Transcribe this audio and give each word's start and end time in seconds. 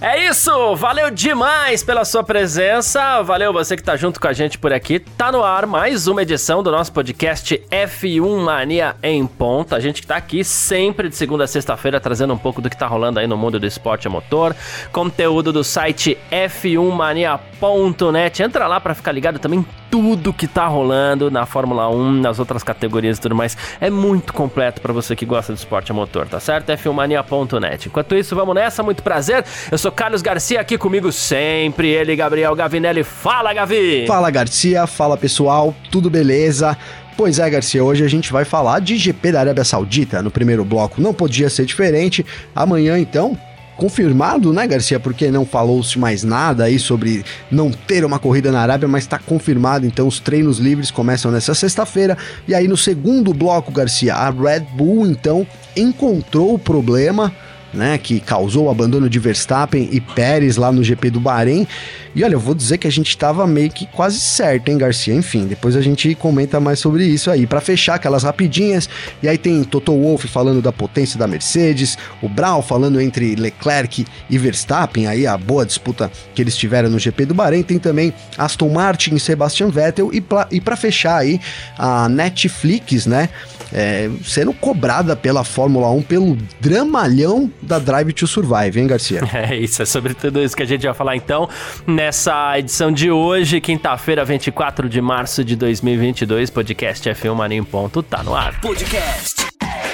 É 0.00 0.28
isso, 0.28 0.76
valeu 0.76 1.10
demais 1.10 1.82
pela 1.82 2.04
sua 2.04 2.22
presença, 2.22 3.20
valeu 3.22 3.52
você 3.52 3.76
que 3.76 3.82
tá 3.82 3.96
junto 3.96 4.20
com 4.20 4.28
a 4.28 4.32
gente 4.32 4.56
por 4.56 4.72
aqui. 4.72 5.00
Tá 5.00 5.32
no 5.32 5.42
ar 5.42 5.66
mais 5.66 6.06
uma 6.06 6.22
edição 6.22 6.62
do 6.62 6.70
nosso 6.70 6.92
podcast 6.92 7.60
F1 7.68 8.40
Mania 8.40 8.94
em 9.02 9.26
ponta. 9.26 9.74
A 9.74 9.80
gente 9.80 10.00
que 10.00 10.06
tá 10.06 10.14
aqui 10.14 10.44
sempre 10.44 11.08
de 11.08 11.16
segunda 11.16 11.42
a 11.42 11.48
sexta-feira 11.48 11.98
trazendo 11.98 12.32
um 12.32 12.38
pouco 12.38 12.62
do 12.62 12.70
que 12.70 12.78
tá 12.78 12.86
rolando 12.86 13.18
aí 13.18 13.26
no 13.26 13.36
mundo 13.36 13.58
do 13.58 13.66
esporte 13.66 14.06
a 14.06 14.10
motor, 14.10 14.54
conteúdo 14.92 15.52
do 15.52 15.64
site 15.64 16.16
f1mania.net. 16.30 18.40
Entra 18.40 18.68
lá 18.68 18.80
para 18.80 18.94
ficar 18.94 19.10
ligado 19.10 19.40
também 19.40 19.66
tudo 19.90 20.32
que 20.32 20.46
tá 20.46 20.66
rolando 20.66 21.30
na 21.30 21.46
Fórmula 21.46 21.88
1, 21.88 22.12
nas 22.12 22.38
outras 22.38 22.62
categorias 22.62 23.18
e 23.18 23.20
tudo 23.20 23.34
mais. 23.34 23.56
É 23.80 23.90
muito 23.90 24.32
completo 24.32 24.80
para 24.80 24.92
você 24.92 25.16
que 25.16 25.26
gosta 25.26 25.52
de 25.52 25.58
esporte 25.58 25.90
a 25.90 25.94
motor, 25.94 26.28
tá 26.28 26.38
certo? 26.38 26.70
f1mania.net. 26.70 27.88
Enquanto 27.88 28.14
isso, 28.14 28.36
vamos 28.36 28.54
nessa, 28.54 28.82
muito 28.82 29.02
prazer. 29.02 29.44
Eu 29.70 29.78
sou 29.78 29.87
Carlos 29.92 30.22
Garcia, 30.22 30.60
aqui 30.60 30.76
comigo 30.76 31.10
sempre 31.12 31.88
ele, 31.88 32.14
Gabriel 32.16 32.54
Gavinelli. 32.54 33.04
Fala, 33.04 33.52
Gavi! 33.52 34.06
Fala, 34.06 34.30
Garcia. 34.30 34.86
Fala, 34.86 35.16
pessoal. 35.16 35.74
Tudo 35.90 36.10
beleza? 36.10 36.76
Pois 37.16 37.38
é, 37.38 37.50
Garcia, 37.50 37.82
hoje 37.82 38.04
a 38.04 38.08
gente 38.08 38.32
vai 38.32 38.44
falar 38.44 38.80
de 38.80 38.96
GP 38.96 39.32
da 39.32 39.40
Arábia 39.40 39.64
Saudita 39.64 40.22
no 40.22 40.30
primeiro 40.30 40.64
bloco. 40.64 41.00
Não 41.00 41.12
podia 41.12 41.50
ser 41.50 41.66
diferente. 41.66 42.24
Amanhã, 42.54 42.98
então, 42.98 43.36
confirmado, 43.76 44.52
né, 44.52 44.66
Garcia? 44.66 45.00
Porque 45.00 45.30
não 45.30 45.44
falou-se 45.44 45.98
mais 45.98 46.22
nada 46.22 46.64
aí 46.64 46.78
sobre 46.78 47.24
não 47.50 47.70
ter 47.70 48.04
uma 48.04 48.18
corrida 48.18 48.52
na 48.52 48.60
Arábia, 48.60 48.86
mas 48.86 49.04
está 49.04 49.18
confirmado. 49.18 49.86
Então, 49.86 50.06
os 50.06 50.20
treinos 50.20 50.58
livres 50.58 50.90
começam 50.90 51.30
nessa 51.30 51.54
sexta-feira. 51.54 52.16
E 52.46 52.54
aí, 52.54 52.68
no 52.68 52.76
segundo 52.76 53.34
bloco, 53.34 53.72
Garcia, 53.72 54.14
a 54.14 54.30
Red 54.30 54.66
Bull 54.74 55.06
então 55.06 55.46
encontrou 55.76 56.54
o 56.54 56.58
problema 56.58 57.34
né, 57.72 57.98
que 57.98 58.20
causou 58.20 58.66
o 58.66 58.70
abandono 58.70 59.08
de 59.10 59.18
Verstappen 59.18 59.88
e 59.92 60.00
Pérez 60.00 60.56
lá 60.56 60.72
no 60.72 60.82
GP 60.82 61.10
do 61.10 61.20
Bahrein. 61.20 61.66
E 62.14 62.24
olha, 62.24 62.34
eu 62.34 62.40
vou 62.40 62.54
dizer 62.54 62.78
que 62.78 62.86
a 62.86 62.90
gente 62.90 63.10
estava 63.10 63.46
meio 63.46 63.70
que 63.70 63.86
quase 63.86 64.18
certo, 64.18 64.68
hein, 64.70 64.78
Garcia? 64.78 65.14
Enfim, 65.14 65.46
depois 65.46 65.76
a 65.76 65.80
gente 65.80 66.14
comenta 66.14 66.58
mais 66.58 66.78
sobre 66.78 67.04
isso 67.04 67.30
aí. 67.30 67.46
Para 67.46 67.60
fechar 67.60 67.94
aquelas 67.94 68.24
rapidinhas, 68.24 68.88
e 69.22 69.28
aí 69.28 69.38
tem 69.38 69.62
Toto 69.62 69.92
Wolff 69.92 70.26
falando 70.26 70.60
da 70.60 70.72
potência 70.72 71.18
da 71.18 71.26
Mercedes, 71.26 71.96
o 72.22 72.28
Brown 72.28 72.62
falando 72.62 73.00
entre 73.00 73.36
Leclerc 73.36 74.06
e 74.28 74.38
Verstappen, 74.38 75.06
aí 75.06 75.26
a 75.26 75.36
boa 75.36 75.64
disputa 75.64 76.10
que 76.34 76.42
eles 76.42 76.56
tiveram 76.56 76.88
no 76.90 76.98
GP 76.98 77.26
do 77.26 77.34
Bahrein. 77.34 77.62
Tem 77.62 77.78
também 77.78 78.12
Aston 78.36 78.70
Martin 78.70 79.14
e 79.14 79.20
Sebastian 79.20 79.68
Vettel. 79.68 80.10
E 80.12 80.60
para 80.60 80.76
fechar 80.76 81.18
aí, 81.18 81.40
a 81.78 82.08
Netflix, 82.08 83.06
né? 83.06 83.28
É, 83.72 84.10
sendo 84.24 84.52
cobrada 84.52 85.14
pela 85.14 85.44
Fórmula 85.44 85.90
1 85.90 86.02
pelo 86.02 86.36
dramalhão 86.60 87.50
da 87.60 87.78
Drive 87.78 88.12
to 88.12 88.26
Survive, 88.26 88.80
hein, 88.80 88.86
Garcia? 88.86 89.20
É 89.38 89.54
isso, 89.54 89.82
é 89.82 89.86
sobre 89.86 90.14
tudo 90.14 90.42
isso 90.42 90.56
que 90.56 90.62
a 90.62 90.66
gente 90.66 90.84
vai 90.84 90.94
falar 90.94 91.16
então 91.16 91.48
nessa 91.86 92.58
edição 92.58 92.90
de 92.90 93.10
hoje, 93.10 93.60
quinta-feira, 93.60 94.24
24 94.24 94.88
de 94.88 95.00
março 95.00 95.44
de 95.44 95.54
2022, 95.54 96.50
podcast 96.50 97.08
F1 97.08 97.34
Mania 97.34 97.58
em 97.58 97.64
ponto, 97.64 98.02
tá 98.02 98.22
no 98.22 98.34
ar. 98.34 98.60
Podcast 98.60 99.46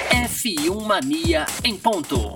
F1 0.09 0.85
Mania 0.85 1.45
em 1.63 1.75
ponto. 1.75 2.33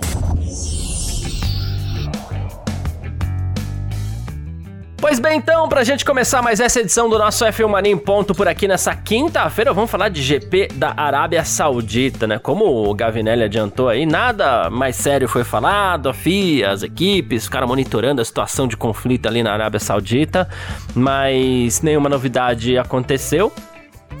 Pois 5.00 5.18
bem, 5.18 5.38
então, 5.38 5.66
pra 5.66 5.82
gente 5.82 6.04
começar 6.04 6.42
mais 6.42 6.60
essa 6.60 6.78
edição 6.78 7.08
do 7.08 7.18
nosso 7.18 7.42
F1 7.46 7.66
Mania 7.66 7.90
em 7.90 7.96
ponto 7.96 8.34
por 8.34 8.46
aqui 8.46 8.68
nessa 8.68 8.94
quinta-feira, 8.94 9.72
vamos 9.72 9.90
falar 9.90 10.10
de 10.10 10.22
GP 10.22 10.68
da 10.74 10.92
Arábia 10.94 11.42
Saudita, 11.42 12.26
né? 12.26 12.38
Como 12.38 12.66
o 12.66 12.94
Gavinelli 12.94 13.42
adiantou 13.42 13.88
aí, 13.88 14.04
nada 14.04 14.68
mais 14.68 14.96
sério 14.96 15.26
foi 15.26 15.42
falado, 15.42 16.10
a 16.10 16.12
FIA, 16.12 16.70
as 16.70 16.82
equipes 16.82 17.44
ficaram 17.44 17.66
monitorando 17.66 18.20
a 18.20 18.24
situação 18.24 18.68
de 18.68 18.76
conflito 18.76 19.26
ali 19.26 19.42
na 19.42 19.54
Arábia 19.54 19.80
Saudita, 19.80 20.46
mas 20.94 21.80
nenhuma 21.80 22.10
novidade 22.10 22.76
aconteceu. 22.76 23.50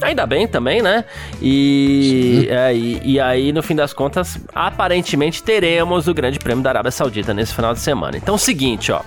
Ainda 0.02 0.26
bem 0.26 0.46
também, 0.46 0.82
né? 0.82 1.04
E, 1.40 2.48
é, 2.50 2.74
e, 2.74 3.00
e, 3.04 3.20
aí, 3.20 3.52
no 3.52 3.62
fim 3.62 3.74
das 3.74 3.92
contas, 3.92 4.38
aparentemente 4.54 5.42
teremos 5.42 6.08
o 6.08 6.14
Grande 6.14 6.38
Prêmio 6.38 6.62
da 6.62 6.70
Arábia 6.70 6.90
Saudita 6.90 7.34
nesse 7.34 7.54
final 7.54 7.74
de 7.74 7.80
semana. 7.80 8.16
Então, 8.16 8.34
o 8.34 8.38
seguinte, 8.38 8.90
ó. 8.92 9.02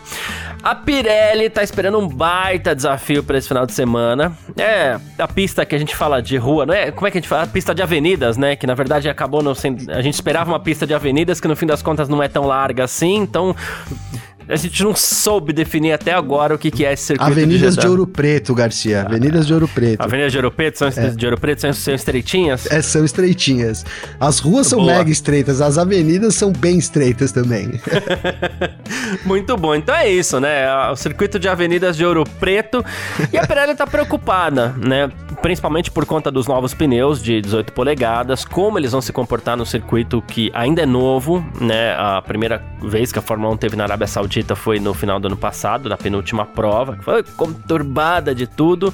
A 0.64 0.74
Pirelli 0.74 1.50
tá 1.50 1.62
esperando 1.62 2.00
um 2.00 2.08
baita 2.08 2.74
desafio 2.74 3.22
para 3.22 3.38
esse 3.38 3.50
final 3.50 3.66
de 3.66 3.74
semana. 3.74 4.32
É 4.58 4.98
a 5.18 5.28
pista 5.28 5.66
que 5.66 5.76
a 5.76 5.78
gente 5.78 5.94
fala 5.94 6.22
de 6.22 6.38
rua, 6.38 6.66
não 6.66 6.74
é? 6.74 6.90
Como 6.90 7.06
é 7.06 7.12
que 7.12 7.18
a 7.18 7.22
gente 7.22 7.28
fala? 7.28 7.44
A 7.44 7.48
pista 7.48 7.76
de 7.76 7.82
avenidas, 7.82 8.38
né? 8.38 8.56
Que 8.56 8.66
na 8.66 8.74
verdade 8.74 9.10
acabou 9.10 9.44
não 9.44 9.54
sendo. 9.54 9.92
A 9.92 10.02
gente 10.02 10.14
esperava 10.14 10.50
uma 10.50 10.60
pista 10.62 10.88
de 10.88 10.94
avenidas 10.94 11.42
que 11.42 11.50
no 11.50 11.56
fim 11.56 11.66
das 11.66 11.82
contas 11.82 12.08
não 12.08 12.24
é 12.24 12.30
tão 12.30 12.46
larga 12.46 12.86
assim, 12.86 13.16
então 13.18 13.54
a 14.48 14.56
gente 14.56 14.84
não 14.84 14.96
soube 14.96 15.54
definir 15.54 15.94
até 15.94 16.14
agora 16.14 16.54
o 16.56 16.58
que, 16.58 16.70
que 16.70 16.86
é 16.86 16.94
esse 16.94 17.04
circuito 17.04 17.32
Avenidas 17.32 17.76
de, 17.76 17.82
de, 17.82 17.88
Ouro 17.88 18.06
Preto, 18.06 18.54
Garcia. 18.54 19.04
Avenidas 19.04 19.48
de 19.48 19.54
Ouro 19.54 19.68
Preto. 19.68 20.02
Avenidas 20.02 20.32
de 20.32 20.38
Ouro 20.38 20.52
Preto 20.52 20.78
são, 20.78 20.88
é. 20.88 21.10
de 21.10 21.26
Ouro 21.26 21.40
Preto 21.40 21.62
são, 21.62 21.74
são 21.74 21.94
estreitinhas? 21.94 22.70
É, 22.72 22.82
são 22.82 23.06
estreitinhas. 23.06 23.86
As 24.20 24.40
ruas 24.40 24.68
são 24.68 24.86
mega 24.86 25.10
estreitas, 25.10 25.62
as 25.62 25.78
avenidas 25.78 26.36
são 26.36 26.52
bem 26.52 26.78
estreitas 26.78 27.32
também. 27.32 27.80
Muito 29.26 29.56
bom. 29.56 29.76
Então 29.76 29.96
é 29.96 30.12
isso, 30.12 30.40
né? 30.40 30.68
O 30.92 30.96
circuito 30.96 31.40
de 31.40 31.48
avenidas 31.48 31.96
de 31.96 32.06
Ouro 32.06 32.24
Preto. 32.40 32.84
E 33.32 33.38
a 33.38 33.48
Pirelli 33.48 33.76
tá 33.76 33.88
preocupada, 33.88 34.76
né? 34.78 35.10
Principalmente 35.42 35.90
por 35.90 36.06
conta 36.06 36.32
dos 36.32 36.48
novos 36.48 36.74
pneus 36.74 37.22
de 37.22 37.42
18 37.42 37.74
polegadas, 37.74 38.46
como 38.46 38.78
eles 38.78 38.92
vão 38.92 39.02
se 39.02 39.12
comportar 39.12 39.58
no 39.58 39.66
circuito 39.66 40.22
que 40.22 40.52
ainda 40.54 40.82
é 40.82 40.86
novo, 40.86 41.46
né? 41.60 41.96
A 41.98 42.22
primeira 42.22 42.62
vez 42.82 43.12
que 43.12 43.20
a 43.20 43.22
Fórmula 43.22 43.54
1 43.54 43.58
teve 43.58 43.76
na 43.76 43.84
Arábia 43.84 44.08
Saudita 44.08 44.33
Saudita 44.34 44.56
foi 44.56 44.80
no 44.80 44.94
final 44.94 45.20
do 45.20 45.28
ano 45.28 45.38
passado, 45.38 45.88
na 45.88 45.96
penúltima 45.96 46.44
prova, 46.46 46.98
que 46.98 47.04
foi 47.04 47.22
conturbada 47.22 48.34
de 48.34 48.48
tudo. 48.48 48.92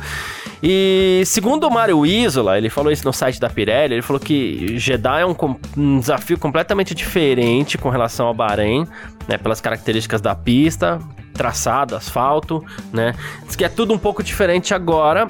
E 0.62 1.24
segundo 1.26 1.66
o 1.66 1.72
Mário 1.72 2.06
Isola, 2.06 2.58
ele 2.58 2.70
falou 2.70 2.92
isso 2.92 3.06
no 3.06 3.14
site 3.14 3.40
da 3.40 3.50
Pirelli, 3.50 3.94
ele 3.94 4.02
falou 4.02 4.20
que 4.20 4.78
Jeddah 4.78 5.22
é 5.22 5.26
um, 5.26 5.36
um 5.78 6.00
desafio 6.00 6.38
completamente 6.38 6.94
diferente 6.94 7.78
com 7.78 7.90
relação 7.90 8.28
ao 8.28 8.34
Bahrein, 8.34 8.86
né, 9.28 9.38
pelas 9.38 9.62
características 9.62 10.20
da 10.20 10.36
pista, 10.36 11.00
traçado, 11.34 11.96
asfalto, 11.96 12.62
né? 12.92 13.16
Diz 13.46 13.56
que 13.56 13.64
é 13.64 13.70
tudo 13.70 13.94
um 13.94 13.98
pouco 13.98 14.22
diferente 14.22 14.74
agora 14.74 15.30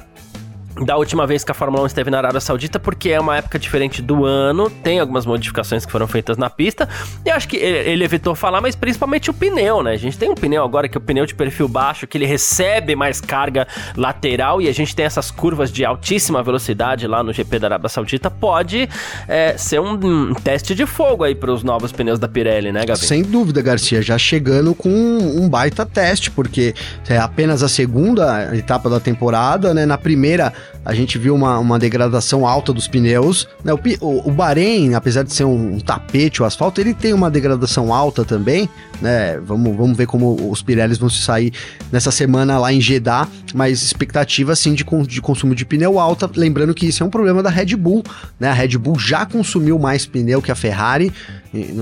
da 0.76 0.96
última 0.98 1.26
vez 1.28 1.44
que 1.44 1.52
a 1.52 1.54
Fórmula 1.54 1.84
1 1.84 1.88
esteve 1.88 2.10
na 2.10 2.18
Arábia 2.18 2.40
Saudita, 2.40 2.80
porque 2.80 3.10
é 3.10 3.20
uma 3.20 3.38
época 3.38 3.60
diferente 3.60 4.02
do 4.02 4.26
ano, 4.26 4.70
tem 4.70 5.00
algumas 5.00 5.26
modificações 5.26 5.86
que 5.86 5.92
foram 5.92 6.08
feitas 6.08 6.38
na 6.38 6.50
pista, 6.50 6.88
e 7.26 7.30
acho 7.30 7.48
que 7.48 7.58
ele, 7.58 8.04
evitou 8.04 8.36
falar, 8.36 8.62
mas 8.62 8.76
principalmente 8.76 9.30
o 9.30 9.34
pneu, 9.34 9.84
né? 9.84 9.92
A 9.92 9.98
gente 9.98 10.18
tem 10.18 10.30
um 10.30 10.36
pneu 10.36 10.64
agora 10.64 10.88
que 10.88 10.98
é 10.98 11.00
o 11.00 11.02
pneu 11.02 11.26
de 11.26 11.36
perfil 11.36 11.68
baixo, 11.68 12.08
que 12.08 12.18
ele 12.18 12.26
recebe 12.26 12.96
mais 12.96 13.20
carga 13.20 13.68
lateral, 13.96 14.62
e 14.62 14.68
a 14.68 14.74
gente 14.74 14.96
tem 14.96 15.06
essas 15.06 15.30
curvas 15.30 15.72
de 15.72 15.84
altíssima 15.84 16.42
velocidade 16.42 17.08
lá 17.08 17.22
no 17.24 17.34
GP 17.34 17.60
da 17.60 17.68
Arábia 17.68 17.90
Saudita, 17.90 18.30
pode 18.30 18.88
é, 19.28 19.58
ser 19.58 19.80
um, 19.80 19.94
um, 19.94 20.34
teste 20.34 20.74
de 20.74 20.86
fogo 20.86 21.24
aí 21.24 21.36
para 21.36 21.52
os 21.52 21.64
novos 21.64 21.92
pneus 21.92 22.20
da 22.20 22.28
Pirelli, 22.28 22.72
né, 22.72 22.86
Gabi? 22.86 23.00
Sem 23.00 23.24
dúvida, 23.24 23.62
Garcia, 23.62 24.02
já 24.02 24.18
chegando 24.18 24.74
com 24.74 24.90
um 24.90 25.50
baita 25.50 25.86
teste, 25.86 26.32
porque 26.32 26.74
é 27.08 27.18
apenas 27.18 27.64
a 27.64 27.68
segunda 27.68 28.56
etapa 28.56 28.90
da 28.90 29.00
temporada, 29.00 29.74
né? 29.74 29.86
Na 29.86 29.98
primeira 29.98 30.54
a 30.86 30.94
gente 30.94 31.18
viu 31.18 31.36
uma, 31.36 31.60
uma 31.60 31.78
degradação 31.78 32.48
alta 32.48 32.74
dos 32.74 32.88
pneus. 32.88 33.48
Né? 33.64 33.74
O, 33.74 33.80
o, 34.02 34.30
o 34.30 34.32
Bahrein, 34.32 34.94
apesar 34.94 35.24
de 35.24 35.34
ser 35.34 35.44
um, 35.44 35.76
um, 35.76 35.80
tapete, 35.80 36.42
o 36.42 36.46
asfalto, 36.46 36.80
ele 36.80 36.94
tem 36.94 37.14
uma 37.14 37.30
degradação 37.30 37.94
alta 37.94 38.24
também. 38.24 38.70
Né? 39.02 39.38
Vamos, 39.40 39.76
vamos 39.76 39.98
ver 39.98 40.08
como 40.08 40.50
os 40.50 40.62
Pirellis 40.62 40.98
vão 40.98 41.10
se 41.10 41.22
sair 41.22 41.54
nessa 41.92 42.12
semana 42.12 42.58
lá 42.58 42.72
em 42.72 42.82
Jeddah, 42.82 43.28
mas 43.54 43.82
expectativa 43.82 44.56
sim 44.56 44.74
de, 44.74 44.86
de 45.08 45.22
consumo 45.22 45.54
de 45.54 45.66
pneu 45.66 46.00
alta. 46.00 46.30
Lembrando 46.36 46.74
que 46.74 46.88
isso 46.88 47.04
é 47.04 47.06
um 47.06 47.10
problema 47.10 47.44
da 47.44 47.50
Red 47.50 47.76
Bull. 47.76 48.04
Né? 48.40 48.50
A 48.50 48.54
Red 48.54 48.78
Bull 48.78 48.98
já 48.98 49.26
consumiu 49.26 49.78
mais 49.78 50.06
pneu 50.06 50.42
que 50.42 50.52
a 50.52 50.56
Ferrari 50.56 51.12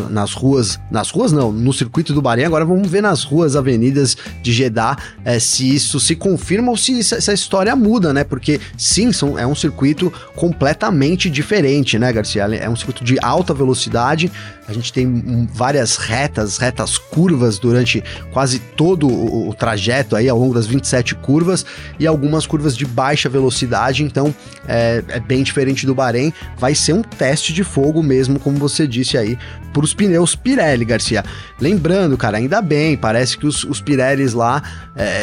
nas 0.10 0.34
ruas, 0.34 0.80
nas 0.90 1.10
ruas 1.10 1.32
não, 1.32 1.52
no 1.52 1.74
circuito 1.74 2.14
do 2.14 2.22
Bahrein. 2.22 2.46
Agora 2.46 2.66
vamos 2.66 2.90
ver 2.90 3.02
nas 3.02 3.24
ruas, 3.24 3.56
avenidas 3.56 4.16
de 4.42 4.54
Jeddah, 4.54 4.98
é, 5.26 5.40
se 5.40 5.74
isso 5.74 6.00
se 6.00 6.16
confirma 6.16 6.70
ou 6.70 6.78
se 6.78 7.00
essa 7.00 7.34
história 7.34 7.76
muda, 7.76 8.14
né? 8.14 8.24
Porque 8.24 8.60
sim, 8.78 9.12
são, 9.12 9.38
é 9.38 9.46
um 9.46 9.56
circuito 9.56 10.12
completamente 10.36 11.30
diferente, 11.30 12.00
né, 12.00 12.12
Garcia? 12.14 12.44
É 12.44 12.70
um 12.70 12.76
circuito 12.76 13.04
de 13.04 13.18
alta 13.22 13.54
velocidade, 13.54 14.32
A 14.68 14.74
gente 14.74 14.92
tem 14.92 15.48
várias 15.54 15.96
retas, 15.96 16.58
retas 16.58 16.98
curvas 16.98 17.58
durante 17.58 18.04
quase 18.32 18.60
todo 18.60 19.08
o, 19.08 19.54
trajeto 19.54 20.16
aí, 20.16 20.28
ao 20.28 20.38
longo 20.38 20.54
das 20.54 20.68
27 20.68 21.16
curvas, 21.16 21.66
e 21.98 22.06
algumas 22.06 22.46
curvas 22.46 22.76
de 22.76 22.86
baixa 22.86 23.30
velocidade, 23.30 24.04
então 24.04 24.36
é, 24.68 25.04
é 25.08 25.20
bem 25.20 25.42
diferente 25.42 25.86
do 25.86 25.96
Bahrein. 25.96 26.34
Vai 26.58 26.76
ser 26.76 26.94
um 26.94 27.02
teste 27.02 27.54
de 27.54 27.64
fogo 27.64 28.04
mesmo, 28.04 28.40
como 28.40 28.58
você 28.58 28.86
disse 28.86 29.18
aí, 29.18 29.38
para 29.72 29.86
os 29.86 29.94
pneus 29.94 30.36
Pirelli, 30.36 30.84
Garcia. 30.84 31.24
Lembrando, 31.60 32.18
cara, 32.18 32.38
ainda 32.38 32.62
bem, 32.62 32.98
parece 32.98 33.38
que 33.38 33.46
os, 33.46 33.64
os 33.64 33.80
Pirellis 33.80 34.34
lá 34.34 34.62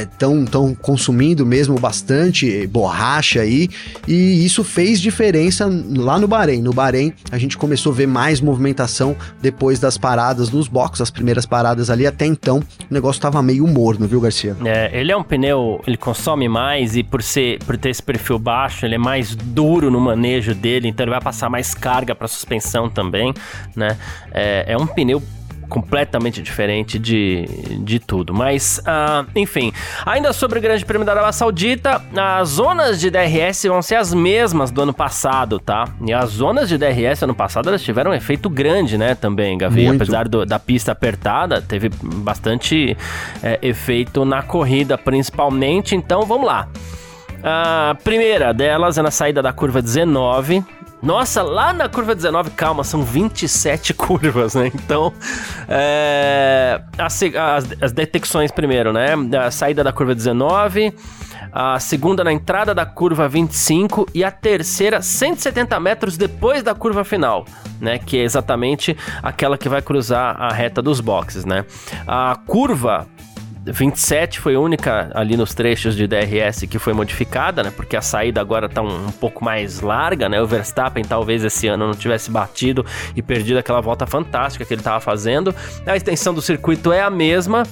estão 0.00 0.42
é, 0.42 0.46
tão 0.46 0.74
consumindo 0.74 1.44
mesmo 1.44 1.78
bastante 1.78 2.66
borracha 2.68 3.40
aí, 3.40 3.68
e 4.08 4.44
isso 4.44 4.64
fez 4.64 5.00
diferença 5.00 5.68
lá 5.96 6.18
no 6.18 6.26
Bahrein. 6.26 6.62
No 6.62 6.72
Bahrein, 6.72 7.12
a 7.30 7.36
gente 7.38 7.58
começou 7.58 7.92
a 7.92 7.94
ver 7.94 8.06
mais 8.06 8.40
movimentação 8.40 9.16
depois 9.44 9.78
das 9.78 9.98
paradas 9.98 10.50
nos 10.50 10.68
boxes, 10.68 11.02
as 11.02 11.10
primeiras 11.10 11.44
paradas 11.44 11.90
ali. 11.90 12.06
Até 12.06 12.24
então, 12.24 12.62
o 12.90 12.94
negócio 12.94 13.18
estava 13.18 13.42
meio 13.42 13.66
morno, 13.66 14.08
viu, 14.08 14.18
Garcia? 14.18 14.56
É, 14.64 14.90
ele 14.98 15.12
é 15.12 15.16
um 15.16 15.22
pneu, 15.22 15.82
ele 15.86 15.98
consome 15.98 16.48
mais 16.48 16.96
e 16.96 17.02
por 17.02 17.22
ser, 17.22 17.58
por 17.64 17.76
ter 17.76 17.90
esse 17.90 18.02
perfil 18.02 18.38
baixo, 18.38 18.86
ele 18.86 18.94
é 18.94 18.98
mais 18.98 19.36
duro 19.36 19.90
no 19.90 20.00
manejo 20.00 20.54
dele, 20.54 20.88
então 20.88 21.04
ele 21.04 21.10
vai 21.10 21.20
passar 21.20 21.50
mais 21.50 21.74
carga 21.74 22.14
para 22.14 22.26
suspensão 22.26 22.88
também, 22.88 23.34
né? 23.76 23.98
É, 24.32 24.72
é 24.72 24.78
um 24.78 24.86
pneu 24.86 25.22
completamente 25.68 26.42
diferente 26.42 26.98
de, 26.98 27.44
de 27.80 27.98
tudo. 27.98 28.32
Mas, 28.34 28.78
uh, 28.78 29.26
enfim, 29.34 29.72
ainda 30.04 30.32
sobre 30.32 30.58
o 30.58 30.62
Grande 30.62 30.84
Prêmio 30.84 31.04
da 31.04 31.12
Arábia 31.12 31.32
Saudita, 31.32 32.02
as 32.16 32.50
zonas 32.50 33.00
de 33.00 33.10
DRS 33.10 33.64
vão 33.64 33.82
ser 33.82 33.96
as 33.96 34.12
mesmas 34.12 34.70
do 34.70 34.82
ano 34.82 34.94
passado, 34.94 35.58
tá? 35.58 35.88
E 36.06 36.12
as 36.12 36.30
zonas 36.30 36.68
de 36.68 36.78
DRS 36.78 37.22
ano 37.22 37.34
passado 37.34 37.68
elas 37.68 37.82
tiveram 37.82 38.10
um 38.10 38.14
efeito 38.14 38.48
grande, 38.48 38.98
né? 38.98 39.14
Também, 39.14 39.56
Gavi, 39.58 39.86
Muito. 39.86 40.02
apesar 40.02 40.28
do, 40.28 40.44
da 40.44 40.58
pista 40.58 40.92
apertada, 40.92 41.60
teve 41.60 41.90
bastante 42.02 42.96
é, 43.42 43.58
efeito 43.62 44.24
na 44.24 44.42
corrida, 44.42 44.96
principalmente. 44.96 45.94
Então, 45.94 46.22
vamos 46.22 46.46
lá. 46.46 46.68
A 47.42 47.94
primeira 48.02 48.54
delas 48.54 48.96
é 48.96 49.02
na 49.02 49.10
saída 49.10 49.42
da 49.42 49.52
curva 49.52 49.82
19, 49.82 50.64
nossa, 51.04 51.42
lá 51.42 51.70
na 51.74 51.86
curva 51.86 52.14
19, 52.14 52.50
calma, 52.52 52.82
são 52.82 53.02
27 53.02 53.92
curvas, 53.94 54.54
né? 54.54 54.70
Então, 54.74 55.12
é, 55.68 56.80
as, 56.96 57.22
as, 57.22 57.82
as, 57.82 57.92
detecções 57.92 58.50
primeiro, 58.50 58.90
né? 58.90 59.10
A 59.38 59.50
saída 59.50 59.84
da 59.84 59.92
curva 59.92 60.14
19, 60.14 60.94
a 61.52 61.78
segunda 61.78 62.24
na 62.24 62.32
entrada 62.32 62.74
da 62.74 62.86
curva 62.86 63.28
25 63.28 64.08
e 64.14 64.24
a 64.24 64.30
terceira 64.30 65.02
170 65.02 65.78
metros 65.78 66.16
depois 66.16 66.62
da 66.62 66.74
curva 66.74 67.04
final, 67.04 67.44
né? 67.78 67.98
Que 67.98 68.16
é 68.16 68.22
exatamente 68.22 68.96
aquela 69.22 69.58
que 69.58 69.68
vai 69.68 69.82
cruzar 69.82 70.40
a 70.40 70.50
reta 70.54 70.80
dos 70.80 71.00
boxes, 71.00 71.44
né? 71.44 71.66
A 72.06 72.34
curva 72.46 73.06
27 73.66 74.40
foi 74.40 74.54
a 74.54 74.60
única 74.60 75.10
ali 75.14 75.36
nos 75.36 75.54
trechos 75.54 75.96
de 75.96 76.06
DRS 76.06 76.66
que 76.68 76.78
foi 76.78 76.92
modificada, 76.92 77.62
né? 77.62 77.72
Porque 77.74 77.96
a 77.96 78.02
saída 78.02 78.40
agora 78.40 78.68
tá 78.68 78.82
um, 78.82 79.06
um, 79.06 79.10
pouco 79.12 79.42
mais 79.42 79.80
larga, 79.80 80.28
né? 80.28 80.40
O 80.40 80.46
Verstappen 80.46 81.04
talvez 81.04 81.42
esse 81.42 81.66
ano 81.66 81.86
não 81.86 81.94
tivesse 81.94 82.30
batido 82.30 82.84
e 83.16 83.22
perdido 83.22 83.58
aquela 83.58 83.80
volta 83.80 84.06
fantástica 84.06 84.64
que 84.64 84.74
ele 84.74 84.80
estava 84.80 85.00
fazendo. 85.00 85.54
A 85.86 85.96
extensão 85.96 86.34
do 86.34 86.42
circuito 86.42 86.92
é 86.92 87.00
a 87.00 87.08
mesma, 87.08 87.62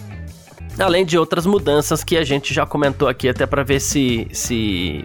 além 0.79 1.05
de 1.05 1.19
outras 1.19 1.45
mudanças 1.45 2.03
que 2.03 2.17
a 2.17 2.25
gente 2.25 2.55
já 2.55 2.65
comentou 2.65 3.09
aqui 3.09 3.29
até 3.29 3.45
para 3.45 3.63
ver 3.63 3.81
se 3.81 4.27
se 4.33 5.05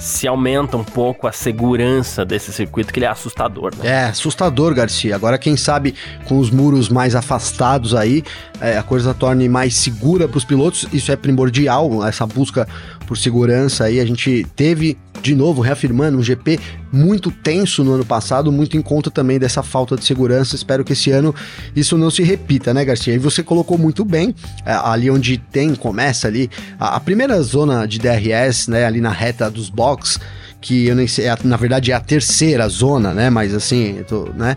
se 0.00 0.26
aumenta 0.26 0.78
um 0.78 0.82
pouco 0.82 1.26
a 1.26 1.32
segurança 1.32 2.24
desse 2.24 2.52
circuito, 2.52 2.92
que 2.92 2.98
ele 2.98 3.06
é 3.06 3.08
assustador, 3.10 3.70
né? 3.76 3.86
É, 3.86 4.04
assustador, 4.04 4.74
Garcia. 4.74 5.14
Agora, 5.14 5.36
quem 5.36 5.56
sabe, 5.56 5.94
com 6.24 6.38
os 6.38 6.50
muros 6.50 6.88
mais 6.88 7.14
afastados 7.14 7.94
aí, 7.94 8.24
é, 8.60 8.78
a 8.78 8.82
coisa 8.82 9.12
torne 9.12 9.48
mais 9.48 9.76
segura 9.76 10.26
para 10.26 10.38
os 10.38 10.44
pilotos. 10.44 10.86
Isso 10.92 11.12
é 11.12 11.16
primordial, 11.16 12.04
essa 12.04 12.26
busca 12.26 12.66
por 13.06 13.18
segurança 13.18 13.84
aí. 13.84 14.00
A 14.00 14.06
gente 14.06 14.46
teve, 14.56 14.96
de 15.22 15.34
novo, 15.34 15.60
reafirmando, 15.60 16.18
um 16.18 16.22
GP 16.22 16.58
muito 16.92 17.30
tenso 17.30 17.84
no 17.84 17.92
ano 17.92 18.04
passado, 18.04 18.50
muito 18.50 18.76
em 18.76 18.82
conta 18.82 19.10
também 19.10 19.38
dessa 19.38 19.62
falta 19.62 19.96
de 19.96 20.04
segurança. 20.04 20.56
Espero 20.56 20.84
que 20.84 20.92
esse 20.92 21.10
ano 21.10 21.34
isso 21.74 21.96
não 21.96 22.10
se 22.10 22.22
repita, 22.22 22.74
né, 22.74 22.84
Garcia? 22.84 23.14
E 23.14 23.18
você 23.18 23.42
colocou 23.42 23.78
muito 23.78 24.04
bem, 24.04 24.34
é, 24.64 24.72
ali 24.72 25.10
onde 25.10 25.38
tem, 25.38 25.74
começa 25.74 26.28
ali, 26.28 26.50
a, 26.78 26.96
a 26.96 27.00
primeira 27.00 27.40
zona 27.42 27.86
de 27.86 27.98
DRS, 27.98 28.68
né, 28.68 28.84
ali 28.84 29.00
na 29.00 29.10
reta 29.10 29.50
dos 29.50 29.68
boxes 29.68 30.18
que 30.60 30.86
eu 30.86 30.94
nem 30.94 31.06
sei, 31.06 31.26
é, 31.26 31.36
na 31.42 31.56
verdade 31.56 31.90
é 31.90 31.94
a 31.94 32.00
terceira 32.00 32.68
zona, 32.68 33.14
né? 33.14 33.30
Mas 33.30 33.54
assim, 33.54 34.04
tô, 34.06 34.28
né? 34.36 34.56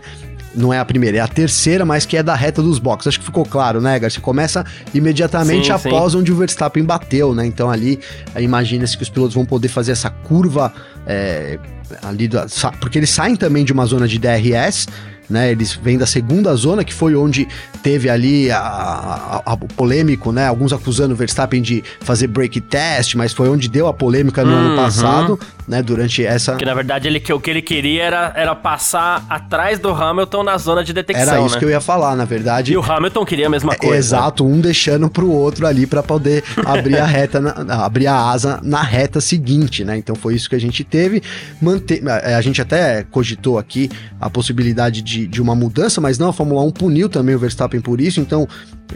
Não 0.54 0.72
é 0.72 0.78
a 0.78 0.84
primeira, 0.84 1.18
é 1.18 1.20
a 1.20 1.28
terceira, 1.28 1.84
mas 1.84 2.06
que 2.06 2.16
é 2.16 2.22
da 2.22 2.34
reta 2.34 2.62
dos 2.62 2.78
boxes. 2.78 3.08
Acho 3.08 3.18
que 3.18 3.24
ficou 3.24 3.44
claro, 3.44 3.80
né, 3.80 3.98
Garcia? 3.98 4.20
Começa 4.20 4.64
imediatamente 4.92 5.66
sim, 5.66 5.72
após 5.72 6.12
sim. 6.12 6.18
onde 6.18 6.32
o 6.32 6.36
Verstappen 6.36 6.84
bateu, 6.84 7.34
né? 7.34 7.44
Então 7.44 7.70
ali, 7.70 7.98
imagina-se 8.38 8.96
que 8.96 9.02
os 9.02 9.08
pilotos 9.08 9.34
vão 9.34 9.44
poder 9.44 9.68
fazer 9.68 9.92
essa 9.92 10.10
curva 10.10 10.72
é, 11.06 11.58
ali, 12.02 12.28
do, 12.28 12.38
porque 12.80 12.98
eles 12.98 13.10
saem 13.10 13.36
também 13.36 13.64
de 13.64 13.72
uma 13.72 13.84
zona 13.86 14.06
de 14.06 14.18
DRS, 14.18 14.86
né? 15.28 15.50
Eles 15.50 15.72
vêm 15.72 15.98
da 15.98 16.06
segunda 16.06 16.54
zona, 16.54 16.84
que 16.84 16.92
foi 16.92 17.14
onde 17.14 17.48
teve 17.82 18.08
ali 18.08 18.50
a, 18.50 18.58
a, 18.58 19.42
a, 19.44 19.54
o 19.54 19.68
polêmico, 19.68 20.32
né? 20.32 20.46
Alguns 20.46 20.72
acusando 20.72 21.14
o 21.14 21.16
Verstappen 21.16 21.62
de 21.62 21.82
fazer 22.00 22.26
break 22.26 22.60
test, 22.60 23.14
mas 23.14 23.32
foi 23.32 23.48
onde 23.48 23.68
deu 23.68 23.86
a 23.86 23.92
polêmica 23.92 24.44
no 24.44 24.52
uhum. 24.52 24.58
ano 24.58 24.76
passado, 24.76 25.38
né? 25.66 25.82
Durante 25.82 26.24
essa. 26.24 26.56
Que 26.56 26.64
na 26.64 26.74
verdade 26.74 27.08
ele, 27.08 27.22
o 27.32 27.40
que 27.40 27.50
ele 27.50 27.62
queria 27.62 28.04
era, 28.04 28.32
era 28.34 28.54
passar 28.54 29.24
atrás 29.28 29.78
do 29.78 29.90
Hamilton 29.90 30.42
na 30.42 30.58
zona 30.58 30.84
de 30.84 30.92
detecção. 30.92 31.34
Era 31.34 31.44
isso 31.44 31.54
né? 31.54 31.58
que 31.58 31.64
eu 31.64 31.70
ia 31.70 31.80
falar, 31.80 32.16
na 32.16 32.24
verdade. 32.24 32.72
E 32.72 32.76
o 32.76 32.82
Hamilton 32.82 33.24
queria 33.24 33.46
a 33.46 33.50
mesma 33.50 33.72
é, 33.72 33.76
coisa. 33.76 33.96
exato, 33.96 34.46
um 34.46 34.60
deixando 34.60 35.08
pro 35.08 35.30
outro 35.30 35.66
ali 35.66 35.86
para 35.86 36.02
poder 36.02 36.44
abrir 36.64 36.98
a 36.98 37.06
reta, 37.06 37.40
na, 37.40 37.84
abrir 37.84 38.06
a 38.06 38.16
asa 38.16 38.60
na 38.62 38.82
reta 38.82 39.20
seguinte, 39.20 39.84
né? 39.84 39.96
Então 39.96 40.14
foi 40.14 40.34
isso 40.34 40.48
que 40.48 40.56
a 40.56 40.60
gente 40.60 40.84
teve. 40.84 41.22
Manter, 41.60 42.02
a 42.08 42.40
gente 42.40 42.60
até 42.60 43.02
cogitou 43.10 43.58
aqui 43.58 43.90
a 44.20 44.28
possibilidade 44.28 45.02
de 45.02 45.13
de, 45.14 45.26
de 45.28 45.40
uma 45.40 45.54
mudança, 45.54 46.00
mas 46.00 46.18
não, 46.18 46.28
a 46.30 46.32
Fórmula 46.32 46.62
1 46.62 46.72
puniu 46.72 47.08
também 47.08 47.36
o 47.36 47.38
Verstappen 47.38 47.80
por 47.80 48.00
isso, 48.00 48.20
então 48.20 48.48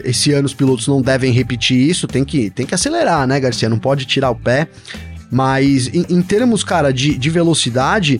esse 0.03 0.33
ano 0.33 0.45
os 0.45 0.53
pilotos 0.53 0.85
não 0.87 1.01
devem 1.01 1.31
repetir 1.31 1.77
isso, 1.77 2.07
tem 2.07 2.25
que, 2.25 2.49
tem 2.49 2.65
que 2.65 2.75
acelerar, 2.75 3.25
né, 3.25 3.39
Garcia? 3.39 3.69
Não 3.69 3.79
pode 3.79 4.05
tirar 4.05 4.29
o 4.29 4.35
pé. 4.35 4.67
Mas 5.31 5.87
em, 5.93 6.05
em 6.09 6.21
termos, 6.21 6.63
cara, 6.63 6.91
de, 6.91 7.15
de 7.15 7.29
velocidade, 7.29 8.19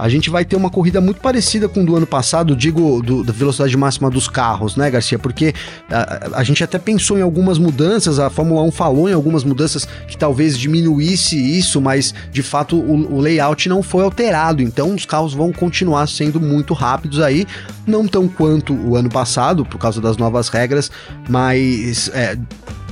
a 0.00 0.08
gente 0.08 0.30
vai 0.30 0.44
ter 0.44 0.56
uma 0.56 0.70
corrida 0.70 1.00
muito 1.00 1.20
parecida 1.20 1.68
com 1.68 1.84
do 1.84 1.94
ano 1.96 2.06
passado, 2.06 2.56
digo, 2.56 3.02
do, 3.02 3.22
da 3.22 3.32
velocidade 3.32 3.76
máxima 3.76 4.10
dos 4.10 4.28
carros, 4.28 4.76
né, 4.76 4.90
Garcia? 4.90 5.18
Porque 5.18 5.54
a, 5.90 6.38
a, 6.38 6.44
gente 6.44 6.64
até 6.64 6.78
pensou 6.78 7.18
em 7.18 7.22
algumas 7.22 7.58
mudanças, 7.58 8.18
a 8.18 8.30
Fórmula 8.30 8.62
1 8.62 8.70
falou 8.70 9.08
em 9.08 9.12
algumas 9.12 9.44
mudanças 9.44 9.86
que 10.08 10.16
talvez 10.16 10.58
diminuísse 10.58 11.36
isso, 11.36 11.80
mas 11.80 12.14
de 12.32 12.42
fato 12.42 12.76
o, 12.76 13.14
o 13.14 13.20
layout 13.20 13.68
não 13.68 13.82
foi 13.82 14.02
alterado, 14.02 14.62
então 14.62 14.94
os 14.94 15.04
carros 15.04 15.34
vão 15.34 15.52
continuar 15.52 16.06
sendo 16.06 16.40
muito 16.40 16.72
rápidos 16.72 17.20
aí, 17.20 17.46
não 17.86 18.06
tão 18.06 18.26
quanto 18.26 18.72
o 18.74 18.96
ano 18.96 19.10
passado, 19.10 19.64
por 19.64 19.78
causa 19.78 20.00
das 20.00 20.16
novas 20.16 20.48
regras, 20.48 20.90
mas 21.28 22.10
é, 22.14 22.38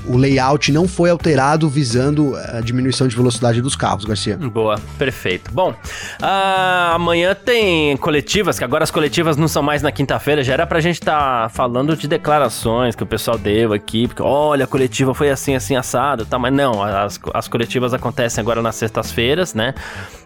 o 0.08 0.16
layout 0.16 0.72
não 0.72 0.88
foi 0.88 1.10
alterado 1.10 1.68
visando 1.68 2.34
a 2.36 2.60
diminuição 2.60 3.06
de 3.06 3.14
velocidade 3.14 3.60
dos 3.60 3.76
carros, 3.76 4.04
Garcia. 4.04 4.36
Boa, 4.36 4.80
perfeito. 4.98 5.50
Bom, 5.52 5.70
uh, 5.70 6.94
amanhã 6.94 7.34
tem 7.34 7.96
coletivas, 7.98 8.58
que 8.58 8.64
agora 8.64 8.84
as 8.84 8.90
coletivas 8.90 9.36
não 9.36 9.46
são 9.46 9.62
mais 9.62 9.82
na 9.82 9.92
quinta-feira, 9.92 10.42
já 10.42 10.54
era 10.54 10.66
pra 10.66 10.80
gente 10.80 11.00
estar 11.00 11.42
tá 11.44 11.48
falando 11.48 11.96
de 11.96 12.08
declarações 12.08 12.94
que 12.94 13.02
o 13.02 13.06
pessoal 13.06 13.38
deu 13.38 13.72
aqui, 13.72 14.08
porque 14.08 14.22
olha, 14.22 14.64
a 14.64 14.66
coletiva 14.66 15.14
foi 15.14 15.30
assim, 15.30 15.54
assim, 15.54 15.76
assado, 15.76 16.24
tá, 16.24 16.38
mas 16.38 16.52
não, 16.52 16.82
as, 16.82 17.20
as 17.34 17.48
coletivas 17.48 17.92
acontecem 17.92 18.40
agora 18.40 18.62
nas 18.62 18.76
sextas-feiras, 18.76 19.54
né? 19.54 19.74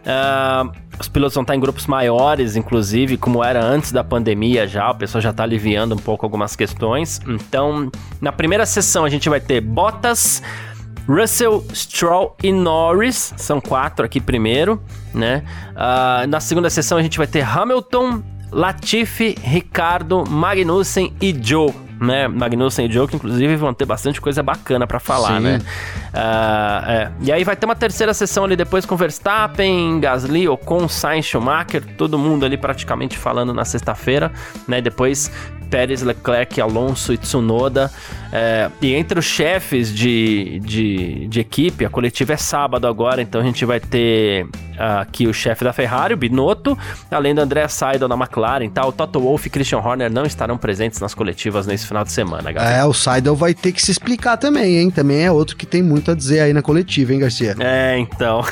Uh, 0.02 0.70
os 0.99 1.08
pilotos 1.08 1.34
vão 1.34 1.42
estar 1.42 1.54
em 1.54 1.61
grupos 1.61 1.87
maiores, 1.87 2.56
inclusive, 2.56 3.16
como 3.16 3.42
era 3.42 3.64
antes 3.64 3.92
da 3.92 4.04
pandemia 4.04 4.66
já, 4.66 4.90
o 4.90 4.94
pessoal 4.94 5.20
já 5.20 5.30
está 5.30 5.42
aliviando 5.42 5.94
um 5.94 5.99
pouco 5.99 6.25
algumas 6.25 6.54
questões. 6.54 7.20
Então, 7.26 7.90
na 8.20 8.32
primeira 8.32 8.64
sessão 8.66 9.04
a 9.04 9.08
gente 9.08 9.28
vai 9.28 9.40
ter 9.40 9.61
Bottas, 9.61 10.42
Russell, 11.08 11.64
Stroll 11.75 12.37
e 12.42 12.52
Norris, 12.52 13.34
são 13.37 13.61
quatro 13.61 14.04
aqui 14.04 14.20
primeiro, 14.20 14.80
né? 15.12 15.42
Uh, 15.70 16.26
na 16.28 16.40
segunda 16.40 16.70
sessão 16.70 16.96
a 16.99 17.02
gente 17.02 17.18
vai 17.18 17.26
ter 17.26 17.40
Hamilton, 17.42 18.22
Latifi, 18.52 19.34
Ricardo, 19.42 20.25
Magnussen 20.28 21.12
e 21.20 21.37
Joe 21.42 21.72
né? 22.02 22.28
Magnussen 22.28 22.87
e 22.87 22.92
Joe, 22.92 23.06
que 23.06 23.16
inclusive 23.16 23.56
vão 23.56 23.73
ter 23.73 23.85
bastante 23.85 24.21
coisa 24.21 24.42
bacana 24.42 24.87
para 24.87 24.99
falar, 24.99 25.37
Sim. 25.37 25.44
né? 25.44 25.59
Uh, 26.12 26.90
é. 26.90 27.12
E 27.21 27.32
aí 27.32 27.44
vai 27.44 27.56
ter 27.56 27.64
uma 27.64 27.76
terceira 27.76 28.12
sessão 28.12 28.44
ali 28.44 28.56
depois 28.56 28.85
com 28.85 28.97
Verstappen, 28.97 30.00
Gasly, 30.00 30.49
Ocon, 30.49 30.88
Sainz, 30.88 31.26
Schumacher, 31.26 31.85
todo 31.97 32.18
mundo 32.18 32.44
ali 32.44 32.56
praticamente 32.56 33.16
falando 33.16 33.54
na 33.54 33.64
sexta-feira, 33.64 34.32
né? 34.66 34.80
Depois 34.80 35.30
Pérez, 35.73 36.02
Leclerc, 36.02 36.61
Alonso 36.61 37.14
e 37.14 37.17
Tsunoda. 37.17 37.91
É, 38.31 38.71
e 38.83 38.93
entre 38.93 39.19
os 39.19 39.25
chefes 39.25 39.93
de, 39.93 40.61
de, 40.61 41.26
de, 41.29 41.41
equipe, 41.41 41.85
a 41.87 41.88
coletiva 41.88 42.35
é 42.35 42.37
sábado 42.37 42.87
agora, 42.87 43.23
então 43.23 43.41
a 43.41 43.45
gente 43.45 43.64
vai 43.64 43.81
ter 43.81 44.47
aqui 44.79 45.26
o 45.26 45.35
chefe 45.35 45.64
da 45.64 45.73
Ferrari, 45.73 46.14
o 46.14 46.17
Binotto, 46.17 46.76
além 47.11 47.35
do 47.35 47.41
André 47.41 47.67
Seidel 47.69 48.09
da 48.09 48.14
McLaren, 48.14 48.69
tá? 48.69 48.87
O 48.87 48.93
Toto 48.93 49.21
Wolff 49.21 49.47
e 49.47 49.50
Christian 49.50 49.79
Horner 49.79 50.11
não 50.11 50.25
estarão 50.25 50.57
presentes 50.57 51.00
nas 51.00 51.14
coletivas 51.14 51.67
nesse 51.67 51.87
final 51.87 52.05
de 52.05 52.12
semana, 52.12 52.52
galera. 52.52 52.76
É, 52.76 52.85
o 52.85 52.93
Seidel 52.93 53.37
vai 53.37 53.55
ter 53.55 53.73
que 53.73 53.83
se 53.83 53.91
explicar 53.91 54.37
também, 54.37 54.79
hein? 54.79 54.91
Também 54.91 55.23
é 55.23 55.31
outro 55.31 55.57
que 55.57 55.67
tem 55.67 55.83
muito 55.83 56.11
a 56.11 56.14
dizer 56.14 56.41
aí 56.41 56.52
na 56.52 56.62
coletiva, 56.62 57.12
hein, 57.12 57.21
Garcia? 57.21 57.55
É, 57.61 57.99
então. 57.99 58.43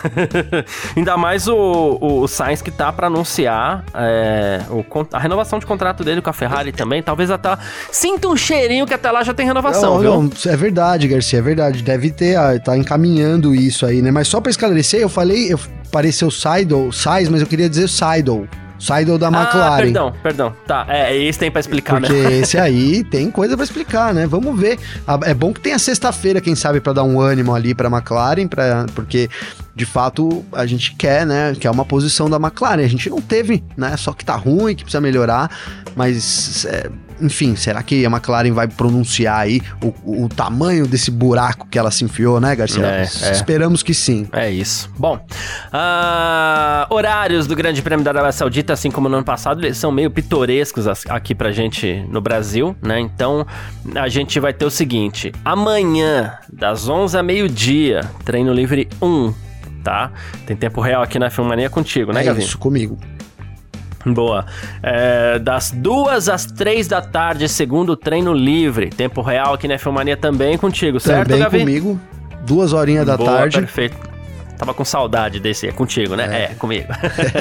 Ainda 0.97 1.17
mais 1.17 1.49
o, 1.49 1.99
o, 2.01 2.29
Sainz 2.29 2.63
que 2.63 2.71
tá 2.71 2.93
para 2.93 3.07
anunciar 3.07 3.85
é, 3.95 4.61
o, 4.71 4.85
a 5.13 5.19
renovação 5.19 5.59
de 5.59 5.67
contrato 5.67 6.05
dele 6.05 6.21
com 6.21 6.31
a 6.31 6.35
Ferrari 6.35 6.73
também. 6.73 7.03
Talvez 7.11 7.29
até. 7.29 7.59
Sinta 7.91 8.29
um 8.29 8.37
cheirinho 8.37 8.87
que 8.87 8.95
até 8.95 9.11
lá 9.11 9.25
já 9.25 9.35
tem 9.35 9.45
renovação, 9.45 9.95
não, 9.95 10.01
viu? 10.01 10.23
Não, 10.23 10.31
é 10.47 10.57
verdade, 10.57 11.09
Garcia, 11.09 11.41
é 11.41 11.43
verdade. 11.43 11.83
Deve 11.83 12.11
ter, 12.11 12.37
ah, 12.37 12.57
tá 12.59 12.77
encaminhando 12.77 13.53
isso 13.53 13.85
aí, 13.85 14.01
né? 14.01 14.13
Mas 14.13 14.29
só 14.29 14.41
para 14.41 14.51
esclarecer, 14.51 15.01
eu 15.01 15.09
falei, 15.09 15.53
eu 15.53 15.59
pareceu 15.91 16.31
Seidel, 16.31 16.93
Sainz, 16.93 17.29
mas 17.29 17.41
eu 17.41 17.49
queria 17.49 17.69
dizer 17.69 17.89
Seidel. 17.89 18.47
Seidel 18.81 19.19
da 19.19 19.29
ah, 19.29 19.43
McLaren. 19.43 19.83
perdão, 19.83 20.13
perdão. 20.23 20.57
Tá, 20.67 20.87
é, 20.89 21.15
esse 21.17 21.39
tem 21.39 21.51
pra 21.51 21.61
explicar, 21.61 22.01
Porque 22.01 22.13
né? 22.15 22.23
Porque 22.23 22.35
esse 22.37 22.57
aí 22.59 23.05
tem 23.05 23.31
coisa 23.31 23.57
pra 23.57 23.65
explicar, 23.65 24.15
né? 24.15 24.27
Vamos 24.27 24.59
ver. 24.59 24.79
É 25.25 25.35
bom 25.35 25.53
que 25.53 25.61
tenha 25.61 25.79
sexta-feira, 25.79 26.41
quem 26.41 26.55
sabe, 26.55 26.81
para 26.81 26.95
dar 26.95 27.05
um 27.05 27.21
ânimo 27.21 27.55
ali 27.55 27.75
pra 27.75 27.89
McLaren, 27.89 28.49
pra, 28.49 28.87
porque 28.95 29.29
de 29.75 29.85
fato 29.85 30.45
a 30.53 30.65
gente 30.65 30.95
quer, 30.97 31.27
né? 31.27 31.55
Que 31.59 31.67
é 31.67 31.71
uma 31.71 31.85
posição 31.85 32.29
da 32.31 32.39
McLaren. 32.39 32.83
A 32.83 32.89
gente 32.89 33.11
não 33.11 33.21
teve, 33.21 33.63
né? 33.77 33.97
Só 33.97 34.13
que 34.13 34.25
tá 34.25 34.35
ruim, 34.35 34.75
que 34.75 34.83
precisa 34.83 35.01
melhorar, 35.01 35.51
mas 35.95 36.65
é, 36.65 36.91
enfim, 37.21 37.57
será 37.57 37.83
que 37.83 38.05
a 38.05 38.11
McLaren 38.11 38.53
vai 38.53 38.69
pronunciar 38.69 39.41
aí 39.41 39.61
o, 39.83 40.25
o 40.25 40.29
tamanho 40.29 40.87
desse 40.87 41.11
buraco 41.11 41.67
que 41.69 41.79
ela 41.79 41.91
se 41.91 42.05
enfiou, 42.05 42.41
né, 42.41 42.55
Garcia? 42.55 42.85
É, 42.85 43.03
é. 43.03 43.33
Esperamos 43.33 43.83
que 43.83 43.95
sim. 43.95 44.29
É 44.33 44.51
isso. 44.51 44.91
Bom, 44.97 45.17
uh, 45.17 46.95
horários 46.95 47.47
do 47.47 47.55
Grande 47.55 47.83
Prêmio 47.83 48.05
da 48.05 48.11
Arábia 48.11 48.33
Saudita, 48.33 48.73
assim 48.73 48.91
como 48.91 49.09
no 49.09 49.17
ano 49.17 49.25
passado, 49.25 49.65
eles 49.65 49.77
são 49.77 49.91
meio 49.91 50.11
pitorescos 50.11 50.87
aqui 51.09 51.35
pra 51.35 51.53
gente 51.53 52.05
no 52.09 52.21
Brasil, 52.21 52.77
né? 52.83 53.01
Então, 53.01 53.47
a 53.95 54.09
gente 54.09 54.39
vai 54.41 54.53
ter 54.53 54.65
o 54.65 54.71
seguinte: 54.71 55.33
amanhã, 55.45 56.35
das 56.53 56.89
11 56.89 57.17
a 57.17 57.23
meio-dia, 57.23 58.03
treino 58.25 58.53
livre 58.53 58.89
1, 59.01 59.33
tá? 59.83 60.13
Tem 60.47 60.57
tempo 60.57 60.81
real 60.81 61.03
aqui 61.03 61.19
na 61.19 61.31
Filmania 61.31 61.71
contigo, 61.71 62.13
né, 62.13 62.27
é 62.27 62.33
Isso, 62.33 62.59
comigo. 62.59 62.99
Boa. 64.07 64.47
É, 64.83 65.39
das 65.39 65.71
duas 65.71 66.29
às 66.29 66.47
três 66.47 66.89
da 66.89 67.01
tarde, 67.03 67.49
segundo 67.49 67.97
treino 67.97 68.33
livre. 68.33 68.91
Tempo 68.91 69.21
real 69.21 69.55
aqui 69.55 69.69
na 69.69 69.79
Filmania 69.79 70.17
também 70.17 70.57
contigo, 70.57 70.99
certo, 70.99 71.29
Também 71.29 71.43
Gavi? 71.43 71.59
comigo. 71.61 72.01
Duas 72.47 72.73
horinhas 72.73 73.07
da 73.07 73.17
Boa, 73.17 73.31
tarde. 73.31 73.59
Perfeito. 73.59 74.11
Tava 74.57 74.75
com 74.75 74.85
saudade 74.85 75.41
desse. 75.41 75.67
É 75.69 75.73
contigo, 75.73 76.15
né? 76.15 76.29
É, 76.31 76.53
é 76.53 76.55
comigo. 76.55 76.87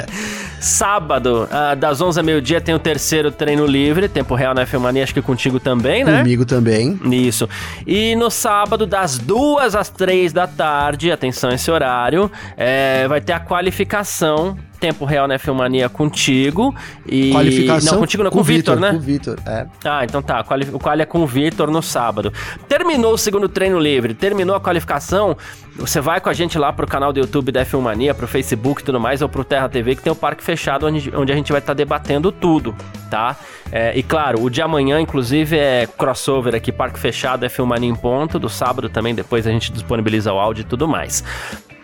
Sábado, 0.58 1.46
uh, 1.50 1.76
das 1.76 2.00
11 2.00 2.18
a 2.18 2.22
meio-dia, 2.22 2.62
tem 2.62 2.74
o 2.74 2.78
terceiro 2.78 3.30
treino 3.30 3.66
livre. 3.66 4.08
Tempo 4.08 4.34
real 4.34 4.54
na 4.54 4.64
Filmania, 4.64 5.02
acho 5.02 5.12
que 5.12 5.20
contigo 5.20 5.60
também, 5.60 6.02
né? 6.02 6.18
Comigo 6.18 6.46
também. 6.46 6.98
Isso. 7.12 7.46
E 7.86 8.16
no 8.16 8.30
sábado, 8.30 8.86
das 8.86 9.18
duas 9.18 9.74
às 9.74 9.90
três 9.90 10.32
da 10.32 10.46
tarde, 10.46 11.12
atenção 11.12 11.50
esse 11.50 11.70
horário, 11.70 12.30
é, 12.56 13.06
vai 13.06 13.20
ter 13.20 13.34
a 13.34 13.40
qualificação 13.40 14.56
tempo 14.80 15.04
real 15.04 15.28
na 15.28 15.38
Filmania 15.38 15.88
contigo. 15.88 16.74
E... 17.06 17.30
Qualificação? 17.30 17.92
Não, 17.92 18.00
contigo 18.00 18.24
não, 18.24 18.30
com, 18.30 18.38
com 18.38 18.40
o 18.40 18.44
Vitor, 18.44 18.80
né? 18.80 18.90
Com 18.90 18.96
o 18.96 19.00
Vitor, 19.00 19.38
é. 19.46 19.66
Ah, 19.84 20.04
então 20.04 20.22
tá. 20.22 20.40
O 20.72 20.78
qual 20.78 20.98
é 20.98 21.04
com 21.04 21.20
o 21.20 21.26
Vitor 21.26 21.70
no 21.70 21.82
sábado. 21.82 22.32
Terminou 22.66 23.12
o 23.12 23.18
segundo 23.18 23.48
treino 23.48 23.78
livre, 23.78 24.14
terminou 24.14 24.56
a 24.56 24.60
qualificação, 24.60 25.36
você 25.76 26.00
vai 26.00 26.20
com 26.20 26.28
a 26.28 26.34
gente 26.34 26.58
lá 26.58 26.72
pro 26.72 26.86
canal 26.86 27.12
do 27.12 27.20
YouTube 27.20 27.52
da 27.52 27.64
Filmania, 27.64 28.14
pro 28.14 28.26
Facebook 28.26 28.82
e 28.82 28.84
tudo 28.84 28.98
mais, 28.98 29.22
ou 29.22 29.28
pro 29.28 29.44
Terra 29.44 29.68
TV, 29.68 29.94
que 29.94 30.02
tem 30.02 30.12
o 30.12 30.16
parque 30.16 30.42
fechado 30.42 30.86
onde, 30.86 31.14
onde 31.14 31.32
a 31.32 31.34
gente 31.34 31.52
vai 31.52 31.60
estar 31.60 31.72
tá 31.72 31.76
debatendo 31.76 32.32
tudo, 32.32 32.74
tá? 33.10 33.36
É, 33.72 33.96
e 33.96 34.02
claro, 34.02 34.42
o 34.42 34.50
de 34.50 34.60
amanhã, 34.60 35.00
inclusive, 35.00 35.56
é 35.56 35.86
crossover 35.86 36.54
aqui, 36.54 36.72
parque 36.72 36.98
fechado, 36.98 37.46
é 37.46 37.48
Filmania 37.48 37.88
em 37.88 37.94
ponto. 37.94 38.38
Do 38.38 38.48
sábado 38.48 38.88
também, 38.88 39.14
depois 39.14 39.46
a 39.46 39.50
gente 39.50 39.72
disponibiliza 39.72 40.32
o 40.32 40.38
áudio 40.38 40.62
e 40.62 40.64
tudo 40.64 40.88
mais. 40.88 41.24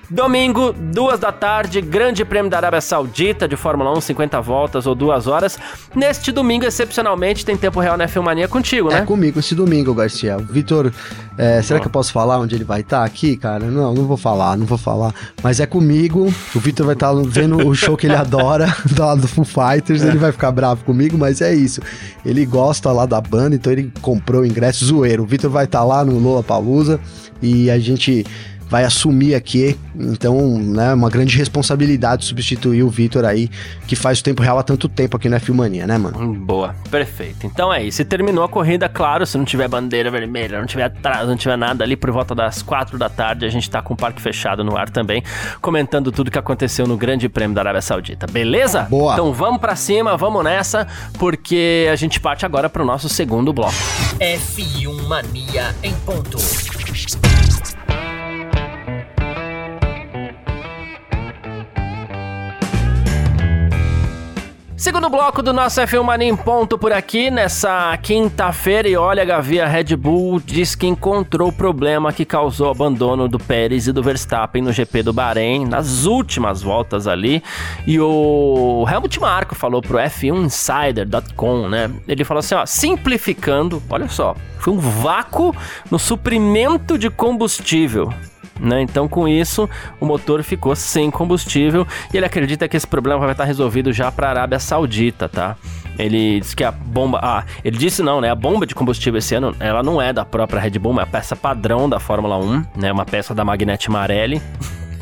Domingo, 0.09 0.73
duas 0.73 1.19
da 1.19 1.33
tarde, 1.33 1.81
Grande 1.81 2.25
Prêmio 2.25 2.49
da 2.49 2.59
Arábia 2.59 2.81
Saudita 2.81 3.49
de 3.49 3.57
Fórmula 3.57 3.93
1, 3.99 4.01
50 4.01 4.41
voltas 4.41 4.87
ou 4.87 4.95
duas 4.95 5.27
horas. 5.27 5.59
Neste 5.95 6.31
domingo, 6.31 6.65
excepcionalmente, 6.65 7.45
tem 7.45 7.57
tempo 7.57 7.81
real 7.81 7.97
na 7.97 8.07
Filmania 8.07 8.47
contigo, 8.47 8.89
né? 8.89 8.99
É 8.99 9.03
comigo 9.03 9.41
esse 9.41 9.55
domingo, 9.55 9.93
Garcia. 9.93 10.37
Vitor, 10.39 10.93
é, 11.37 11.61
será 11.61 11.81
que 11.81 11.87
eu 11.87 11.91
posso 11.91 12.13
falar 12.13 12.39
onde 12.39 12.55
ele 12.55 12.63
vai 12.63 12.83
estar 12.83 13.01
tá 13.01 13.05
aqui, 13.05 13.37
cara? 13.37 13.67
Não, 13.67 13.93
não 13.93 14.05
vou 14.05 14.17
falar, 14.17 14.57
não 14.57 14.65
vou 14.65 14.79
falar. 14.79 15.13
Mas 15.43 15.59
é 15.59 15.67
comigo. 15.67 16.33
O 16.55 16.61
Vitor 16.61 16.87
vai 16.87 16.95
estar 16.95 17.13
tá 17.13 17.23
vendo 17.25 17.67
o 17.67 17.75
show 17.75 17.97
que 17.97 18.07
ele 18.07 18.15
adora, 18.15 18.75
do 18.87 19.17
do 19.17 19.27
Foo 19.27 19.45
Fighters. 19.45 20.03
Ele 20.03 20.19
vai 20.19 20.31
ficar 20.31 20.53
bravo 20.53 20.85
comigo, 20.85 21.19
mas 21.19 21.41
é 21.41 21.53
isso. 21.53 21.81
Ele 22.25 22.47
gosta 22.47 22.93
lá 22.93 23.07
da 23.07 23.21
banda, 23.21 23.57
então 23.57 23.73
ele 23.73 23.93
comprou 24.01 24.43
o 24.43 24.47
ingresso 24.47 24.85
zoeiro. 24.85 25.25
O 25.25 25.27
Vitor 25.27 25.51
vai 25.51 25.65
estar 25.65 25.81
tá 25.81 25.85
lá 25.85 26.05
no 26.05 26.17
Lola 26.19 26.45
Palusa 26.45 27.01
e 27.43 27.71
a 27.71 27.79
gente 27.79 28.25
vai 28.69 28.85
assumir 28.85 29.35
aqui. 29.35 29.79
Então, 29.95 30.59
né, 30.59 30.93
uma 30.93 31.09
grande 31.09 31.37
responsabilidade 31.37 32.25
substituir 32.25 32.83
o 32.83 32.89
Vitor 32.89 33.25
aí, 33.25 33.49
que 33.87 33.97
faz 33.97 34.21
o 34.21 34.25
tempo 34.25 34.43
real 34.43 34.59
há 34.59 34.63
tanto 34.63 34.89
tempo 34.89 35.17
aqui 35.17 35.29
na 35.29 35.41
Filmania, 35.41 35.87
né, 35.87 35.97
mano? 35.97 36.19
Hum, 36.19 36.35
boa, 36.35 36.75
perfeito. 36.91 37.47
Então 37.47 37.73
é 37.73 37.83
isso. 37.83 37.97
Se 37.99 38.05
terminou 38.05 38.45
a 38.45 38.49
corrida, 38.49 38.89
claro, 38.89 39.25
se 39.25 39.39
não 39.39 39.45
tiver 39.45 39.69
bandeira 39.69 40.11
vermelha, 40.11 40.59
não 40.59 40.67
tiver 40.67 40.85
atraso, 40.85 41.29
não 41.29 41.37
tiver 41.37 41.57
nada 41.57 41.85
ali 41.85 41.97
por 41.97 42.11
volta 42.11 42.35
das 42.35 42.63
quatro 42.63 42.99
da 42.99 43.09
tarde, 43.09 43.47
a 43.47 43.49
gente 43.49 43.71
tá 43.71 43.81
com 43.81 43.95
o 43.95 43.97
parque 43.97 44.21
fechado 44.21 44.63
no 44.63 44.77
ar 44.77 44.91
também, 44.91 45.23
comentando 45.61 46.13
tudo 46.13 46.31
que 46.31 46.39
aconteceu 46.39 46.87
no 46.87 46.97
Grande 46.97 47.29
Prêmio 47.29 47.55
da 47.55 47.63
Arábia 47.63 47.83
Saudita, 47.83 48.27
beleza? 48.27 48.83
Boa. 48.83 49.15
Então 49.15 49.33
vamos 49.33 49.61
para 49.61 49.77
cima, 49.77 50.17
vamos 50.17 50.45
nessa, 50.45 50.87
porque 51.19 51.89
a 51.91 51.97
gente 51.97 52.21
parte 52.21 52.45
agora 52.45 52.69
pro 52.69 52.85
nosso 52.85 53.09
segundo 53.09 53.53
bloco. 53.53 53.75
F1 54.21 55.07
Mania 55.07 55.75
em 55.83 55.95
ponto. 55.95 56.39
Segundo 64.77 65.09
bloco 65.09 65.43
do 65.43 65.55
nosso 65.55 65.81
F1 65.81 66.03
Mania 66.03 66.29
em 66.29 66.37
ponto 66.37 66.77
por 66.77 66.93
aqui, 66.93 67.31
nessa 67.31 67.97
quinta-feira, 67.97 68.87
e 68.87 68.95
olha, 68.95 69.25
Gavi, 69.25 69.59
a 69.59 69.67
Red 69.67 69.97
Bull 69.97 70.39
diz 70.39 70.75
que 70.75 70.87
encontrou 70.87 71.49
o 71.49 71.53
problema 71.53 72.13
que 72.13 72.27
causou 72.27 72.69
o 72.69 72.71
abandono 72.71 73.27
do 73.27 73.39
Pérez 73.39 73.89
e 73.89 73.93
do 73.93 74.03
Verstappen 74.03 74.61
no 74.61 74.71
GP 74.73 75.03
do 75.03 75.15
Bahrein, 75.15 75.65
nas 75.65 76.05
últimas 76.05 76.61
voltas 76.61 77.07
ali, 77.07 77.43
e 77.87 77.99
o 77.99 78.85
Helmut 78.87 79.19
Marko 79.19 79.55
falou 79.55 79.81
pro 79.81 79.97
F1Insider.com, 79.97 81.69
né, 81.71 81.91
ele 82.07 82.23
falou 82.23 82.41
assim, 82.41 82.55
ó, 82.55 82.67
simplificando, 82.67 83.83
olha 83.89 84.09
só, 84.11 84.37
foi 84.59 84.75
um 84.75 84.79
vácuo 84.79 85.57
no 85.91 85.99
suprimento 85.99 86.99
de 86.99 87.09
combustível, 87.09 88.13
né? 88.61 88.83
Então, 88.83 89.09
com 89.09 89.27
isso, 89.29 89.69
o 90.01 90.07
motor 90.07 90.43
ficou 90.43 90.75
sem 90.75 91.11
combustível 91.11 91.87
e 92.13 92.17
ele 92.17 92.27
acredita 92.27 92.69
que 92.69 92.77
esse 92.77 92.87
problema 92.87 93.21
vai 93.21 93.33
estar 93.33 93.45
resolvido 93.45 93.93
já 93.93 94.11
para 94.11 94.27
a 94.27 94.31
Arábia 94.31 94.59
Saudita, 94.59 95.29
tá? 95.29 95.57
Ele 95.99 96.41
disse 96.41 96.55
que 96.55 96.65
a 96.65 96.71
bomba. 96.71 97.21
Ah, 97.23 97.45
ele 97.65 97.79
disse 97.79 98.03
não, 98.03 98.21
né? 98.21 98.31
A 98.31 98.35
bomba 98.35 98.67
de 98.67 98.75
combustível 98.75 99.19
esse 99.19 99.35
ano, 99.35 99.55
ela 99.59 99.83
não 99.83 100.01
é 100.01 100.13
da 100.13 100.25
própria 100.25 100.61
Red 100.61 100.79
Bull, 100.79 101.01
é 101.01 101.03
a 101.03 101.07
peça 101.07 101.35
padrão 101.35 101.89
da 101.89 101.99
Fórmula 101.99 102.37
1, 102.39 102.65
né? 102.77 102.93
Uma 102.93 103.05
peça 103.05 103.35
da 103.35 103.45
Magnete 103.45 103.91
Marelli. 103.91 104.41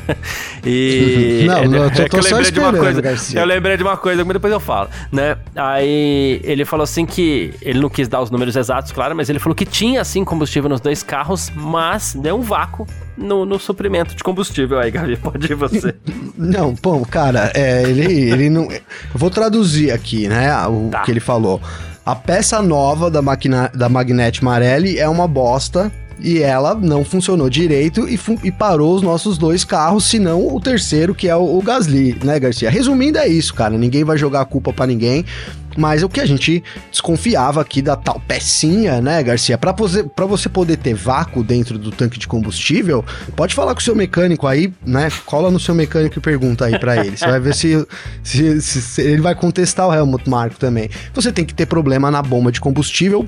e 0.64 1.44
não, 1.46 1.64
não, 1.68 1.84
eu 1.84 2.08
tô, 2.08 2.18
é 2.18 2.20
eu 2.20 2.22
lembrei 2.22 2.50
de 2.50 2.60
uma 2.60 2.72
coisa. 2.72 3.00
Garcia. 3.00 3.40
Eu 3.40 3.46
lembrei 3.46 3.76
de 3.76 3.82
uma 3.82 3.96
coisa, 3.96 4.24
mas 4.24 4.32
depois 4.32 4.52
eu 4.52 4.60
falo, 4.60 4.88
né? 5.10 5.36
Aí 5.54 6.40
ele 6.44 6.64
falou 6.64 6.84
assim 6.84 7.06
que 7.06 7.54
ele 7.62 7.80
não 7.80 7.88
quis 7.88 8.08
dar 8.08 8.20
os 8.20 8.30
números 8.30 8.56
exatos, 8.56 8.92
claro, 8.92 9.14
mas 9.14 9.28
ele 9.28 9.38
falou 9.38 9.54
que 9.54 9.66
tinha 9.66 10.00
assim 10.00 10.24
combustível 10.24 10.68
nos 10.68 10.80
dois 10.80 11.02
carros, 11.02 11.50
mas 11.54 12.14
deu 12.14 12.36
um 12.36 12.42
vácuo 12.42 12.86
no, 13.16 13.44
no 13.44 13.58
suprimento 13.58 14.14
de 14.14 14.22
combustível 14.22 14.78
aí, 14.78 14.90
Gabi. 14.90 15.16
Pode 15.24 15.50
ir 15.50 15.54
você. 15.54 15.94
não, 16.36 16.74
pô, 16.74 17.04
cara, 17.06 17.50
é, 17.54 17.82
ele, 17.82 18.30
ele 18.30 18.50
não. 18.50 18.64
Eu 18.70 18.80
vou 19.14 19.30
traduzir 19.30 19.90
aqui, 19.90 20.28
né? 20.28 20.54
O 20.66 20.88
tá. 20.90 21.02
que 21.02 21.10
ele 21.10 21.20
falou. 21.20 21.60
A 22.06 22.14
peça 22.14 22.60
nova 22.60 23.10
da, 23.10 23.22
da 23.72 23.88
Magnete 23.88 24.44
Marelli 24.44 24.98
é 24.98 25.08
uma 25.08 25.26
bosta 25.26 25.90
e 26.20 26.42
ela 26.42 26.74
não 26.74 27.04
funcionou 27.04 27.50
direito 27.50 28.08
e, 28.08 28.18
e, 28.42 28.52
parou 28.52 28.94
os 28.94 29.02
nossos 29.02 29.36
dois 29.38 29.64
carros, 29.64 30.04
se 30.04 30.18
não 30.18 30.46
o 30.54 30.60
terceiro, 30.60 31.14
que 31.14 31.28
é 31.28 31.36
o, 31.36 31.58
o, 31.58 31.62
Gasly, 31.62 32.18
né, 32.22 32.38
Garcia? 32.38 32.70
Resumindo, 32.70 33.18
é 33.18 33.28
isso, 33.28 33.54
cara. 33.54 33.76
Ninguém 33.76 34.04
vai 34.04 34.16
jogar 34.16 34.40
a 34.40 34.44
culpa 34.44 34.72
para 34.72 34.86
ninguém. 34.86 35.24
Mas 35.76 36.02
o 36.02 36.08
que 36.08 36.20
a 36.20 36.26
gente 36.26 36.62
desconfiava 36.90 37.60
aqui 37.60 37.82
da 37.82 37.96
tal 37.96 38.20
pecinha, 38.20 39.00
né, 39.00 39.22
Garcia? 39.22 39.58
Para 39.58 39.72
você, 39.72 40.48
poder 40.48 40.76
ter 40.76 40.94
vácuo 40.94 41.42
dentro 41.42 41.78
do 41.78 41.90
tanque 41.90 42.18
de 42.18 42.26
combustível, 42.26 43.04
pode 43.34 43.54
falar 43.54 43.74
com 43.74 43.80
o 43.80 43.82
seu 43.82 43.94
mecânico 43.94 44.46
aí, 44.46 44.72
né? 44.84 45.08
Cola 45.24 45.50
no 45.50 45.58
seu 45.58 45.74
mecânico 45.74 46.18
e 46.18 46.22
pergunta 46.22 46.66
aí 46.66 46.78
para 46.78 47.04
ele. 47.04 47.16
Você 47.16 47.26
vai 47.26 47.40
ver 47.40 47.54
se, 47.54 47.86
se, 48.22 48.60
se, 48.60 48.82
se, 48.82 49.02
ele 49.02 49.20
vai 49.20 49.34
contestar 49.34 49.88
o 49.88 49.94
Helmut 49.94 50.28
Marko 50.28 50.56
também. 50.56 50.88
Você 51.14 51.32
tem 51.32 51.44
que 51.44 51.54
ter 51.54 51.66
problema 51.66 52.10
na 52.10 52.22
bomba 52.22 52.52
de 52.52 52.60
combustível, 52.60 53.26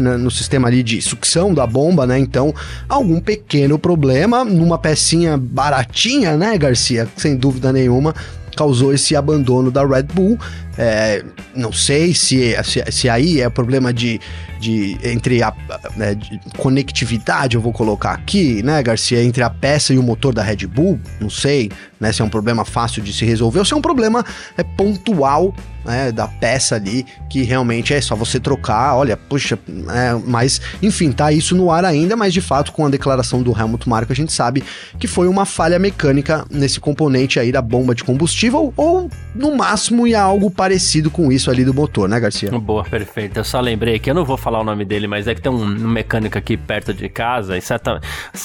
no 0.00 0.30
sistema 0.30 0.68
ali 0.68 0.82
de 0.82 1.00
sucção 1.00 1.54
da 1.54 1.66
bomba, 1.66 2.06
né? 2.06 2.18
Então, 2.18 2.54
algum 2.88 3.20
pequeno 3.20 3.78
problema 3.78 4.44
numa 4.44 4.78
pecinha 4.78 5.36
baratinha, 5.36 6.36
né, 6.36 6.56
Garcia? 6.58 7.08
Sem 7.16 7.36
dúvida 7.36 7.72
nenhuma 7.72 8.14
causou 8.58 8.92
esse 8.92 9.14
abandono 9.14 9.70
da 9.70 9.86
Red 9.86 10.08
Bull. 10.12 10.36
É, 10.80 11.24
não 11.56 11.72
sei 11.72 12.14
se, 12.14 12.56
se, 12.62 12.84
se, 12.92 13.08
aí 13.08 13.40
é 13.40 13.50
problema 13.50 13.92
de, 13.92 14.20
de 14.60 14.96
entre 15.02 15.42
a 15.42 15.52
né, 15.96 16.14
de 16.14 16.40
conectividade, 16.56 17.56
eu 17.56 17.60
vou 17.60 17.72
colocar 17.72 18.12
aqui, 18.12 18.62
né, 18.62 18.80
Garcia, 18.80 19.20
entre 19.24 19.42
a 19.42 19.50
peça 19.50 19.92
e 19.92 19.98
o 19.98 20.02
motor 20.04 20.32
da 20.32 20.40
Red 20.40 20.68
Bull. 20.68 21.00
Não 21.20 21.28
sei 21.28 21.68
né, 21.98 22.12
se 22.12 22.22
é 22.22 22.24
um 22.24 22.28
problema 22.28 22.64
fácil 22.64 23.02
de 23.02 23.12
se 23.12 23.24
resolver 23.24 23.58
ou 23.58 23.64
se 23.64 23.74
é 23.74 23.76
um 23.76 23.82
problema 23.82 24.24
é, 24.56 24.62
pontual 24.62 25.52
né, 25.84 26.12
da 26.12 26.28
peça 26.28 26.76
ali, 26.76 27.04
que 27.28 27.42
realmente 27.42 27.92
é 27.92 28.00
só 28.00 28.14
você 28.14 28.38
trocar, 28.38 28.94
olha, 28.94 29.16
puxa, 29.16 29.58
é, 29.68 30.14
mas 30.26 30.60
enfim, 30.82 31.10
tá 31.10 31.32
isso 31.32 31.56
no 31.56 31.70
ar 31.72 31.84
ainda, 31.84 32.14
mas 32.14 32.32
de 32.32 32.40
fato 32.40 32.72
com 32.72 32.86
a 32.86 32.88
declaração 32.88 33.42
do 33.42 33.58
Helmut 33.58 33.88
Marko 33.88 34.12
a 34.12 34.16
gente 34.16 34.32
sabe 34.32 34.62
que 34.98 35.08
foi 35.08 35.26
uma 35.26 35.44
falha 35.44 35.78
mecânica 35.78 36.44
nesse 36.50 36.78
componente 36.78 37.40
aí 37.40 37.50
da 37.50 37.62
bomba 37.62 37.94
de 37.94 38.04
combustível 38.04 38.72
ou 38.76 39.10
no 39.34 39.56
máximo 39.56 40.06
ia 40.06 40.20
algo 40.20 40.50
parecido 40.50 40.67
com 41.10 41.30
isso 41.30 41.50
ali 41.50 41.64
do 41.64 41.72
motor, 41.74 42.08
né, 42.08 42.18
Garcia? 42.18 42.50
Boa, 42.50 42.84
perfeito. 42.84 43.38
Eu 43.38 43.44
só 43.44 43.60
lembrei 43.60 43.98
que 43.98 44.10
eu 44.10 44.14
não 44.14 44.24
vou 44.24 44.36
falar 44.36 44.60
o 44.60 44.64
nome 44.64 44.84
dele, 44.84 45.06
mas 45.06 45.26
é 45.26 45.34
que 45.34 45.40
tem 45.40 45.50
um 45.50 45.66
mecânico 45.66 46.36
aqui 46.36 46.56
perto 46.56 46.92
de 46.92 47.08
casa 47.08 47.56
e 47.56 47.60
certa 47.60 48.00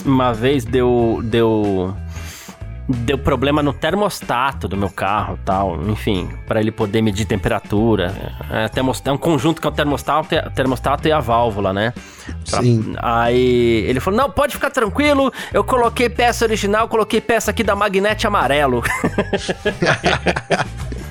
uma 0.05 0.33
vez 0.33 0.65
deu 0.65 1.21
deu 1.23 1.95
deu 2.87 3.17
problema 3.17 3.63
no 3.63 3.71
termostato 3.71 4.67
do 4.67 4.75
meu 4.75 4.89
carro 4.89 5.39
tal, 5.45 5.81
enfim, 5.89 6.29
para 6.47 6.59
ele 6.59 6.71
poder 6.71 7.01
medir 7.01 7.25
temperatura. 7.25 8.13
É, 8.49 8.67
termostato, 8.67 9.09
é 9.09 9.13
um 9.13 9.17
conjunto 9.17 9.61
que 9.61 9.67
é 9.67 9.69
o 9.69 9.73
termostato, 9.73 10.29
termostato 10.53 11.07
e 11.07 11.11
a 11.11 11.19
válvula, 11.19 11.71
né? 11.71 11.93
Pra, 12.49 12.61
Sim. 12.61 12.93
Aí 12.97 13.85
ele 13.87 13.99
falou: 13.99 14.19
não, 14.19 14.29
pode 14.29 14.53
ficar 14.53 14.69
tranquilo, 14.69 15.31
eu 15.53 15.63
coloquei 15.63 16.09
peça 16.09 16.45
original, 16.45 16.87
coloquei 16.87 17.21
peça 17.21 17.51
aqui 17.51 17.63
da 17.63 17.75
Magnete 17.75 18.27
Amarelo. 18.27 18.83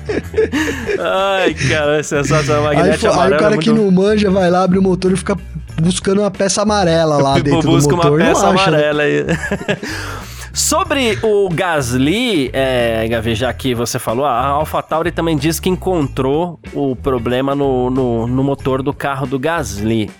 Ai, 0.99 1.53
cara, 1.53 1.99
é 1.99 2.03
sensacional. 2.03 2.63
Magnete 2.63 3.07
aí, 3.07 3.13
amarelo. 3.13 3.33
Aí 3.33 3.37
o 3.37 3.41
cara 3.41 3.53
é 3.53 3.55
muito... 3.55 3.63
que 3.63 3.71
não 3.71 3.91
manja 3.91 4.31
vai 4.31 4.49
lá, 4.49 4.63
abre 4.63 4.79
o 4.79 4.81
motor 4.81 5.11
e 5.11 5.15
fica 5.15 5.37
buscando 5.81 6.21
uma 6.21 6.31
peça 6.31 6.61
amarela 6.61 7.17
lá 7.17 7.33
dentro 7.39 7.49
do 7.49 7.55
motor. 7.55 7.71
Busca 7.71 7.95
uma 7.95 8.17
peça 8.17 8.43
né? 8.43 8.49
amarela 8.49 9.03
aí. 9.03 9.25
Sobre 10.55 11.17
o 11.23 11.49
Gasly, 11.49 12.51
é, 12.53 13.07
Gavi, 13.07 13.33
já 13.33 13.51
que 13.51 13.73
você 13.73 13.97
falou, 13.97 14.23
a 14.23 14.45
AlphaTauri 14.49 15.11
também 15.11 15.35
diz 15.35 15.59
que 15.59 15.67
encontrou 15.67 16.59
o 16.73 16.95
problema 16.95 17.55
no, 17.55 17.89
no, 17.89 18.27
no 18.27 18.43
motor 18.43 18.83
do 18.83 18.93
carro 18.93 19.25
do 19.25 19.39
Gasly 19.39 20.11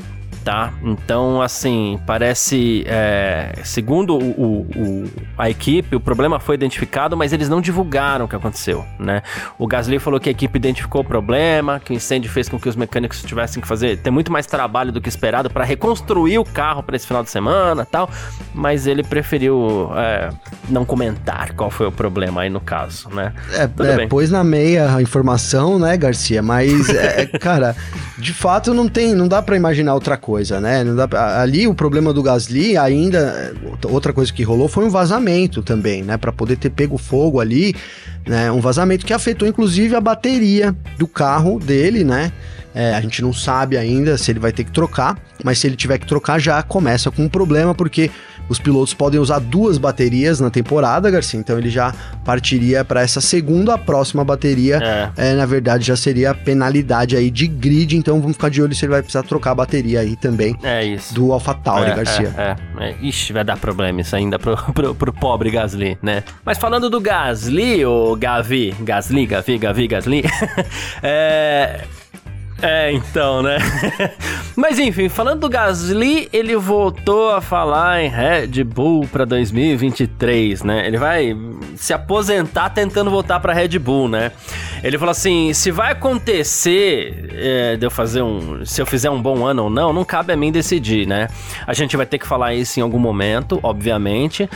tá? 0.43 0.73
Então, 0.83 1.41
assim, 1.41 1.99
parece. 2.05 2.83
É, 2.85 3.53
segundo 3.63 4.17
o, 4.17 4.67
o, 4.75 5.09
a 5.37 5.49
equipe, 5.49 5.95
o 5.95 5.99
problema 5.99 6.39
foi 6.39 6.55
identificado, 6.55 7.15
mas 7.15 7.31
eles 7.31 7.47
não 7.47 7.61
divulgaram 7.61 8.25
o 8.25 8.27
que 8.27 8.35
aconteceu, 8.35 8.85
né? 8.99 9.21
O 9.57 9.65
Gasly 9.65 9.99
falou 9.99 10.19
que 10.19 10.29
a 10.29 10.31
equipe 10.31 10.57
identificou 10.57 11.01
o 11.01 11.03
problema, 11.03 11.79
que 11.79 11.93
o 11.93 11.95
incêndio 11.95 12.29
fez 12.29 12.49
com 12.49 12.59
que 12.59 12.67
os 12.67 12.75
mecânicos 12.75 13.21
tivessem 13.23 13.61
que 13.61 13.67
fazer 13.67 13.97
ter 13.97 14.11
muito 14.11 14.31
mais 14.31 14.45
trabalho 14.45 14.91
do 14.91 14.99
que 14.99 15.07
esperado 15.07 15.49
para 15.49 15.63
reconstruir 15.63 16.37
o 16.37 16.45
carro 16.45 16.83
para 16.83 16.95
esse 16.95 17.07
final 17.07 17.23
de 17.23 17.29
semana 17.29 17.85
tal, 17.85 18.09
mas 18.53 18.85
ele 18.85 19.03
preferiu 19.03 19.89
é, 19.95 20.29
não 20.69 20.83
comentar 20.83 21.53
qual 21.53 21.71
foi 21.71 21.87
o 21.87 21.91
problema 21.91 22.41
aí 22.41 22.49
no 22.49 22.59
caso, 22.59 23.09
né? 23.09 23.33
É, 23.53 23.63
é 23.63 24.07
pôs 24.07 24.29
na 24.29 24.43
meia 24.43 24.95
a 24.95 25.01
informação, 25.01 25.79
né, 25.79 25.95
Garcia? 25.95 26.41
Mas, 26.41 26.89
é, 26.93 27.25
cara, 27.25 27.75
de 28.17 28.33
fato 28.33 28.73
não 28.73 28.89
tem, 28.89 29.15
não 29.15 29.27
dá 29.27 29.41
para 29.41 29.55
imaginar 29.55 29.93
outra 29.93 30.17
coisa 30.17 30.32
coisa, 30.33 30.59
né? 30.59 30.83
Dá, 30.83 31.41
ali 31.43 31.67
o 31.67 31.75
problema 31.75 32.11
do 32.11 32.23
Gasly 32.23 32.75
ainda 32.75 33.53
outra 33.83 34.11
coisa 34.11 34.33
que 34.33 34.41
rolou 34.41 34.67
foi 34.67 34.83
um 34.83 34.89
vazamento 34.89 35.61
também, 35.61 36.01
né? 36.01 36.17
Para 36.17 36.31
poder 36.31 36.55
ter 36.55 36.71
pego 36.71 36.97
fogo 36.97 37.39
ali, 37.39 37.75
né? 38.25 38.51
Um 38.51 38.59
vazamento 38.59 39.05
que 39.05 39.13
afetou 39.13 39.47
inclusive 39.47 39.95
a 39.95 40.01
bateria 40.01 40.75
do 40.97 41.07
carro 41.07 41.59
dele, 41.59 42.03
né? 42.03 42.31
É, 42.73 42.95
a 42.95 43.01
gente 43.01 43.21
não 43.21 43.31
sabe 43.31 43.77
ainda 43.77 44.17
se 44.17 44.31
ele 44.31 44.39
vai 44.39 44.51
ter 44.51 44.63
que 44.63 44.71
trocar, 44.71 45.15
mas 45.43 45.59
se 45.59 45.67
ele 45.67 45.75
tiver 45.75 45.99
que 45.99 46.07
trocar 46.07 46.39
já 46.39 46.63
começa 46.63 47.11
com 47.11 47.21
um 47.25 47.29
problema 47.29 47.75
porque 47.75 48.09
os 48.49 48.59
pilotos 48.59 48.93
podem 48.93 49.19
usar 49.19 49.39
duas 49.39 49.77
baterias 49.77 50.39
na 50.39 50.49
temporada, 50.49 51.09
Garcia. 51.09 51.39
Então 51.39 51.57
ele 51.57 51.69
já 51.69 51.93
partiria 52.23 52.83
para 52.83 53.01
essa 53.01 53.21
segunda, 53.21 53.75
a 53.75 53.77
próxima 53.77 54.23
bateria, 54.23 54.79
é. 55.17 55.31
é. 55.31 55.33
na 55.33 55.45
verdade, 55.45 55.85
já 55.85 55.95
seria 55.95 56.33
penalidade 56.33 57.15
aí 57.15 57.29
de 57.29 57.47
grid. 57.47 57.95
Então 57.95 58.19
vamos 58.19 58.35
ficar 58.35 58.49
de 58.49 58.61
olho 58.61 58.75
se 58.75 58.85
ele 58.85 58.91
vai 58.91 59.01
precisar 59.01 59.23
trocar 59.23 59.51
a 59.51 59.55
bateria 59.55 60.01
aí 60.01 60.15
também. 60.15 60.55
É 60.63 60.83
isso. 60.83 61.13
Do 61.13 61.31
AlphaTauri, 61.33 61.91
é, 61.91 61.95
Garcia. 61.95 62.33
É, 62.37 62.55
é, 62.79 62.89
é. 62.89 62.95
Ixi, 63.01 63.33
vai 63.33 63.43
dar 63.43 63.57
problema 63.57 64.01
isso 64.01 64.15
ainda 64.15 64.37
pro, 64.37 64.55
pro, 64.73 64.95
pro, 64.95 65.13
pobre 65.13 65.49
Gasly, 65.49 65.97
né? 66.01 66.23
Mas 66.45 66.57
falando 66.57 66.89
do 66.89 66.99
Gasly, 66.99 67.85
o 67.85 68.15
Gavi, 68.15 68.73
Gasly, 68.81 69.25
Gavi, 69.25 69.57
Gavi, 69.57 69.87
Gasly, 69.87 70.23
é 71.01 71.81
é, 72.63 72.93
então, 72.93 73.43
né? 73.43 73.57
Mas 74.55 74.79
enfim, 74.79 75.09
falando 75.09 75.41
do 75.41 75.49
Gasly, 75.49 76.29
ele 76.31 76.55
voltou 76.55 77.31
a 77.31 77.41
falar 77.41 78.01
em 78.01 78.07
Red 78.07 78.63
Bull 78.63 79.05
para 79.05 79.25
2023, 79.25 80.63
né? 80.63 80.87
Ele 80.87 80.97
vai 80.97 81.35
se 81.75 81.91
aposentar 81.91 82.69
tentando 82.69 83.11
voltar 83.11 83.41
para 83.41 83.51
Red 83.51 83.77
Bull, 83.79 84.07
né? 84.07 84.31
Ele 84.81 84.97
falou 84.97 85.11
assim: 85.11 85.53
se 85.53 85.71
vai 85.71 85.91
acontecer 85.91 87.29
é, 87.33 87.75
de 87.75 87.85
eu 87.85 87.91
fazer 87.91 88.21
um. 88.21 88.65
Se 88.65 88.81
eu 88.81 88.85
fizer 88.85 89.09
um 89.09 89.21
bom 89.21 89.45
ano 89.45 89.63
ou 89.63 89.69
não, 89.69 89.91
não 89.91 90.05
cabe 90.05 90.31
a 90.31 90.37
mim 90.37 90.51
decidir, 90.51 91.05
né? 91.05 91.27
A 91.67 91.73
gente 91.73 91.97
vai 91.97 92.05
ter 92.05 92.17
que 92.17 92.25
falar 92.25 92.53
isso 92.53 92.79
em 92.79 92.83
algum 92.83 92.99
momento, 92.99 93.59
obviamente. 93.61 94.49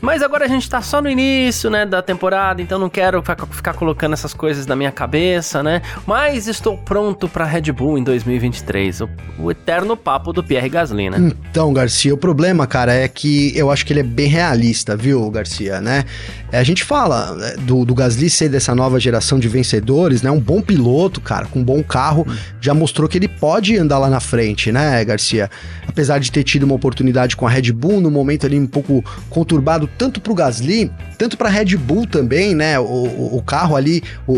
Mas 0.00 0.22
agora 0.22 0.46
a 0.46 0.48
gente 0.48 0.68
tá 0.68 0.82
só 0.82 1.00
no 1.00 1.08
início, 1.08 1.70
né, 1.70 1.86
da 1.86 2.02
temporada, 2.02 2.60
então 2.60 2.78
não 2.78 2.88
quero 2.88 3.22
ficar 3.50 3.74
colocando 3.74 4.14
essas 4.14 4.34
coisas 4.34 4.66
na 4.66 4.74
minha 4.74 4.90
cabeça, 4.90 5.62
né? 5.62 5.82
Mas 6.06 6.48
estou 6.48 6.76
pronto 6.76 7.28
para 7.28 7.51
Red 7.52 7.70
Bull 7.72 7.98
em 7.98 8.02
2023. 8.02 9.02
O, 9.02 9.08
o, 9.38 9.50
eterno 9.50 9.96
papo 9.96 10.32
do 10.32 10.42
Pierre 10.42 10.68
Gasly, 10.68 11.10
né? 11.10 11.32
Então, 11.50 11.72
Garcia, 11.72 12.14
o 12.14 12.16
problema, 12.16 12.66
cara, 12.66 12.94
é 12.94 13.06
que 13.06 13.52
eu 13.56 13.70
acho 13.70 13.84
que 13.84 13.92
ele 13.92 14.00
é 14.00 14.04
bem 14.04 14.28
realista, 14.28 14.96
viu, 14.96 15.30
Garcia, 15.30 15.80
né? 15.80 16.04
É, 16.50 16.58
a 16.58 16.64
gente 16.64 16.82
fala 16.84 17.34
né, 17.34 17.54
do, 17.60 17.84
do 17.84 17.94
Gasly 17.94 18.30
ser 18.30 18.48
dessa 18.48 18.74
nova 18.74 18.98
geração 18.98 19.38
de 19.38 19.48
vencedores, 19.48 20.22
né? 20.22 20.30
Um 20.30 20.40
bom 20.40 20.62
piloto, 20.62 21.20
cara, 21.20 21.46
com 21.46 21.60
um 21.60 21.64
bom 21.64 21.82
carro, 21.82 22.26
já 22.60 22.72
mostrou 22.72 23.08
que 23.08 23.18
ele 23.18 23.28
pode 23.28 23.76
andar 23.76 23.98
lá 23.98 24.08
na 24.08 24.20
frente, 24.20 24.72
né, 24.72 25.04
Garcia? 25.04 25.50
Apesar 25.86 26.18
de 26.18 26.32
ter 26.32 26.42
tido 26.42 26.62
uma 26.62 26.74
oportunidade 26.74 27.36
com 27.36 27.46
a 27.46 27.50
Red 27.50 27.72
Bull, 27.72 28.00
no 28.00 28.10
momento 28.10 28.46
ali 28.46 28.58
um 28.58 28.66
pouco 28.66 29.04
conturbado, 29.28 29.88
tanto 29.98 30.20
pro 30.20 30.34
Gasly, 30.34 30.90
tanto 31.18 31.36
pra 31.36 31.48
Red 31.48 31.76
Bull 31.76 32.06
também, 32.06 32.54
né? 32.54 32.78
O, 32.78 32.84
o, 32.84 33.36
o 33.36 33.42
carro 33.42 33.76
ali, 33.76 34.02
o, 34.26 34.34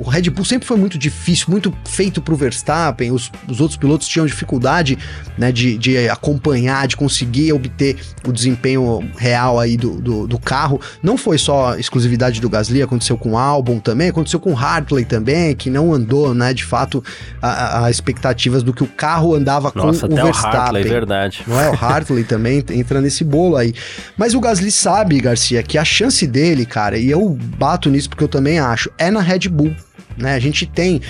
o 0.00 0.08
Red 0.08 0.30
Bull 0.30 0.44
sempre 0.44 0.66
foi 0.66 0.76
muito 0.76 0.98
difícil, 0.98 1.46
muito 1.50 1.72
feito 1.84 2.22
pro 2.22 2.36
Verstappen, 2.44 3.10
os, 3.10 3.30
os 3.48 3.60
outros 3.60 3.76
pilotos 3.76 4.06
tinham 4.06 4.26
dificuldade 4.26 4.98
né, 5.36 5.50
de, 5.50 5.76
de 5.78 6.08
acompanhar, 6.08 6.86
de 6.86 6.96
conseguir 6.96 7.52
obter 7.52 7.96
o 8.26 8.32
desempenho 8.32 9.08
real 9.16 9.58
aí 9.58 9.76
do, 9.76 10.00
do, 10.00 10.26
do, 10.26 10.38
carro. 10.38 10.80
Não 11.02 11.16
foi 11.16 11.38
só 11.38 11.76
exclusividade 11.76 12.40
do 12.40 12.48
Gasly, 12.48 12.82
aconteceu 12.82 13.16
com 13.16 13.32
o 13.32 13.38
Albon 13.38 13.78
também, 13.78 14.08
aconteceu 14.08 14.38
com 14.38 14.52
o 14.52 14.56
Hartley 14.56 15.04
também, 15.04 15.54
que 15.54 15.70
não 15.70 15.92
andou, 15.92 16.34
né, 16.34 16.52
de 16.52 16.64
fato, 16.64 17.02
a, 17.40 17.84
a 17.84 17.90
expectativas 17.90 18.62
do 18.62 18.72
que 18.72 18.82
o 18.82 18.86
carro 18.86 19.34
andava 19.34 19.72
Nossa, 19.74 20.06
com 20.06 20.14
o 20.14 20.16
Verstappen. 20.16 20.58
O 20.58 20.62
Hartley, 20.62 20.84
verdade. 20.84 21.42
Não 21.46 21.60
é? 21.60 21.70
O 21.70 21.74
Hartley 21.80 22.24
também 22.24 22.64
entra 22.70 23.00
nesse 23.00 23.24
bolo 23.24 23.56
aí. 23.56 23.74
Mas 24.16 24.34
o 24.34 24.40
Gasly 24.40 24.70
sabe, 24.70 25.20
Garcia, 25.20 25.62
que 25.62 25.78
a 25.78 25.84
chance 25.84 26.26
dele, 26.26 26.66
cara, 26.66 26.98
e 26.98 27.10
eu 27.10 27.38
bato 27.58 27.88
nisso 27.88 28.10
porque 28.10 28.24
eu 28.24 28.28
também 28.28 28.58
acho, 28.58 28.90
é 28.98 29.10
na 29.10 29.20
Red 29.20 29.48
Bull. 29.48 29.74
Né? 30.16 30.34
A 30.34 30.38
gente 30.38 30.66
tem 30.66 31.00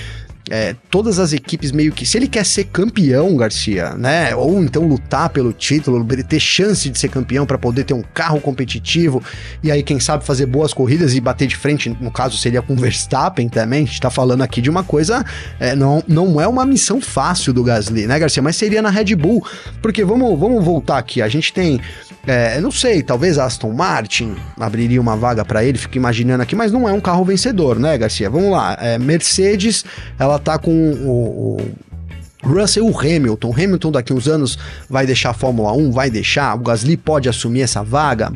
é, 0.50 0.74
todas 0.90 1.18
as 1.18 1.32
equipes 1.32 1.72
meio 1.72 1.92
que. 1.92 2.04
Se 2.04 2.18
ele 2.18 2.28
quer 2.28 2.44
ser 2.44 2.64
campeão, 2.64 3.36
Garcia, 3.36 3.94
né? 3.94 4.34
Ou 4.34 4.62
então 4.62 4.86
lutar 4.86 5.30
pelo 5.30 5.52
título, 5.52 6.04
ter 6.28 6.40
chance 6.40 6.88
de 6.90 6.98
ser 6.98 7.08
campeão 7.08 7.46
para 7.46 7.58
poder 7.58 7.84
ter 7.84 7.94
um 7.94 8.02
carro 8.02 8.40
competitivo 8.40 9.22
e 9.62 9.70
aí, 9.70 9.82
quem 9.82 9.98
sabe, 9.98 10.24
fazer 10.24 10.46
boas 10.46 10.72
corridas 10.72 11.14
e 11.14 11.20
bater 11.20 11.46
de 11.46 11.56
frente, 11.56 11.88
no 12.00 12.10
caso 12.10 12.36
seria 12.36 12.62
com 12.62 12.76
Verstappen 12.76 13.48
também. 13.48 13.84
A 13.84 13.86
gente 13.86 14.00
tá 14.00 14.10
falando 14.10 14.42
aqui 14.42 14.60
de 14.60 14.70
uma 14.70 14.84
coisa. 14.84 15.24
É, 15.58 15.74
não, 15.74 16.02
não 16.06 16.40
é 16.40 16.46
uma 16.46 16.64
missão 16.64 17.00
fácil 17.00 17.52
do 17.52 17.62
Gasly, 17.62 18.06
né, 18.06 18.18
Garcia? 18.18 18.42
Mas 18.42 18.56
seria 18.56 18.82
na 18.82 18.90
Red 18.90 19.14
Bull. 19.14 19.44
Porque 19.80 20.04
vamos, 20.04 20.38
vamos 20.38 20.64
voltar 20.64 20.98
aqui. 20.98 21.22
A 21.22 21.28
gente 21.28 21.52
tem. 21.52 21.80
É, 22.26 22.58
não 22.60 22.70
sei, 22.70 23.02
talvez 23.02 23.38
Aston 23.38 23.72
Martin 23.72 24.34
abriria 24.58 25.00
uma 25.00 25.14
vaga 25.14 25.44
para 25.44 25.62
ele, 25.62 25.76
fico 25.76 25.96
imaginando 25.96 26.42
aqui, 26.42 26.56
mas 26.56 26.72
não 26.72 26.88
é 26.88 26.92
um 26.92 27.00
carro 27.00 27.24
vencedor, 27.24 27.78
né, 27.78 27.98
Garcia? 27.98 28.30
Vamos 28.30 28.50
lá. 28.50 28.76
É, 28.80 28.98
Mercedes, 28.98 29.84
ela 30.18 30.38
tá 30.38 30.58
com 30.58 30.70
o, 30.72 31.56
o 31.56 32.48
Russell 32.48 32.88
Hamilton. 32.98 33.52
Hamilton 33.52 33.92
daqui 33.92 34.12
uns 34.12 34.28
anos 34.28 34.58
vai 34.88 35.06
deixar 35.06 35.30
a 35.30 35.34
Fórmula 35.34 35.72
1, 35.72 35.90
vai 35.90 36.10
deixar. 36.10 36.54
O 36.54 36.58
Gasly 36.58 36.96
pode 36.96 37.28
assumir 37.28 37.62
essa 37.62 37.82
vaga? 37.82 38.32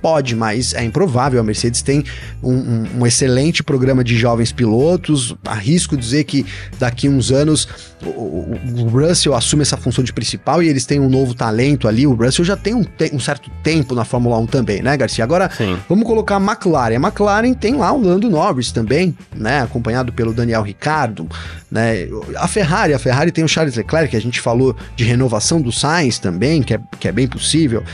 Pode, 0.00 0.34
mas 0.34 0.72
é 0.72 0.82
improvável. 0.82 1.40
A 1.40 1.42
Mercedes 1.42 1.82
tem 1.82 2.04
um, 2.42 2.52
um, 2.52 2.86
um, 3.00 3.06
excelente 3.06 3.62
programa 3.62 4.02
de 4.02 4.16
jovens 4.16 4.50
pilotos. 4.50 5.36
Arrisco 5.44 5.96
dizer 5.96 6.24
que 6.24 6.46
daqui 6.78 7.08
uns 7.08 7.30
anos 7.30 7.68
o, 8.02 8.56
o, 8.78 8.88
Russell 8.88 9.34
assume 9.34 9.62
essa 9.62 9.76
função 9.76 10.02
de 10.02 10.12
principal 10.12 10.62
e 10.62 10.68
eles 10.68 10.86
têm 10.86 10.98
um 10.98 11.08
novo 11.08 11.34
talento 11.34 11.86
ali. 11.86 12.06
O 12.06 12.14
Russell 12.14 12.44
já 12.44 12.56
tem 12.56 12.74
um, 12.74 12.82
te 12.82 13.10
um 13.12 13.20
certo 13.20 13.50
tempo 13.62 13.94
na 13.94 14.04
Fórmula 14.04 14.38
1 14.38 14.46
também, 14.46 14.82
né, 14.82 14.96
Garcia? 14.96 15.22
Agora, 15.22 15.50
Sim. 15.50 15.76
vamos 15.88 16.06
colocar 16.06 16.36
a 16.36 16.40
McLaren. 16.40 16.96
A 16.96 17.08
McLaren 17.08 17.52
tem 17.52 17.76
lá 17.76 17.92
o 17.92 18.00
Lando 18.00 18.30
Norris 18.30 18.72
também, 18.72 19.14
né? 19.36 19.60
Acompanhado 19.60 20.12
pelo 20.12 20.32
Daniel 20.32 20.62
Ricciardo, 20.62 21.28
né? 21.70 22.08
A 22.36 22.48
Ferrari, 22.48 22.94
a 22.94 22.98
Ferrari 22.98 23.30
tem 23.30 23.44
o 23.44 23.48
Charles 23.48 23.76
Leclerc, 23.76 24.10
que 24.10 24.16
a 24.16 24.20
gente 24.20 24.40
falou 24.40 24.74
de 24.96 25.04
renovação 25.04 25.60
do 25.60 25.70
Sainz 25.70 26.18
também, 26.18 26.62
que 26.62 26.74
é, 26.74 26.80
que 26.98 27.06
é 27.06 27.12
bem 27.12 27.28
possível. 27.28 27.84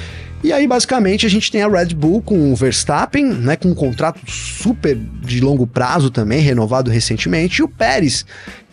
E 0.43 0.53
aí, 0.53 0.67
basicamente, 0.67 1.27
a 1.27 1.29
gente 1.29 1.51
tem 1.51 1.63
a 1.63 1.69
Red 1.69 1.95
Bull 1.95 2.23
com 2.23 2.53
o 2.53 2.57
Verstappen, 2.57 3.25
né, 3.25 3.57
com 3.57 3.69
um 3.69 3.75
contrato 3.75 4.21
super 4.31 4.97
de 4.97 5.41
longo 5.41 5.67
prazo 5.67 6.11
também, 6.11 6.41
renovado 6.41 6.91
recentemente, 6.91 7.61
e 7.61 7.65
o 7.65 7.69
Pérez, 7.69 8.25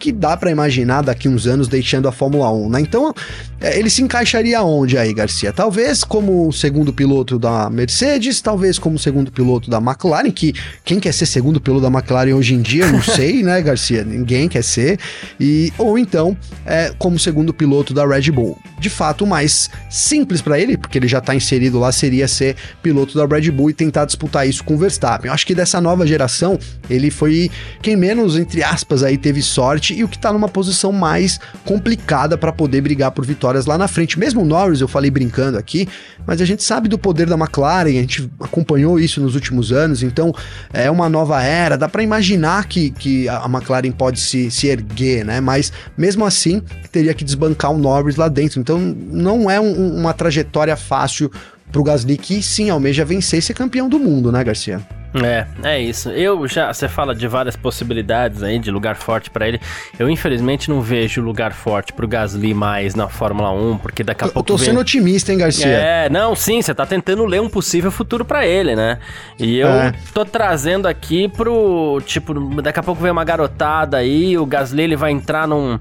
que 0.04 0.12
dá 0.12 0.36
para 0.36 0.52
imaginar 0.52 1.02
daqui 1.02 1.30
uns 1.30 1.48
anos 1.48 1.70
deixando 1.70 2.10
a 2.10 2.12
Fórmula 2.12 2.52
1, 2.52 2.70
né? 2.70 2.82
Então, 2.82 3.14
é, 3.62 3.80
ele 3.80 3.90
se 3.90 4.02
encaixaria 4.02 4.62
onde 4.62 4.98
aí, 4.98 5.14
Garcia? 5.14 5.54
Talvez 5.54 6.04
como 6.04 6.52
segundo 6.52 6.92
piloto 6.92 7.40
da 7.40 7.70
Mercedes, 7.70 8.42
talvez 8.42 8.78
como 8.78 9.00
segundo 9.00 9.32
piloto 9.32 9.70
da 9.70 9.78
McLaren, 9.78 10.30
que 10.30 10.54
quem 10.84 11.00
quer 11.00 11.14
ser 11.14 11.26
segundo 11.26 11.62
piloto 11.62 11.84
da 11.84 11.88
McLaren 11.88 12.34
hoje 12.34 12.54
em 12.54 12.62
dia, 12.62 12.92
não 12.92 13.00
sei, 13.02 13.44
né, 13.44 13.62
Garcia? 13.62 14.04
Ninguém 14.04 14.50
quer 14.50 14.64
ser. 14.64 15.00
E 15.40 15.72
ou 15.78 15.98
então, 15.98 16.36
é, 16.66 16.94
como 17.00 17.18
segundo 17.18 17.54
piloto 17.54 17.94
da 17.94 18.06
Red 18.06 18.30
Bull. 18.30 18.60
De 18.80 18.90
fato, 18.90 19.24
o 19.24 19.28
mais 19.28 19.70
simples 19.90 20.42
para 20.42 20.60
ele, 20.60 20.76
porque 20.76 20.98
ele 20.98 21.08
já 21.08 21.22
tá 21.22 21.34
inserido 21.54 21.80
lá, 21.80 21.92
seria 21.92 22.28
ser 22.28 22.56
piloto 22.82 23.16
da 23.16 23.26
Red 23.26 23.52
Bull 23.52 23.70
e 23.70 23.74
tentar 23.74 24.06
disputar 24.06 24.48
isso 24.48 24.64
com 24.64 24.74
o 24.74 24.78
Verstappen. 24.78 25.28
Eu 25.28 25.34
acho 25.34 25.46
que 25.46 25.54
dessa 25.54 25.80
nova 25.80 26.06
geração, 26.06 26.58
ele 26.90 27.12
foi 27.12 27.50
quem 27.82 27.96
menos, 27.96 28.38
entre 28.38 28.64
aspas, 28.64 29.04
aí 29.04 29.18
teve 29.18 29.42
sorte 29.42 29.94
e 29.94 30.04
o 30.04 30.08
que 30.08 30.16
está 30.16 30.34
numa 30.34 30.50
posição 30.50 30.92
mais 30.92 31.40
complicada 31.66 32.38
para 32.38 32.52
poder 32.52 32.82
brigar 32.82 33.12
por 33.12 33.26
vitórias 33.26 33.66
lá 33.66 33.78
na 33.78 33.88
frente. 33.88 34.18
Mesmo 34.18 34.42
o 34.42 34.46
Norris, 34.46 34.82
eu 34.82 34.88
falei 34.88 35.12
brincando 35.12 35.58
aqui, 35.58 35.88
mas 36.26 36.42
a 36.42 36.46
gente 36.46 36.64
sabe 36.64 36.90
do 36.90 36.98
poder 36.98 37.28
da 37.28 37.36
McLaren, 37.36 37.90
a 37.90 38.02
gente 38.02 38.30
acompanhou 38.40 39.00
isso 39.00 39.22
nos 39.22 39.36
últimos 39.36 39.72
anos, 39.72 40.02
então 40.02 40.34
é 40.72 40.90
uma 40.90 41.08
nova 41.08 41.42
era, 41.44 41.78
dá 41.78 41.88
para 41.88 42.02
imaginar 42.02 42.66
que, 42.68 42.90
que 42.92 43.30
a 43.30 43.46
McLaren 43.46 43.92
pode 43.92 44.20
se, 44.20 44.50
se 44.50 44.68
erguer, 44.68 45.24
né? 45.24 45.40
Mas 45.40 45.72
mesmo 45.98 46.26
assim, 46.26 46.62
teria 46.92 47.14
que 47.14 47.24
desbancar 47.24 47.72
o 47.72 47.78
Norris 47.78 48.16
lá 48.16 48.28
dentro. 48.28 48.60
Então 48.60 48.80
não 48.80 49.50
é 49.50 49.60
um, 49.60 49.98
uma 49.98 50.14
trajetória 50.14 50.76
fácil 50.76 51.32
para 51.74 51.82
o 51.82 51.84
Gasly, 51.84 52.18
que 52.18 52.44
sim 52.44 52.70
almeja 52.70 53.04
vencer 53.04 53.40
e 53.40 53.42
ser 53.42 53.56
campeão 53.56 53.90
do 53.90 54.00
mundo, 54.00 54.32
né, 54.32 54.44
Garcia? 54.44 54.80
É, 55.16 55.46
é 55.64 55.80
isso. 55.80 56.10
Eu 56.10 56.48
já, 56.48 56.72
você 56.74 56.88
fala 56.88 57.14
de 57.14 57.28
várias 57.28 57.56
possibilidades 57.56 58.42
aí 58.42 58.58
de 58.58 58.72
lugar 58.72 58.96
forte 58.96 59.30
para 59.30 59.48
ele. 59.48 59.60
Eu 59.98 60.10
infelizmente 60.10 60.70
não 60.70 60.82
vejo 60.82 61.22
lugar 61.22 61.52
forte 61.54 61.94
pro 61.94 62.08
Gasly 62.08 62.54
mais 62.54 62.96
na 62.96 63.08
Fórmula 63.08 63.52
1, 63.52 63.78
porque 63.78 64.04
daqui 64.04 64.24
a 64.24 64.28
eu, 64.28 64.32
pouco. 64.32 64.52
Eu 64.52 64.56
tô 64.56 64.58
vem... 64.58 64.70
sendo 64.70 64.80
otimista, 64.80 65.32
hein, 65.32 65.38
Garcia? 65.38 65.68
É, 65.68 66.10
não, 66.10 66.36
sim, 66.36 66.62
você 66.62 66.74
tá 66.74 66.86
tentando 66.86 67.26
ler 67.26 67.42
um 67.42 67.50
possível 67.50 67.92
futuro 67.92 68.26
para 68.26 68.46
ele, 68.46 68.76
né? 68.76 69.00
E 69.38 69.58
eu 69.58 69.68
é. 69.68 69.94
tô 70.14 70.26
trazendo 70.26 70.88
aqui 70.88 71.28
pro. 71.28 72.02
Tipo, 72.06 72.34
daqui 72.62 72.80
a 72.80 72.84
pouco 72.84 73.02
vem 73.02 73.12
uma 73.12 73.24
garotada 73.24 73.98
aí, 73.98 74.38
o 74.38 74.46
Gasly 74.46 74.84
ele 74.84 74.96
vai 74.96 75.12
entrar 75.12 75.48
num. 75.48 75.80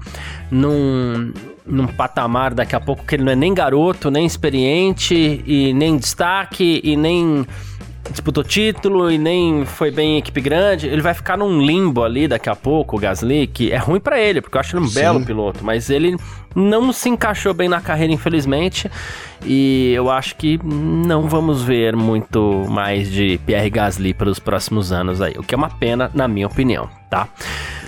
num 0.51 1.33
num 1.65 1.87
patamar 1.87 2.53
daqui 2.53 2.75
a 2.75 2.79
pouco 2.79 3.05
que 3.05 3.15
ele 3.15 3.23
não 3.23 3.31
é 3.31 3.35
nem 3.35 3.53
garoto, 3.53 4.11
nem 4.11 4.25
experiente 4.25 5.43
e 5.45 5.73
nem 5.73 5.97
destaque 5.97 6.81
e 6.83 6.95
nem 6.95 7.45
disputou 8.11 8.43
título 8.43 9.09
e 9.09 9.17
nem 9.17 9.65
foi 9.65 9.89
bem 9.89 10.15
em 10.15 10.17
equipe 10.17 10.41
grande, 10.41 10.87
ele 10.87 11.01
vai 11.01 11.13
ficar 11.13 11.37
num 11.37 11.61
limbo 11.61 12.03
ali 12.03 12.27
daqui 12.27 12.49
a 12.49 12.55
pouco, 12.55 12.97
o 12.97 12.99
Gasly, 12.99 13.47
que 13.47 13.71
é 13.71 13.77
ruim 13.77 13.99
para 13.99 14.19
ele, 14.19 14.41
porque 14.41 14.57
eu 14.57 14.59
acho 14.59 14.75
ele 14.75 14.85
um 14.85 14.89
Sim. 14.89 14.99
belo 14.99 15.25
piloto, 15.25 15.63
mas 15.63 15.89
ele 15.89 16.17
não 16.53 16.91
se 16.91 17.09
encaixou 17.09 17.53
bem 17.53 17.69
na 17.69 17.79
carreira, 17.79 18.11
infelizmente, 18.11 18.91
e 19.45 19.93
eu 19.95 20.11
acho 20.11 20.35
que 20.35 20.59
não 20.63 21.27
vamos 21.29 21.63
ver 21.63 21.95
muito 21.95 22.65
mais 22.69 23.09
de 23.09 23.39
Pierre 23.45 23.69
Gasly 23.69 24.13
pelos 24.13 24.37
próximos 24.37 24.91
anos 24.91 25.21
aí, 25.21 25.33
o 25.37 25.43
que 25.43 25.55
é 25.55 25.57
uma 25.57 25.69
pena, 25.69 26.11
na 26.13 26.27
minha 26.27 26.47
opinião, 26.47 26.89
tá? 27.09 27.27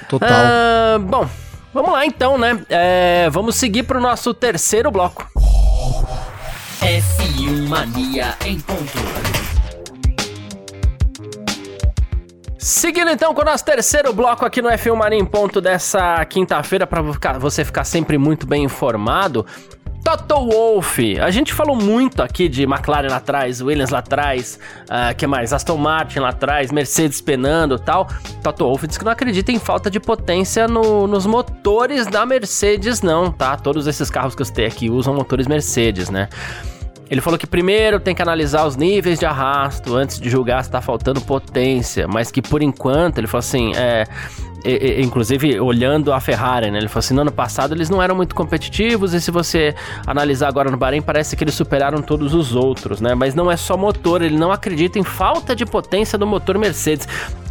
Total. 0.07 0.29
Ah, 0.31 0.99
bom, 0.99 1.27
vamos 1.75 1.91
lá 1.91 2.05
então, 2.05 2.37
né? 2.37 2.65
É, 2.69 3.29
vamos 3.29 3.57
seguir 3.57 3.83
pro 3.83 3.99
nosso 3.99 4.33
terceiro 4.33 4.89
bloco. 4.89 5.29
F1 6.79 7.67
Mania 7.67 8.33
em 8.45 8.57
ponto. 8.61 8.97
Seguindo 12.57 13.11
então 13.11 13.33
com 13.33 13.41
o 13.41 13.45
nosso 13.45 13.65
terceiro 13.65 14.13
bloco 14.13 14.45
aqui 14.45 14.61
no 14.61 14.69
F1 14.69 14.95
Mania 14.95 15.19
em 15.19 15.25
ponto 15.25 15.59
dessa 15.59 16.23
quinta-feira, 16.25 16.87
para 16.87 17.01
você 17.37 17.65
ficar 17.65 17.83
sempre 17.83 18.17
muito 18.17 18.47
bem 18.47 18.63
informado. 18.63 19.45
Toto 20.05 20.35
Wolff, 20.35 21.19
a 21.19 21.31
gente 21.31 21.51
falou 21.51 21.75
muito 21.75 22.21
aqui 22.21 22.47
de 22.47 22.61
McLaren 22.61 23.07
lá 23.09 23.15
atrás, 23.15 23.59
Williams 23.59 23.89
lá 23.89 23.97
atrás, 23.99 24.59
uh, 24.83 25.15
que 25.17 25.25
mais? 25.25 25.51
Aston 25.51 25.77
Martin 25.77 26.19
lá 26.19 26.29
atrás, 26.29 26.71
Mercedes 26.71 27.19
penando 27.21 27.79
tal. 27.79 28.07
Toto 28.43 28.65
Wolff 28.65 28.85
diz 28.85 28.99
que 28.99 29.03
não 29.03 29.11
acredita 29.11 29.51
em 29.51 29.57
falta 29.57 29.89
de 29.89 29.99
potência 29.99 30.67
no, 30.67 31.07
nos 31.07 31.25
motores 31.25 32.05
da 32.05 32.23
Mercedes, 32.23 33.01
não, 33.01 33.31
tá? 33.31 33.57
Todos 33.57 33.87
esses 33.87 34.07
carros 34.11 34.35
que 34.35 34.43
eu 34.43 34.45
citei 34.45 34.67
aqui 34.67 34.91
usam 34.91 35.11
motores 35.11 35.47
Mercedes, 35.47 36.11
né? 36.11 36.29
Ele 37.09 37.19
falou 37.19 37.39
que 37.39 37.47
primeiro 37.47 37.99
tem 37.99 38.13
que 38.13 38.21
analisar 38.21 38.63
os 38.67 38.75
níveis 38.75 39.17
de 39.17 39.25
arrasto 39.25 39.95
antes 39.95 40.19
de 40.19 40.29
julgar 40.29 40.63
se 40.63 40.69
tá 40.69 40.81
faltando 40.81 41.19
potência, 41.19 42.07
mas 42.07 42.29
que 42.29 42.43
por 42.43 42.61
enquanto, 42.61 43.17
ele 43.17 43.27
falou 43.27 43.39
assim, 43.39 43.73
é, 43.75 44.05
inclusive 45.01 45.59
olhando 45.59 46.11
a 46.11 46.19
Ferrari, 46.19 46.71
né? 46.71 46.79
Ele 46.79 46.87
falou 46.87 46.99
assim: 46.99 47.13
no 47.13 47.21
ano 47.21 47.31
passado 47.31 47.73
eles 47.73 47.89
não 47.89 48.01
eram 48.01 48.15
muito 48.15 48.33
competitivos, 48.33 49.13
e 49.13 49.21
se 49.21 49.31
você 49.31 49.75
analisar 50.05 50.47
agora 50.47 50.71
no 50.71 50.77
Bahrein, 50.77 51.01
parece 51.01 51.35
que 51.35 51.43
eles 51.43 51.53
superaram 51.53 52.01
todos 52.01 52.33
os 52.33 52.55
outros, 52.55 53.01
né? 53.01 53.13
Mas 53.13 53.35
não 53.35 53.51
é 53.51 53.57
só 53.57 53.77
motor, 53.77 54.21
ele 54.21 54.37
não 54.37 54.51
acredita 54.51 54.97
em 54.97 55.03
falta 55.03 55.55
de 55.55 55.65
potência 55.65 56.17
do 56.17 56.25
motor 56.25 56.57
Mercedes. 56.57 57.07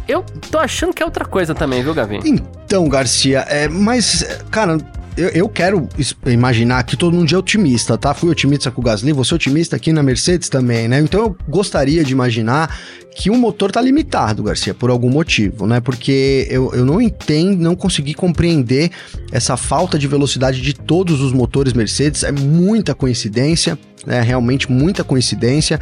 Eu 0.07 0.23
tô 0.51 0.59
achando 0.59 0.93
que 0.93 1.01
é 1.01 1.05
outra 1.05 1.25
coisa 1.25 1.55
também, 1.55 1.81
viu, 1.81 1.93
Gavin? 1.93 2.19
Então, 2.23 2.87
Garcia, 2.87 3.39
é, 3.47 3.67
mas, 3.67 4.23
cara, 4.51 4.77
eu, 5.17 5.29
eu, 5.29 5.49
quero 5.49 5.87
imaginar 6.25 6.83
que 6.83 6.97
todo 6.97 7.15
mundo 7.15 7.33
é 7.33 7.37
otimista, 7.37 7.97
tá? 7.97 8.13
Fui 8.13 8.29
otimista 8.29 8.69
com 8.69 8.81
o 8.81 8.83
Gasly, 8.83 9.13
ser 9.25 9.35
otimista 9.35 9.75
aqui 9.75 9.93
na 9.93 10.03
Mercedes 10.03 10.49
também, 10.49 10.87
né? 10.87 10.99
Então 10.99 11.21
eu 11.21 11.37
gostaria 11.47 12.03
de 12.03 12.11
imaginar 12.11 12.77
que 13.15 13.29
o 13.29 13.35
motor 13.35 13.71
tá 13.71 13.81
limitado, 13.81 14.43
Garcia, 14.43 14.73
por 14.73 14.89
algum 14.89 15.09
motivo, 15.09 15.65
né? 15.65 15.79
Porque 15.79 16.47
eu, 16.49 16.73
eu 16.73 16.83
não 16.83 17.01
entendo, 17.01 17.61
não 17.61 17.75
consegui 17.75 18.13
compreender 18.13 18.91
essa 19.31 19.55
falta 19.55 19.97
de 19.97 20.05
velocidade 20.07 20.61
de 20.61 20.73
todos 20.73 21.21
os 21.21 21.31
motores 21.31 21.71
Mercedes. 21.71 22.23
É 22.23 22.31
muita 22.31 22.93
coincidência, 22.93 23.79
né? 24.05 24.21
Realmente 24.21 24.69
muita 24.69 25.03
coincidência. 25.03 25.79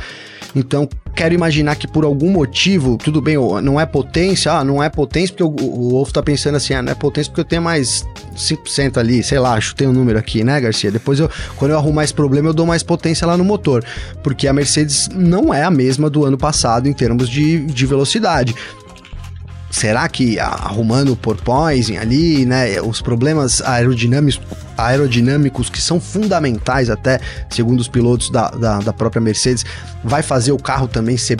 Então, 0.55 0.87
quero 1.15 1.33
imaginar 1.33 1.75
que 1.75 1.87
por 1.87 2.03
algum 2.03 2.29
motivo, 2.29 2.97
tudo 2.97 3.21
bem, 3.21 3.35
não 3.61 3.79
é 3.79 3.85
potência, 3.85 4.51
ah, 4.51 4.63
não 4.63 4.81
é 4.81 4.89
potência 4.89 5.35
porque 5.35 5.43
o, 5.43 5.69
o 5.69 5.89
Wolf 5.91 6.11
tá 6.11 6.21
pensando 6.21 6.55
assim, 6.55 6.73
ah, 6.73 6.81
não 6.81 6.91
é 6.91 6.95
potência 6.95 7.31
porque 7.31 7.41
eu 7.41 7.45
tenho 7.45 7.61
mais 7.61 8.05
5% 8.35 8.97
ali, 8.97 9.23
sei 9.23 9.39
lá, 9.39 9.59
chutei 9.59 9.87
um 9.87 9.93
número 9.93 10.17
aqui, 10.17 10.43
né, 10.43 10.59
Garcia? 10.59 10.91
Depois 10.91 11.19
eu, 11.19 11.29
quando 11.55 11.71
eu 11.71 11.77
arrumo 11.77 11.93
mais 11.93 12.11
problema, 12.11 12.49
eu 12.49 12.53
dou 12.53 12.65
mais 12.65 12.83
potência 12.83 13.25
lá 13.25 13.37
no 13.37 13.43
motor, 13.43 13.83
porque 14.21 14.47
a 14.47 14.53
Mercedes 14.53 15.09
não 15.13 15.53
é 15.53 15.63
a 15.63 15.71
mesma 15.71 16.09
do 16.09 16.25
ano 16.25 16.37
passado 16.37 16.87
em 16.87 16.93
termos 16.93 17.29
de, 17.29 17.65
de 17.65 17.85
velocidade 17.85 18.55
será 19.73 20.07
que 20.07 20.39
arrumando 20.39 21.13
o 21.13 21.15
porpoising 21.17 21.97
ali, 21.97 22.45
né, 22.45 22.79
os 22.79 23.01
problemas 23.01 23.59
aerodinâmicos, 23.59 24.39
aerodinâmicos 24.77 25.67
que 25.67 25.81
são 25.81 25.99
fundamentais 25.99 26.91
até, 26.91 27.19
segundo 27.49 27.79
os 27.79 27.87
pilotos 27.87 28.29
da, 28.29 28.51
da, 28.51 28.77
da 28.77 28.93
própria 28.93 29.19
Mercedes, 29.19 29.65
vai 30.03 30.21
fazer 30.21 30.51
o 30.51 30.59
carro 30.59 30.87
também 30.87 31.17
ser 31.17 31.39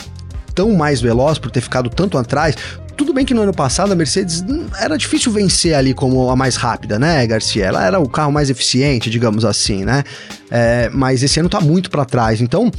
tão 0.55 0.73
mais 0.73 0.99
veloz 0.99 1.37
por 1.37 1.51
ter 1.51 1.61
ficado 1.61 1.91
tanto 1.91 2.17
atrás. 2.17 2.55
Tudo 2.97 3.13
bem 3.13 3.23
que 3.23 3.35
no 3.35 3.43
ano 3.43 3.53
passado 3.53 3.91
a 3.91 3.95
Mercedes 3.95 4.41
hum, 4.41 4.65
era 4.79 4.97
difícil 4.97 5.31
vencer 5.31 5.75
ali 5.75 5.93
como 5.93 6.31
a 6.31 6.35
mais 6.35 6.55
rápida, 6.55 6.97
né, 6.97 7.25
Garcia? 7.27 7.65
Ela 7.65 7.85
era 7.85 7.99
o 7.99 8.09
carro 8.09 8.31
mais 8.31 8.49
eficiente, 8.49 9.11
digamos 9.11 9.45
assim, 9.45 9.85
né? 9.85 10.03
É, 10.49 10.89
mas 10.91 11.21
esse 11.21 11.39
ano 11.39 11.49
tá 11.49 11.61
muito 11.61 11.91
para 11.91 12.03
trás. 12.03 12.41
Então, 12.41 12.71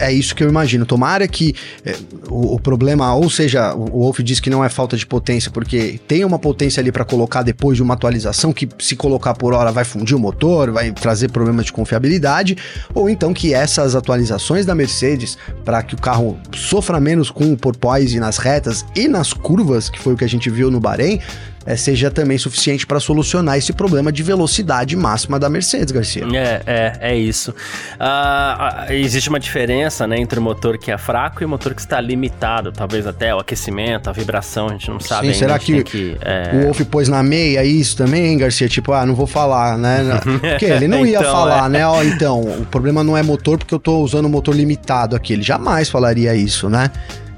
é 0.00 0.12
isso 0.12 0.34
que 0.34 0.42
eu 0.42 0.48
imagino. 0.48 0.86
Tomara 0.86 1.28
que 1.28 1.54
é, 1.84 1.96
o, 2.28 2.54
o, 2.54 2.60
problema, 2.60 3.14
ou 3.14 3.28
seja, 3.28 3.74
o, 3.74 3.84
o 3.84 4.00
Wolf 4.00 4.20
diz 4.20 4.40
que 4.40 4.50
não 4.50 4.64
é 4.64 4.68
falta 4.68 4.96
de 4.96 5.06
potência, 5.06 5.50
porque 5.50 6.00
tem 6.08 6.24
uma 6.24 6.38
potência 6.38 6.80
ali 6.80 6.90
para 6.90 7.04
colocar 7.04 7.42
depois 7.42 7.76
de 7.76 7.82
uma 7.82 7.94
atualização 7.94 8.52
que 8.52 8.68
se 8.78 8.96
colocar 8.96 9.34
por 9.34 9.52
hora 9.52 9.70
vai 9.70 9.84
fundir 9.84 10.16
o 10.16 10.18
motor, 10.18 10.70
vai 10.70 10.90
trazer 10.90 11.30
problemas 11.30 11.66
de 11.66 11.72
confiabilidade, 11.72 12.56
ou 12.94 13.08
então 13.08 13.34
que 13.34 13.52
essas 13.52 13.94
atualizações 13.94 14.64
da 14.64 14.74
Mercedes 14.74 15.36
para 15.64 15.82
que 15.82 15.94
o 15.94 15.98
carro 15.98 16.38
sofra 16.54 16.98
menos 16.98 17.30
com 17.30 17.52
o 17.52 17.56
porpoise 17.56 18.18
nas 18.18 18.38
retas 18.38 18.84
e 18.96 19.06
nas 19.06 19.32
curvas, 19.32 19.88
que 19.88 19.98
foi 19.98 20.14
o 20.14 20.16
que 20.16 20.24
a 20.24 20.28
gente 20.28 20.48
viu 20.48 20.70
no 20.70 20.80
Bahrein, 20.80 21.20
é, 21.70 21.76
seja 21.76 22.10
também 22.10 22.36
suficiente 22.36 22.84
para 22.84 22.98
solucionar 22.98 23.56
esse 23.56 23.72
problema 23.72 24.10
de 24.10 24.22
velocidade 24.22 24.96
máxima 24.96 25.38
da 25.38 25.48
Mercedes, 25.48 25.92
Garcia. 25.92 26.24
É, 26.34 26.62
é, 26.66 26.98
é 27.12 27.16
isso. 27.16 27.52
Uh, 27.52 28.92
existe 28.92 29.28
uma 29.28 29.38
diferença 29.38 30.06
né, 30.06 30.18
entre 30.18 30.40
o 30.40 30.42
motor 30.42 30.76
que 30.76 30.90
é 30.90 30.98
fraco 30.98 31.42
e 31.42 31.46
o 31.46 31.48
motor 31.48 31.72
que 31.72 31.80
está 31.80 32.00
limitado, 32.00 32.72
talvez 32.72 33.06
até 33.06 33.32
o 33.34 33.38
aquecimento, 33.38 34.10
a 34.10 34.12
vibração, 34.12 34.68
a 34.68 34.72
gente 34.72 34.90
não 34.90 34.98
sabe 34.98 35.20
Sim, 35.20 35.26
ainda. 35.28 35.38
Será 35.38 35.58
que, 35.58 35.84
que 35.84 36.16
é... 36.20 36.56
o 36.56 36.64
Wolf 36.64 36.80
pôs 36.90 37.08
na 37.08 37.22
meia 37.22 37.64
isso 37.64 37.96
também, 37.96 38.36
Garcia? 38.36 38.68
Tipo, 38.68 38.92
ah, 38.92 39.06
não 39.06 39.14
vou 39.14 39.26
falar, 39.26 39.78
né? 39.78 40.20
Porque 40.40 40.64
ele 40.64 40.88
não 40.88 41.06
ia 41.06 41.18
então, 41.18 41.32
falar, 41.32 41.66
é. 41.66 41.68
né? 41.68 41.86
Ó, 41.86 42.02
então, 42.02 42.40
o 42.40 42.66
problema 42.66 43.04
não 43.04 43.16
é 43.16 43.22
motor 43.22 43.58
porque 43.58 43.74
eu 43.74 43.78
tô 43.78 44.00
usando 44.00 44.26
um 44.26 44.28
motor 44.28 44.54
limitado 44.54 45.14
aqui. 45.14 45.34
Ele 45.34 45.42
jamais 45.42 45.88
falaria 45.88 46.34
isso, 46.34 46.68
né? 46.68 46.90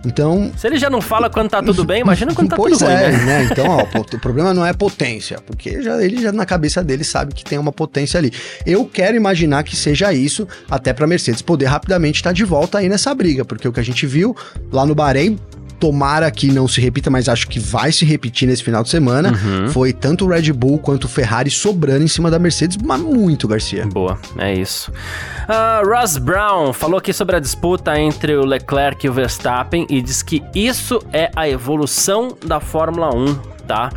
Então. 0.04 0.52
Se 0.56 0.66
ele 0.66 0.78
já 0.78 0.90
não 0.90 1.00
fala 1.00 1.30
quando 1.30 1.50
tá 1.50 1.62
tudo 1.62 1.84
bem, 1.84 2.00
imagina 2.00 2.34
quando 2.34 2.50
tá 2.50 2.56
pois 2.56 2.78
tudo 2.78 2.90
é, 2.90 3.10
ruim, 3.10 3.16
né? 3.18 3.24
né? 3.24 3.48
Então, 3.52 3.66
ó, 3.68 4.00
o 4.00 4.20
problema 4.20 4.52
não 4.54 4.64
é 4.64 4.72
potência, 4.72 5.38
porque 5.46 5.82
já, 5.82 6.02
ele 6.02 6.20
já 6.20 6.32
na 6.32 6.46
cabeça 6.46 6.82
dele 6.82 7.04
sabe 7.04 7.34
que 7.34 7.44
tem 7.44 7.58
uma 7.58 7.72
potência 7.72 8.18
ali. 8.18 8.32
Eu 8.66 8.84
quero 8.84 9.16
imaginar 9.16 9.62
que 9.62 9.76
seja 9.76 10.12
isso, 10.12 10.46
até 10.70 10.92
pra 10.92 11.06
Mercedes 11.06 11.42
poder 11.42 11.66
rapidamente 11.66 12.16
estar 12.16 12.32
de 12.32 12.44
volta 12.44 12.78
aí 12.78 12.88
nessa 12.88 13.14
briga, 13.14 13.44
porque 13.44 13.68
o 13.68 13.72
que 13.72 13.80
a 13.80 13.84
gente 13.84 14.06
viu 14.06 14.36
lá 14.72 14.84
no 14.84 14.94
Bahrein 14.94 15.38
tomara 15.82 16.30
que 16.30 16.46
não 16.46 16.68
se 16.68 16.80
repita, 16.80 17.10
mas 17.10 17.28
acho 17.28 17.48
que 17.48 17.58
vai 17.58 17.90
se 17.90 18.04
repetir 18.04 18.46
nesse 18.46 18.62
final 18.62 18.84
de 18.84 18.88
semana. 18.88 19.32
Uhum. 19.32 19.68
Foi 19.70 19.92
tanto 19.92 20.24
o 20.24 20.28
Red 20.28 20.52
Bull 20.52 20.78
quanto 20.78 21.06
o 21.06 21.08
Ferrari 21.08 21.50
sobrando 21.50 22.04
em 22.04 22.06
cima 22.06 22.30
da 22.30 22.38
Mercedes, 22.38 22.76
mas 22.76 23.00
muito, 23.00 23.48
Garcia. 23.48 23.84
Boa, 23.84 24.16
é 24.38 24.54
isso. 24.54 24.92
Uh, 24.92 25.84
Ross 25.84 26.18
Brown 26.18 26.72
falou 26.72 26.98
aqui 26.98 27.12
sobre 27.12 27.34
a 27.34 27.40
disputa 27.40 27.98
entre 27.98 28.36
o 28.36 28.44
Leclerc 28.44 29.04
e 29.04 29.10
o 29.10 29.12
Verstappen 29.12 29.84
e 29.90 30.00
diz 30.00 30.22
que 30.22 30.40
isso 30.54 31.00
é 31.12 31.32
a 31.34 31.48
evolução 31.48 32.36
da 32.46 32.60
Fórmula 32.60 33.12
1, 33.12 33.34
tá? 33.66 33.90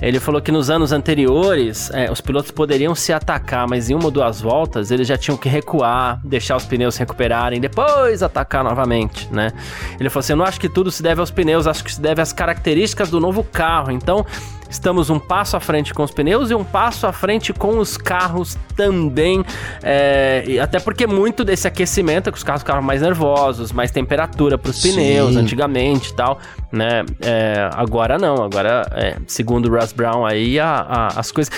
Ele 0.00 0.18
falou 0.18 0.40
que 0.40 0.50
nos 0.50 0.70
anos 0.70 0.92
anteriores 0.92 1.90
é, 1.92 2.10
os 2.10 2.20
pilotos 2.20 2.50
poderiam 2.50 2.94
se 2.94 3.12
atacar, 3.12 3.68
mas 3.68 3.90
em 3.90 3.94
uma 3.94 4.06
ou 4.06 4.10
duas 4.10 4.40
voltas 4.40 4.90
eles 4.90 5.06
já 5.06 5.16
tinham 5.16 5.36
que 5.36 5.48
recuar, 5.48 6.20
deixar 6.24 6.56
os 6.56 6.64
pneus 6.64 6.96
recuperarem, 6.96 7.60
depois 7.60 8.22
atacar 8.22 8.64
novamente, 8.64 9.28
né? 9.30 9.52
Ele 9.98 10.08
falou 10.08 10.20
assim: 10.20 10.32
eu 10.32 10.36
não 10.36 10.44
acho 10.44 10.60
que 10.60 10.68
tudo 10.68 10.90
se 10.90 11.02
deve 11.02 11.20
aos 11.20 11.30
pneus, 11.30 11.66
acho 11.66 11.84
que 11.84 11.92
se 11.92 12.00
deve 12.00 12.22
às 12.22 12.32
características 12.32 13.10
do 13.10 13.20
novo 13.20 13.44
carro. 13.44 13.90
Então 13.90 14.24
estamos 14.70 15.10
um 15.10 15.18
passo 15.18 15.56
à 15.56 15.60
frente 15.60 15.92
com 15.92 16.02
os 16.02 16.10
pneus 16.10 16.50
e 16.50 16.54
um 16.54 16.64
passo 16.64 17.06
à 17.06 17.12
frente 17.12 17.52
com 17.52 17.78
os 17.78 17.96
carros 17.96 18.56
também. 18.76 19.44
É, 19.82 20.58
até 20.62 20.78
porque 20.78 21.06
muito 21.06 21.44
desse 21.44 21.66
aquecimento 21.66 22.28
é 22.28 22.32
que 22.32 22.38
os 22.38 22.44
carros 22.44 22.62
ficavam 22.62 22.82
mais 22.82 23.02
nervosos, 23.02 23.72
mais 23.72 23.90
temperatura 23.90 24.56
para 24.56 24.70
os 24.70 24.80
pneus 24.80 25.36
antigamente 25.36 26.10
e 26.10 26.14
tal, 26.14 26.38
né? 26.72 27.04
É, 27.20 27.68
agora 27.74 28.16
não, 28.16 28.42
agora, 28.42 28.88
é, 28.92 29.16
segundo 29.26 29.66
o 29.66 29.78
Russ 29.78 29.92
Brown 29.92 30.24
aí, 30.24 30.58
a, 30.58 30.70
a, 30.70 31.06
as 31.20 31.32
coisas. 31.32 31.52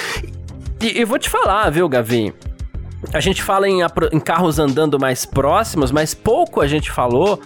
E 0.81 1.01
eu 1.01 1.07
vou 1.07 1.18
te 1.18 1.29
falar, 1.29 1.70
viu, 1.70 1.88
Gavi? 1.88 2.35
A 3.12 3.20
gente 3.20 3.42
fala 3.42 3.68
em, 3.68 3.81
em 4.12 4.20
carros 4.20 4.59
andando 4.59 4.98
mais 4.98 5.25
próximos, 5.27 5.90
mas 5.90 6.14
pouco 6.14 6.61
a 6.61 6.66
gente 6.66 6.90
falou 6.90 7.40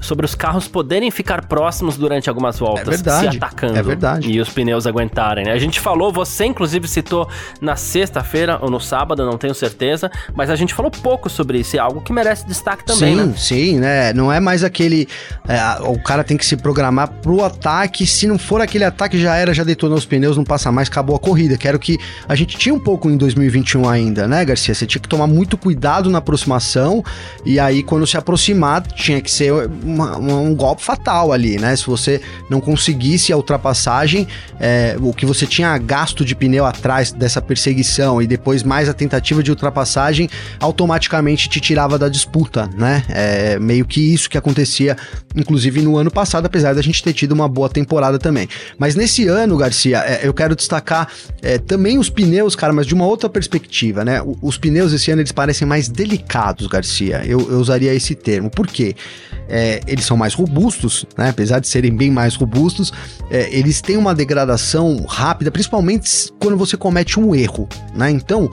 sobre 0.00 0.24
os 0.24 0.34
carros 0.34 0.68
poderem 0.68 1.10
ficar 1.10 1.46
próximos 1.46 1.96
durante 1.96 2.28
algumas 2.28 2.58
voltas, 2.58 2.86
é 2.86 2.90
verdade, 2.90 3.30
se 3.30 3.36
atacando. 3.36 3.76
É 3.76 3.82
verdade. 3.82 4.30
E 4.30 4.40
os 4.40 4.48
pneus 4.48 4.86
aguentarem, 4.86 5.44
né? 5.44 5.52
A 5.52 5.58
gente 5.58 5.80
falou, 5.80 6.12
você 6.12 6.44
inclusive 6.44 6.86
citou 6.88 7.28
na 7.60 7.76
sexta-feira 7.76 8.58
ou 8.60 8.70
no 8.70 8.80
sábado, 8.80 9.24
não 9.24 9.38
tenho 9.38 9.54
certeza, 9.54 10.10
mas 10.34 10.50
a 10.50 10.56
gente 10.56 10.74
falou 10.74 10.90
pouco 10.90 11.28
sobre 11.28 11.58
isso, 11.58 11.76
é 11.76 11.78
algo 11.78 12.00
que 12.00 12.12
merece 12.12 12.46
destaque 12.46 12.84
também, 12.84 13.16
sim, 13.16 13.26
né? 13.26 13.34
Sim, 13.36 13.78
né? 13.78 14.12
Não 14.12 14.32
é 14.32 14.40
mais 14.40 14.64
aquele. 14.64 15.08
É, 15.48 15.82
o 15.82 15.98
cara 16.02 16.24
tem 16.24 16.36
que 16.36 16.46
se 16.46 16.56
programar 16.56 17.08
pro 17.22 17.44
ataque. 17.44 18.06
Se 18.06 18.26
não 18.26 18.38
for 18.38 18.60
aquele 18.60 18.84
ataque, 18.84 19.18
já 19.18 19.36
era, 19.36 19.52
já 19.52 19.64
detonou 19.64 19.96
os 19.96 20.06
pneus, 20.06 20.36
não 20.36 20.44
passa 20.44 20.70
mais, 20.70 20.88
acabou 20.88 21.16
a 21.16 21.18
corrida. 21.18 21.56
Quero 21.56 21.78
que 21.78 21.98
a 22.28 22.34
gente 22.34 22.56
tinha 22.56 22.74
um 22.74 22.80
pouco 22.80 23.10
em 23.10 23.16
2021 23.16 23.88
ainda, 23.88 24.26
né, 24.26 24.44
Garcia? 24.44 24.74
Você 24.74 24.86
tinha 24.86 25.00
que 25.00 25.08
tomar 25.08 25.26
muito 25.26 25.56
cuidado 25.56 26.10
na 26.10 26.18
aproximação, 26.18 27.04
e 27.44 27.58
aí 27.58 27.82
quando 27.82 28.06
se 28.06 28.16
aproximar, 28.16 28.82
tinha 28.86 29.20
que 29.20 29.30
ser 29.30 29.52
uma, 29.88 30.16
uma, 30.16 30.34
um 30.36 30.54
golpe 30.54 30.82
fatal 30.82 31.32
ali, 31.32 31.58
né? 31.58 31.74
Se 31.74 31.86
você 31.86 32.20
não 32.48 32.60
conseguisse 32.60 33.32
a 33.32 33.36
ultrapassagem, 33.36 34.28
é, 34.60 34.96
o 35.00 35.12
que 35.12 35.24
você 35.24 35.46
tinha 35.46 35.76
gasto 35.78 36.24
de 36.24 36.34
pneu 36.34 36.64
atrás 36.64 37.10
dessa 37.12 37.40
perseguição 37.40 38.20
e 38.20 38.26
depois 38.26 38.62
mais 38.62 38.88
a 38.88 38.94
tentativa 38.94 39.42
de 39.42 39.50
ultrapassagem, 39.50 40.28
automaticamente 40.60 41.48
te 41.48 41.60
tirava 41.60 41.98
da 41.98 42.08
disputa, 42.08 42.68
né? 42.76 43.04
É 43.08 43.58
meio 43.58 43.84
que 43.84 44.00
isso 44.12 44.28
que 44.28 44.36
acontecia, 44.36 44.96
inclusive 45.34 45.80
no 45.80 45.96
ano 45.96 46.10
passado, 46.10 46.46
apesar 46.46 46.74
da 46.74 46.82
gente 46.82 47.02
ter 47.02 47.12
tido 47.12 47.32
uma 47.32 47.48
boa 47.48 47.68
temporada 47.68 48.18
também. 48.18 48.48
Mas 48.78 48.94
nesse 48.94 49.26
ano, 49.26 49.56
Garcia, 49.56 49.98
é, 49.98 50.20
eu 50.26 50.34
quero 50.34 50.54
destacar 50.54 51.08
é, 51.42 51.58
também 51.58 51.98
os 51.98 52.10
pneus, 52.10 52.54
cara, 52.54 52.72
mas 52.72 52.86
de 52.86 52.94
uma 52.94 53.06
outra 53.06 53.28
perspectiva, 53.28 54.04
né? 54.04 54.22
Os 54.42 54.58
pneus 54.58 54.92
esse 54.92 55.10
ano 55.10 55.22
eles 55.22 55.32
parecem 55.32 55.66
mais 55.66 55.88
delicados, 55.88 56.66
Garcia. 56.66 57.22
Eu, 57.24 57.40
eu 57.50 57.58
usaria 57.58 57.94
esse 57.94 58.14
termo. 58.14 58.50
Por 58.50 58.66
quê? 58.66 58.94
é, 59.48 59.77
eles 59.86 60.04
são 60.04 60.16
mais 60.16 60.34
robustos, 60.34 61.06
né? 61.16 61.28
apesar 61.28 61.58
de 61.58 61.68
serem 61.68 61.94
bem 61.94 62.10
mais 62.10 62.34
robustos, 62.34 62.92
é, 63.30 63.48
eles 63.56 63.80
têm 63.80 63.96
uma 63.96 64.14
degradação 64.14 65.04
rápida, 65.06 65.50
principalmente 65.50 66.32
quando 66.40 66.56
você 66.56 66.76
comete 66.76 67.18
um 67.18 67.34
erro. 67.34 67.68
Né? 67.94 68.10
Então, 68.10 68.50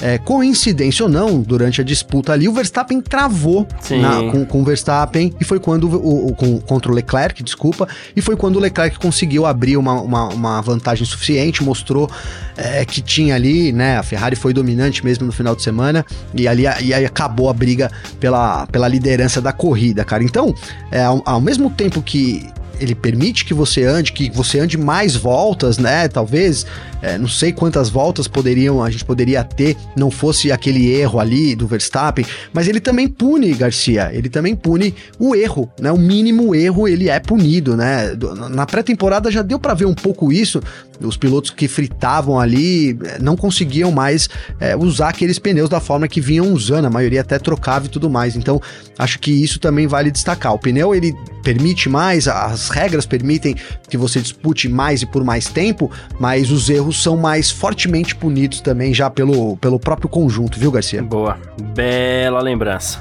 é, 0.00 0.18
coincidência 0.18 1.04
ou 1.04 1.10
não, 1.10 1.40
durante 1.40 1.80
a 1.80 1.84
disputa 1.84 2.32
ali, 2.32 2.48
o 2.48 2.52
Verstappen 2.52 3.00
travou 3.00 3.66
na, 3.90 4.30
com, 4.30 4.44
com 4.44 4.60
o 4.60 4.64
Verstappen 4.64 5.32
e 5.40 5.44
foi 5.44 5.58
quando 5.58 5.88
o, 5.88 6.28
o, 6.28 6.34
com, 6.34 6.60
contra 6.60 6.92
o 6.92 6.94
Leclerc, 6.94 7.42
desculpa, 7.42 7.88
e 8.14 8.20
foi 8.20 8.36
quando 8.36 8.56
o 8.56 8.58
Leclerc 8.58 8.98
conseguiu 8.98 9.46
abrir 9.46 9.76
uma, 9.76 9.94
uma, 10.00 10.28
uma 10.28 10.60
vantagem 10.60 11.06
suficiente, 11.06 11.62
mostrou 11.64 12.10
é, 12.56 12.84
que 12.84 13.00
tinha 13.00 13.34
ali, 13.34 13.72
né? 13.72 13.96
A 13.96 14.02
Ferrari 14.02 14.36
foi 14.36 14.52
dominante 14.52 15.04
mesmo 15.04 15.26
no 15.26 15.32
final 15.32 15.56
de 15.56 15.62
semana 15.62 16.04
e 16.34 16.46
ali 16.46 16.64
e 16.82 16.92
aí 16.92 17.04
acabou 17.04 17.48
a 17.48 17.52
briga 17.52 17.90
pela, 18.20 18.66
pela 18.66 18.88
liderança 18.88 19.40
da 19.40 19.52
corrida, 19.52 20.04
cara. 20.04 20.22
Então, 20.22 20.54
é, 20.90 21.02
ao, 21.02 21.22
ao 21.24 21.40
mesmo 21.40 21.70
tempo 21.70 22.02
que 22.02 22.48
ele 22.80 22.94
permite 22.94 23.44
que 23.44 23.54
você 23.54 23.84
ande, 23.84 24.12
que 24.12 24.30
você 24.30 24.58
ande 24.58 24.76
mais 24.76 25.16
voltas, 25.16 25.78
né? 25.78 26.08
Talvez, 26.08 26.66
é, 27.02 27.18
não 27.18 27.28
sei 27.28 27.52
quantas 27.52 27.88
voltas 27.88 28.28
poderiam 28.28 28.82
a 28.82 28.90
gente 28.90 29.04
poderia 29.04 29.42
ter, 29.42 29.76
não 29.96 30.10
fosse 30.10 30.52
aquele 30.52 30.90
erro 30.92 31.18
ali 31.18 31.54
do 31.54 31.66
Verstappen, 31.66 32.24
mas 32.52 32.68
ele 32.68 32.80
também 32.80 33.08
pune, 33.08 33.52
Garcia, 33.54 34.10
ele 34.12 34.28
também 34.28 34.54
pune 34.54 34.94
o 35.18 35.34
erro, 35.34 35.70
né? 35.80 35.90
O 35.90 35.98
mínimo 35.98 36.54
erro 36.54 36.86
ele 36.86 37.08
é 37.08 37.18
punido, 37.18 37.76
né? 37.76 38.12
Na 38.50 38.66
pré-temporada 38.66 39.30
já 39.30 39.42
deu 39.42 39.58
para 39.58 39.74
ver 39.74 39.86
um 39.86 39.94
pouco 39.94 40.32
isso, 40.32 40.62
os 41.00 41.16
pilotos 41.16 41.50
que 41.50 41.68
fritavam 41.68 42.38
ali 42.38 42.98
é, 43.04 43.18
não 43.18 43.36
conseguiam 43.36 43.90
mais 43.90 44.28
é, 44.60 44.76
usar 44.76 45.08
aqueles 45.08 45.38
pneus 45.38 45.68
da 45.68 45.80
forma 45.80 46.08
que 46.08 46.20
vinham 46.20 46.52
usando, 46.52 46.86
a 46.86 46.90
maioria 46.90 47.20
até 47.20 47.38
trocava 47.38 47.86
e 47.86 47.88
tudo 47.88 48.08
mais. 48.08 48.36
Então, 48.36 48.60
acho 48.98 49.18
que 49.18 49.30
isso 49.30 49.58
também 49.58 49.86
vale 49.86 50.10
destacar. 50.10 50.54
O 50.54 50.58
pneu 50.58 50.94
ele 50.94 51.14
permite 51.42 51.88
mais, 51.88 52.26
as 52.26 52.68
regras 52.68 53.06
permitem 53.06 53.54
que 53.88 53.96
você 53.96 54.20
dispute 54.20 54.68
mais 54.68 55.02
e 55.02 55.06
por 55.06 55.22
mais 55.22 55.46
tempo, 55.46 55.90
mas 56.18 56.50
os 56.50 56.68
erros 56.68 57.02
são 57.02 57.16
mais 57.16 57.50
fortemente 57.50 58.14
punidos 58.14 58.60
também 58.60 58.92
já 58.92 59.08
pelo, 59.08 59.56
pelo 59.58 59.78
próprio 59.78 60.08
conjunto, 60.08 60.58
viu, 60.58 60.70
Garcia? 60.70 61.02
Boa, 61.02 61.38
bela 61.74 62.40
lembrança. 62.40 63.00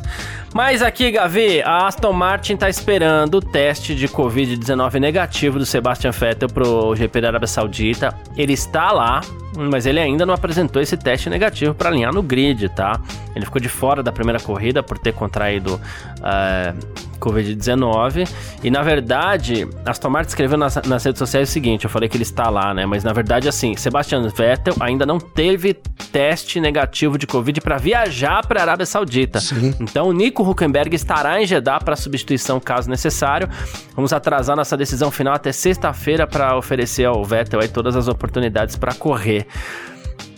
Mas 0.56 0.82
aqui, 0.82 1.12
Gavi, 1.12 1.62
a 1.64 1.86
Aston 1.86 2.14
Martin 2.14 2.54
está 2.54 2.70
esperando 2.70 3.36
o 3.36 3.42
teste 3.42 3.94
de 3.94 4.08
Covid-19 4.08 5.02
negativo 5.02 5.60
do 5.60 5.66
Sebastian 5.66 6.12
Vettel 6.12 6.48
pro 6.48 6.96
GP 6.96 7.20
da 7.20 7.28
Arábia 7.28 7.46
Saudita. 7.46 8.18
Ele 8.38 8.54
está 8.54 8.94
lá, 8.94 9.20
mas 9.54 9.86
ele 9.86 10.00
ainda 10.00 10.26
não 10.26 10.34
apresentou 10.34 10.82
esse 10.82 10.96
teste 10.96 11.30
negativo 11.30 11.76
para 11.76 11.90
alinhar 11.90 12.14
no 12.14 12.24
grid, 12.24 12.70
tá? 12.70 13.02
Ele 13.36 13.44
ficou 13.44 13.60
de 13.60 13.68
fora 13.68 14.02
da 14.02 14.14
primeira 14.14 14.40
corrida 14.40 14.82
por 14.82 14.98
ter 14.98 15.12
contraído 15.12 15.76
uh, 15.76 17.06
Covid-19. 17.26 18.28
E 18.64 18.70
na 18.70 18.82
verdade, 18.82 19.68
Aston 19.86 20.10
Martin 20.10 20.30
escreveu 20.30 20.58
nas, 20.58 20.76
nas, 20.84 21.04
redes 21.04 21.20
sociais 21.20 21.50
o 21.50 21.52
seguinte: 21.52 21.86
eu 21.86 21.90
falei 21.90 22.08
que 22.08 22.16
ele 22.16 22.24
está 22.24 22.50
lá, 22.50 22.74
né? 22.74 22.86
Mas 22.86 23.04
na 23.04 23.14
verdade, 23.14 23.50
assim, 23.50 23.76
Sebastian 23.76 24.28
Vettel 24.30 24.76
ainda 24.80 25.06
não 25.06 25.20
teve 25.20 25.74
teste 26.12 26.60
negativo 26.60 27.18
de 27.18 27.28
Covid 27.28 27.60
para 27.62 27.78
viajar 27.78 28.46
para 28.46 28.60
a 28.60 28.64
Arábia 28.64 28.86
Saudita. 28.86 29.40
Sim. 29.40 29.74
Então, 29.80 30.08
o 30.08 30.14
Nico 30.14 30.50
Huckenberg 30.50 30.96
estará 30.96 31.42
em 31.42 31.46
Jeddah 31.46 31.80
para 31.80 31.96
substituição 31.96 32.60
caso 32.60 32.90
necessário. 32.90 33.50
Vamos 33.96 34.14
atrasar 34.14 34.56
nossa 34.56 34.78
decisão 34.78 35.12
final 35.12 35.34
até 35.34 35.52
sexta-feira 35.52 36.28
para 36.28 36.58
oferecer 36.58 37.06
ao 37.06 37.24
Vettel 37.24 37.60
aí 37.60 37.68
todas 37.68 37.96
as 37.96 38.08
oportunidades 38.08 38.76
para 38.76 38.94
correr. 38.94 39.48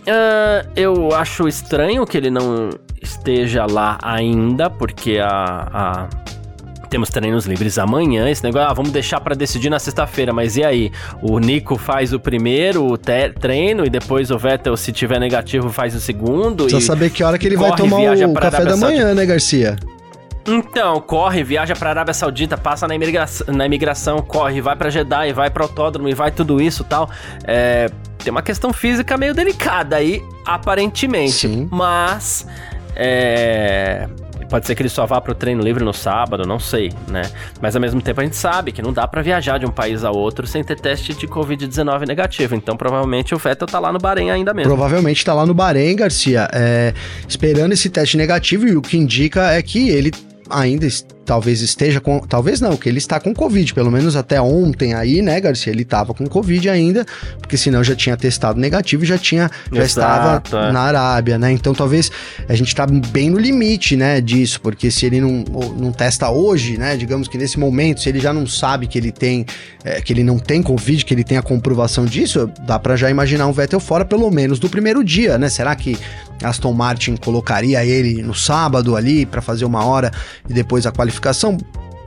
Uh, 0.07 0.63
eu 0.73 1.13
acho 1.13 1.49
estranho 1.49 2.05
que 2.05 2.17
ele 2.17 2.29
não 2.29 2.69
esteja 3.01 3.65
lá 3.65 3.97
ainda, 4.01 4.69
porque 4.69 5.19
a, 5.19 5.27
a 5.29 6.09
temos 6.89 7.09
treinos 7.09 7.45
livres 7.45 7.77
amanhã. 7.77 8.29
Esse 8.29 8.43
negócio, 8.43 8.69
ah, 8.69 8.73
vamos 8.73 8.91
deixar 8.91 9.19
para 9.19 9.35
decidir 9.35 9.69
na 9.69 9.79
sexta-feira. 9.79 10.33
Mas 10.33 10.57
e 10.57 10.63
aí? 10.63 10.91
O 11.21 11.39
Nico 11.39 11.77
faz 11.77 12.13
o 12.13 12.19
primeiro 12.19 12.97
treino 12.97 13.85
e 13.85 13.89
depois 13.89 14.31
o 14.31 14.37
Vettel, 14.37 14.75
se 14.77 14.91
tiver 14.91 15.19
negativo, 15.19 15.69
faz 15.69 15.95
o 15.95 15.99
segundo. 15.99 16.65
Precisa 16.65 16.85
saber 16.85 17.09
que 17.09 17.23
hora 17.23 17.37
que 17.37 17.47
ele 17.47 17.55
corre, 17.55 17.69
vai 17.69 17.77
tomar 17.77 18.29
o 18.29 18.33
café 18.33 18.65
da 18.65 18.77
manhã, 18.77 19.13
né, 19.13 19.25
Garcia? 19.25 19.75
Então, 20.47 21.01
corre, 21.01 21.43
viaja 21.43 21.75
pra 21.75 21.89
Arábia 21.89 22.13
Saudita, 22.13 22.57
passa 22.57 22.87
na 22.87 22.95
imigração, 22.95 23.53
na 23.53 23.65
imigração 23.65 24.21
corre, 24.21 24.61
vai 24.61 24.77
pra 24.77 24.89
Jeddah, 24.89 25.33
vai 25.33 25.49
pro 25.49 25.63
autódromo 25.63 26.07
e 26.07 26.13
vai 26.13 26.31
tudo 26.31 26.61
isso 26.61 26.85
tal. 26.85 27.09
É, 27.43 27.89
tem 28.23 28.31
uma 28.31 28.41
questão 28.41 28.71
física 28.71 29.17
meio 29.17 29.33
delicada 29.33 29.97
aí, 29.97 30.23
aparentemente. 30.45 31.33
Sim. 31.33 31.67
Mas. 31.69 32.47
É, 32.95 34.07
Pode 34.49 34.65
ser 34.65 34.75
que 34.75 34.81
ele 34.81 34.89
só 34.89 35.05
vá 35.05 35.19
pro 35.19 35.35
treino 35.35 35.61
livre 35.61 35.83
no 35.83 35.93
sábado, 35.93 36.47
não 36.47 36.59
sei, 36.59 36.91
né? 37.09 37.23
Mas 37.61 37.75
ao 37.75 37.81
mesmo 37.81 38.01
tempo 38.01 38.21
a 38.21 38.23
gente 38.23 38.35
sabe 38.35 38.71
que 38.71 38.81
não 38.81 38.93
dá 38.93 39.07
para 39.07 39.21
viajar 39.21 39.57
de 39.57 39.65
um 39.65 39.71
país 39.71 40.03
a 40.03 40.11
outro 40.11 40.47
sem 40.47 40.63
ter 40.63 40.79
teste 40.79 41.13
de 41.13 41.27
Covid-19 41.27 42.07
negativo. 42.07 42.55
Então 42.55 42.77
provavelmente 42.77 43.35
o 43.35 43.37
Vettel 43.37 43.67
tá 43.67 43.79
lá 43.79 43.91
no 43.91 43.99
Bahrein 43.99 44.31
ainda 44.31 44.53
mesmo. 44.53 44.69
Provavelmente 44.69 45.23
tá 45.25 45.33
lá 45.33 45.45
no 45.45 45.53
Bahrein, 45.53 45.95
Garcia, 45.95 46.47
é, 46.53 46.93
esperando 47.27 47.73
esse 47.73 47.89
teste 47.89 48.15
negativo 48.15 48.67
e 48.67 48.75
o 48.75 48.81
que 48.81 48.97
indica 48.97 49.51
é 49.51 49.61
que 49.61 49.89
ele 49.89 50.11
ainda 50.49 50.85
talvez 51.27 51.61
esteja 51.61 51.99
com. 51.99 52.19
Talvez 52.19 52.61
não, 52.61 52.77
que 52.77 52.87
ele 52.87 52.97
está 52.97 53.19
com 53.19 53.33
Covid, 53.33 53.73
pelo 53.73 53.91
menos 53.91 54.15
até 54.15 54.41
ontem 54.41 54.93
aí, 54.93 55.21
né, 55.21 55.39
Garcia? 55.41 55.71
Ele 55.73 55.81
estava 55.81 56.13
com 56.13 56.25
Covid 56.25 56.69
ainda, 56.69 57.05
porque 57.39 57.57
senão 57.57 57.83
já 57.83 57.93
tinha 57.93 58.15
testado 58.15 58.59
negativo 58.59 59.03
e 59.03 59.05
já 59.05 59.17
tinha. 59.17 59.51
Já 59.71 59.83
Exato, 59.83 60.47
estava 60.47 60.69
é. 60.69 60.71
na 60.71 60.79
Arábia, 60.79 61.37
né? 61.37 61.51
Então 61.51 61.73
talvez 61.73 62.09
a 62.47 62.55
gente 62.55 62.69
está 62.69 62.87
bem 62.87 63.29
no 63.29 63.37
limite, 63.37 63.97
né, 63.97 64.21
disso, 64.21 64.61
porque 64.61 64.89
se 64.89 65.05
ele 65.05 65.19
não, 65.19 65.43
não 65.77 65.91
testa 65.91 66.29
hoje, 66.29 66.77
né, 66.77 66.95
digamos 66.95 67.27
que 67.27 67.37
nesse 67.37 67.59
momento, 67.59 68.01
se 68.01 68.07
ele 68.07 68.19
já 68.19 68.31
não 68.31 68.47
sabe 68.47 68.87
que 68.87 68.97
ele 68.97 69.11
tem. 69.11 69.45
É, 69.83 70.01
que 70.01 70.11
ele 70.11 70.23
não 70.23 70.37
tem 70.37 70.61
Covid, 70.61 71.05
que 71.05 71.13
ele 71.13 71.23
tem 71.23 71.37
a 71.37 71.41
comprovação 71.41 72.05
disso, 72.05 72.49
dá 72.65 72.77
para 72.77 72.97
já 72.97 73.09
imaginar 73.09 73.47
um 73.47 73.53
Vettel 73.53 73.79
fora 73.79 74.03
pelo 74.03 74.29
menos 74.29 74.59
do 74.59 74.69
primeiro 74.69 75.01
dia, 75.03 75.37
né? 75.37 75.47
Será 75.47 75.73
que 75.75 75.97
Aston 76.43 76.73
Martin 76.73 77.15
colocaria 77.15 77.85
ele 77.85 78.21
no 78.21 78.33
sábado 78.33 78.95
ali 78.97 79.25
para 79.25 79.41
fazer 79.41 79.63
uma 79.63 79.85
hora 79.85 80.11
e 80.49 80.53
depois 80.53 80.85
a 80.85 80.91
qualificação? 80.91 81.16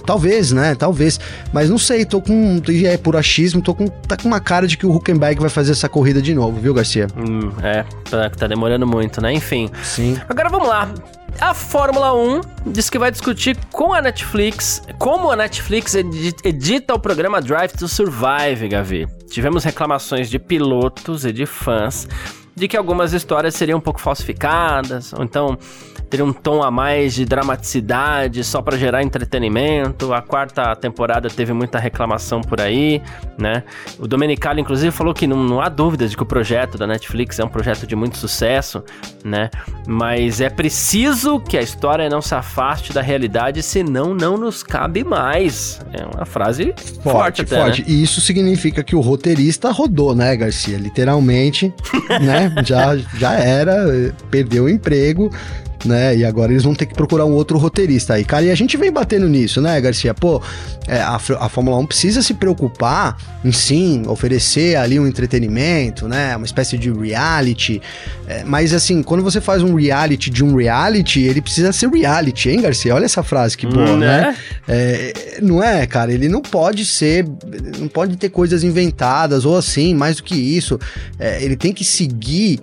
Talvez, 0.05 0.53
né? 0.53 0.75
Talvez. 0.75 1.20
Mas 1.53 1.70
não 1.70 1.79
sei, 1.79 2.05
tô 2.05 2.20
com. 2.20 2.61
É 2.85 2.96
por 2.96 3.16
achismo, 3.16 3.62
tô 3.62 3.75
com. 3.75 3.87
Tá 3.87 4.16
com 4.16 4.27
uma 4.27 4.40
cara 4.40 4.66
de 4.66 4.77
que 4.77 4.87
o 4.87 4.94
Huckenberg 4.94 5.40
vai 5.40 5.51
fazer 5.51 5.73
essa 5.73 5.88
corrida 5.88 6.20
de 6.20 6.35
novo, 6.35 6.61
viu, 6.61 6.75
Garcia? 6.75 7.07
Hum, 7.16 7.53
é, 7.62 7.85
tá, 8.09 8.31
tá 8.31 8.46
demorando 8.46 8.87
muito, 8.87 9.20
né? 9.20 9.33
Enfim. 9.33 9.70
Sim. 9.83 10.18
Agora 10.29 10.49
vamos 10.49 10.68
lá. 10.68 10.92
A 11.40 11.55
Fórmula 11.55 12.12
1 12.12 12.40
diz 12.66 12.90
que 12.90 12.99
vai 12.99 13.11
discutir 13.11 13.57
com 13.70 13.94
a 13.94 14.03
Netflix 14.03 14.83
como 14.99 15.31
a 15.31 15.37
Netflix 15.37 15.94
edita 15.94 16.92
o 16.92 16.99
programa 16.99 17.40
Drive 17.40 17.73
to 17.73 17.87
Survive, 17.87 18.68
Gavi. 18.68 19.07
Tivemos 19.31 19.62
reclamações 19.62 20.29
de 20.29 20.38
pilotos 20.38 21.25
e 21.25 21.33
de 21.33 21.46
fãs 21.46 22.09
de 22.55 22.68
que 22.68 22.77
algumas 22.77 23.12
histórias 23.12 23.55
seriam 23.55 23.79
um 23.79 23.81
pouco 23.81 24.01
falsificadas, 24.01 25.12
ou 25.12 25.25
então 25.25 25.57
teria 26.11 26.27
um 26.27 26.33
tom 26.33 26.61
a 26.61 26.70
mais 26.70 27.14
de 27.14 27.25
dramaticidade 27.25 28.42
só 28.42 28.61
para 28.61 28.77
gerar 28.77 29.03
entretenimento. 29.03 30.12
A 30.12 30.20
quarta 30.20 30.75
temporada 30.75 31.31
teve 31.31 31.53
muita 31.53 31.79
reclamação 31.79 32.40
por 32.40 32.61
aí, 32.61 33.01
né? 33.38 33.62
O 33.96 34.09
Domenicali, 34.09 34.61
inclusive, 34.61 34.90
falou 34.90 35.14
que 35.14 35.27
não, 35.27 35.37
não 35.37 35.61
há 35.61 35.68
dúvidas 35.68 36.11
de 36.11 36.16
que 36.16 36.23
o 36.25 36.27
projeto 36.27 36.77
da 36.77 36.87
Netflix 36.87 37.38
é 37.38 37.44
um 37.44 37.49
projeto 37.49 37.87
de 37.87 37.94
muito 37.94 38.18
sucesso, 38.18 38.83
né? 39.25 39.51
Mas 39.87 40.40
é 40.40 40.51
preciso 40.51 41.38
que 41.38 41.57
a 41.57 41.62
história 41.62 42.09
não 42.09 42.20
se 42.20 42.35
afaste 42.35 42.92
da 42.92 43.01
realidade, 43.01 43.62
senão 43.62 44.12
não 44.12 44.37
nos 44.37 44.64
cabe 44.64 45.05
mais. 45.05 45.81
É 45.92 46.05
uma 46.05 46.27
frase 46.27 46.75
forte, 46.75 47.03
forte 47.03 47.42
até, 47.42 47.57
forte. 47.57 47.83
Né? 47.83 47.87
E 47.88 48.03
isso 48.03 48.20
significa 48.20 48.83
que 48.83 48.96
o 48.96 49.01
roteirista 49.01 49.70
rodou, 49.70 50.12
né, 50.12 50.37
Garcia? 50.37 50.77
Literalmente, 50.77 51.73
né? 52.20 52.53
Já, 52.70 52.96
já 52.96 53.33
era, 53.35 54.14
perdeu 54.31 54.64
o 54.64 54.68
emprego, 54.68 55.31
né? 55.85 56.16
E 56.16 56.25
agora 56.25 56.53
eles 56.53 56.64
vão 56.64 56.75
ter 56.75 56.87
que 56.87 56.95
procurar 56.95 57.25
um 57.25 57.33
outro 57.33 57.59
roteirista 57.59 58.14
aí. 58.14 58.25
Cara, 58.25 58.45
e 58.45 58.51
a 58.51 58.55
gente 58.55 58.77
vem 58.77 58.90
batendo 58.90 59.29
nisso, 59.29 59.61
né, 59.61 59.81
Garcia? 59.81 60.14
Pô, 60.14 60.43
é, 60.87 61.01
a, 61.01 61.16
a 61.16 61.49
Fórmula 61.49 61.77
1 61.79 61.87
precisa 61.87 62.23
se 62.23 62.35
preocupar 62.35 63.16
em 63.45 63.53
sim 63.53 64.03
oferecer 64.07 64.77
ali 64.77 64.99
um 64.99 65.07
entretenimento, 65.07 66.09
né? 66.09 66.37
Uma 66.37 66.47
espécie 66.47 66.77
de 66.77 66.90
reality. 66.90 67.81
É, 68.27 68.45
mas 68.45 68.73
assim, 68.73 69.03
quando 69.03 69.23
você 69.23 69.40
faz 69.40 69.62
um 69.62 69.75
reality 69.75 70.31
de 70.31 70.45
um 70.45 70.57
reality, 70.57 71.21
ele 71.21 71.40
precisa 71.40 71.73
ser 71.73 71.88
reality, 71.88 72.51
hein, 72.51 72.61
Garcia? 72.61 72.95
Olha 72.95 73.05
essa 73.05 73.23
frase 73.23 73.57
que 73.57 73.66
boa, 73.66 73.90
hum, 73.90 73.97
né? 73.99 74.37
É, 74.69 75.38
não 75.43 75.62
é, 75.62 75.87
cara? 75.87 76.12
Ele 76.12 76.29
não 76.29 76.43
pode 76.43 76.85
ser. 76.85 77.27
Não 77.79 77.88
pode 77.88 78.16
ter 78.16 78.29
coisas 78.29 78.62
inventadas 78.64 79.45
ou 79.45 79.57
assim, 79.57 79.95
mais 79.95 80.16
do 80.16 80.23
que 80.23 80.35
isso. 80.35 80.79
É, 81.19 81.43
ele 81.43 81.57
tem 81.57 81.73
que 81.73 81.85
seguir 81.85 82.61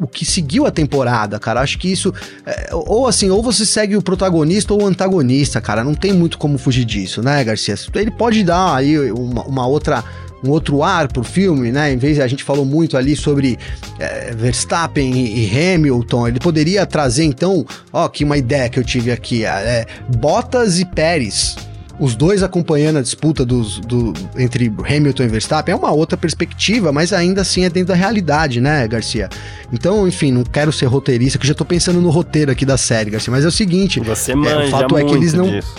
o 0.00 0.06
que 0.06 0.24
seguiu 0.24 0.66
a 0.66 0.70
temporada, 0.70 1.38
cara. 1.38 1.60
Acho 1.60 1.78
que 1.78 1.90
isso. 1.90 2.12
É, 2.46 2.70
ou 2.72 3.06
assim, 3.06 3.30
ou 3.30 3.42
você 3.42 3.64
segue 3.64 3.96
o 3.96 4.02
protagonista 4.02 4.74
ou 4.74 4.82
o 4.82 4.86
antagonista, 4.86 5.60
cara. 5.60 5.84
Não 5.84 5.94
tem 5.94 6.12
muito 6.12 6.38
como 6.38 6.58
fugir 6.58 6.84
disso, 6.84 7.22
né, 7.22 7.42
Garcia? 7.44 7.74
Ele 7.94 8.10
pode 8.10 8.42
dar 8.42 8.76
aí 8.76 9.10
uma, 9.10 9.42
uma 9.44 9.66
outra 9.66 10.04
um 10.42 10.50
outro 10.50 10.82
ar 10.82 11.08
pro 11.08 11.24
filme, 11.24 11.72
né? 11.72 11.90
Em 11.90 11.96
vez 11.96 12.20
a 12.20 12.26
gente 12.26 12.44
falou 12.44 12.66
muito 12.66 12.98
ali 12.98 13.16
sobre 13.16 13.58
é, 13.98 14.34
Verstappen 14.34 15.10
e, 15.14 15.46
e, 15.46 15.74
Hamilton, 15.74 16.28
ele 16.28 16.38
poderia 16.38 16.84
trazer 16.84 17.24
então, 17.24 17.64
ó, 17.90 18.08
que 18.08 18.24
uma 18.24 18.36
ideia 18.36 18.68
que 18.68 18.78
eu 18.78 18.84
tive 18.84 19.10
aqui, 19.10 19.46
é, 19.46 19.86
Bottas 20.18 20.78
e 20.78 20.84
Pérez 20.84 21.56
os 21.98 22.16
dois 22.16 22.42
acompanhando 22.42 22.98
a 22.98 23.02
disputa 23.02 23.44
dos, 23.44 23.78
do, 23.80 24.12
entre 24.36 24.66
Hamilton 24.66 25.22
e 25.22 25.28
Verstappen 25.28 25.72
é 25.72 25.76
uma 25.76 25.92
outra 25.92 26.16
perspectiva, 26.16 26.92
mas 26.92 27.12
ainda 27.12 27.42
assim 27.42 27.64
é 27.64 27.70
dentro 27.70 27.88
da 27.88 27.94
realidade, 27.94 28.60
né, 28.60 28.86
Garcia? 28.88 29.28
Então, 29.72 30.06
enfim, 30.08 30.32
não 30.32 30.42
quero 30.42 30.72
ser 30.72 30.86
roteirista, 30.86 31.38
que 31.38 31.46
já 31.46 31.54
tô 31.54 31.64
pensando 31.64 32.00
no 32.00 32.10
roteiro 32.10 32.50
aqui 32.50 32.66
da 32.66 32.76
série, 32.76 33.10
Garcia, 33.10 33.30
mas 33.30 33.44
é 33.44 33.48
o 33.48 33.52
seguinte... 33.52 34.00
Você 34.00 34.34
manja 34.34 34.64
é, 34.64 34.66
O 34.66 34.70
fato 34.70 34.98
é 34.98 35.04
que 35.04 35.14
eles 35.14 35.32
não... 35.32 35.50
Disso. 35.50 35.74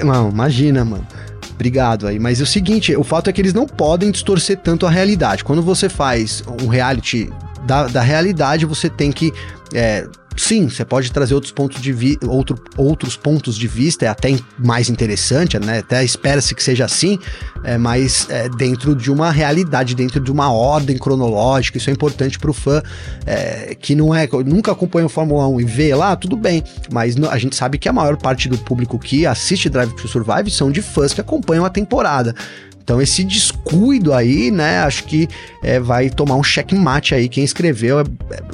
Não, 0.00 0.30
imagina, 0.30 0.84
mano. 0.84 1.06
Obrigado 1.54 2.06
aí. 2.06 2.18
Mas 2.18 2.40
é 2.40 2.42
o 2.42 2.46
seguinte, 2.46 2.96
o 2.96 3.04
fato 3.04 3.30
é 3.30 3.32
que 3.32 3.40
eles 3.40 3.54
não 3.54 3.66
podem 3.66 4.10
distorcer 4.10 4.58
tanto 4.58 4.86
a 4.86 4.90
realidade. 4.90 5.44
Quando 5.44 5.62
você 5.62 5.88
faz 5.88 6.42
um 6.62 6.66
reality 6.66 7.30
da, 7.64 7.86
da 7.86 8.00
realidade, 8.00 8.66
você 8.66 8.90
tem 8.90 9.12
que 9.12 9.32
é, 9.72 10.06
sim, 10.36 10.68
você 10.68 10.84
pode 10.84 11.10
trazer 11.12 11.34
outros 11.34 11.52
pontos 11.52 11.80
de 11.80 11.92
vi 11.92 12.18
outro, 12.26 12.58
outros 12.76 13.16
pontos 13.16 13.56
de 13.56 13.66
vista, 13.68 14.04
é 14.04 14.08
até 14.08 14.36
mais 14.58 14.88
interessante, 14.88 15.58
né? 15.58 15.78
Até 15.78 16.04
espera-se 16.04 16.54
que 16.54 16.62
seja 16.62 16.84
assim, 16.84 17.18
é, 17.64 17.78
mas 17.78 18.26
é, 18.30 18.48
dentro 18.48 18.94
de 18.94 19.10
uma 19.10 19.30
realidade, 19.30 19.94
dentro 19.94 20.20
de 20.20 20.30
uma 20.30 20.52
ordem 20.52 20.96
cronológica, 20.98 21.78
isso 21.78 21.90
é 21.90 21.92
importante 21.92 22.38
para 22.38 22.50
o 22.50 22.54
fã 22.54 22.82
é, 23.26 23.74
que 23.74 23.94
não 23.94 24.14
é, 24.14 24.28
nunca 24.44 24.72
acompanha 24.72 25.06
o 25.06 25.08
Fórmula 25.08 25.46
1 25.48 25.60
e 25.60 25.64
vê 25.64 25.94
lá, 25.94 26.16
tudo 26.16 26.36
bem, 26.36 26.62
mas 26.90 27.16
a 27.30 27.38
gente 27.38 27.56
sabe 27.56 27.78
que 27.78 27.88
a 27.88 27.92
maior 27.92 28.16
parte 28.16 28.48
do 28.48 28.58
público 28.58 28.98
que 28.98 29.26
assiste 29.26 29.68
Drive 29.68 29.92
to 29.94 30.08
Survive 30.08 30.50
são 30.50 30.70
de 30.70 30.82
fãs 30.82 31.12
que 31.12 31.20
acompanham 31.20 31.64
a 31.64 31.70
temporada. 31.70 32.34
Então 32.82 33.00
esse 33.00 33.24
descuido 33.24 34.12
aí, 34.12 34.50
né, 34.50 34.80
acho 34.80 35.04
que 35.04 35.28
é, 35.62 35.78
vai 35.78 36.10
tomar 36.10 36.36
um 36.36 36.42
checkmate 36.42 37.14
aí 37.14 37.28
quem 37.28 37.44
escreveu. 37.44 38.00
É, 38.00 38.04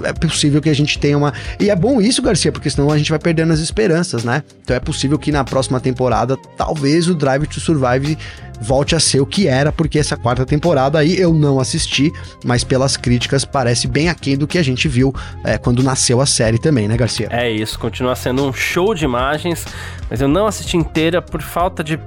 é, 0.05 0.13
possível 0.13 0.61
que 0.61 0.69
a 0.69 0.75
gente 0.75 0.99
tenha 0.99 1.17
uma. 1.17 1.33
E 1.59 1.71
é 1.71 1.77
bom 1.77 2.01
isso, 2.01 2.23
Garcia, 2.23 2.53
porque 2.53 2.71
senão 2.71 2.91
a 2.91 2.99
gente 2.99 3.11
vai 3.11 3.19
perdendo 3.19 3.53
as 3.53 3.61
esperanças, 3.61 4.25
né? 4.25 4.43
Então 4.63 4.77
é 4.77 4.81
possível 4.81 5.19
que 5.19 5.33
na 5.33 5.45
próxima 5.45 5.81
temporada, 5.81 6.37
talvez 6.57 7.09
o 7.09 7.15
Drive 7.15 7.47
to 7.47 7.61
Survive 7.61 8.19
volte 8.61 8.95
a 8.95 9.01
ser 9.01 9.21
o 9.21 9.27
que 9.27 9.47
era, 9.47 9.71
porque 9.71 9.99
essa 9.99 10.17
quarta 10.17 10.45
temporada 10.45 10.99
aí 10.99 11.19
eu 11.19 11.33
não 11.33 11.61
assisti, 11.61 12.13
mas 12.45 12.65
pelas 12.65 12.97
críticas 12.97 13.45
parece 13.45 13.87
bem 13.87 14.09
aquém 14.09 14.37
do 14.37 14.47
que 14.47 14.59
a 14.59 14.63
gente 14.63 14.89
viu 14.89 15.15
é, 15.45 15.57
quando 15.57 15.83
nasceu 15.83 16.21
a 16.21 16.27
série 16.27 16.59
também, 16.59 16.89
né, 16.89 16.97
Garcia? 16.97 17.29
É 17.31 17.51
isso, 17.51 17.79
continua 17.79 18.17
sendo 18.17 18.45
um 18.45 18.53
show 18.53 18.95
de 18.95 19.05
imagens, 19.05 19.65
mas 20.11 20.21
eu 20.21 20.29
não 20.29 20.47
assisti 20.47 20.77
inteira 20.77 21.23
por 21.23 21.41
falta 21.41 21.85
de 21.85 21.95
é, 21.95 21.99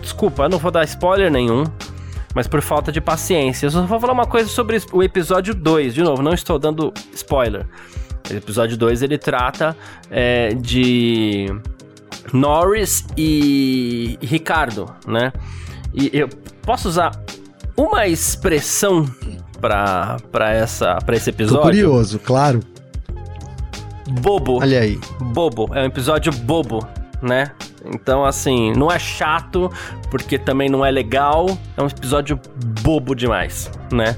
desculpa, 0.00 0.44
eu 0.44 0.48
não 0.48 0.58
vou 0.58 0.70
dar 0.70 0.84
spoiler 0.84 1.30
nenhum, 1.30 1.64
mas 2.34 2.46
por 2.46 2.60
falta 2.60 2.92
de 2.92 3.00
paciência. 3.00 3.66
Eu 3.66 3.70
só 3.70 3.82
vou 3.82 4.00
falar 4.00 4.12
uma 4.12 4.26
coisa 4.26 4.48
sobre 4.48 4.80
o 4.92 5.02
episódio 5.02 5.54
2. 5.54 5.94
De 5.94 6.02
novo, 6.02 6.22
não 6.22 6.34
estou 6.34 6.58
dando 6.58 6.92
spoiler. 7.14 7.66
O 8.30 8.34
episódio 8.34 8.76
2 8.76 9.02
ele 9.02 9.18
trata 9.18 9.76
é, 10.10 10.54
de 10.54 11.46
Norris 12.32 13.06
e 13.16 14.18
Ricardo, 14.20 14.92
né? 15.06 15.32
E 15.94 16.10
eu 16.12 16.28
posso 16.62 16.88
usar 16.88 17.12
uma 17.76 18.06
expressão 18.06 19.06
para 19.60 20.52
essa 20.52 20.98
para 21.04 21.16
esse 21.16 21.30
episódio? 21.30 21.62
Tô 21.62 21.68
curioso, 21.68 22.18
claro. 22.18 22.60
Bobo. 24.20 24.60
Olha 24.60 24.80
aí. 24.80 24.98
Bobo. 25.20 25.68
É 25.74 25.82
um 25.82 25.86
episódio 25.86 26.32
bobo, 26.32 26.86
né? 27.20 27.52
Então, 27.92 28.24
assim, 28.24 28.72
não 28.72 28.90
é 28.90 28.98
chato, 28.98 29.70
porque 30.10 30.38
também 30.38 30.68
não 30.68 30.84
é 30.84 30.90
legal. 30.90 31.46
É 31.76 31.82
um 31.82 31.86
episódio 31.86 32.40
bobo 32.82 33.14
demais, 33.14 33.70
né? 33.92 34.16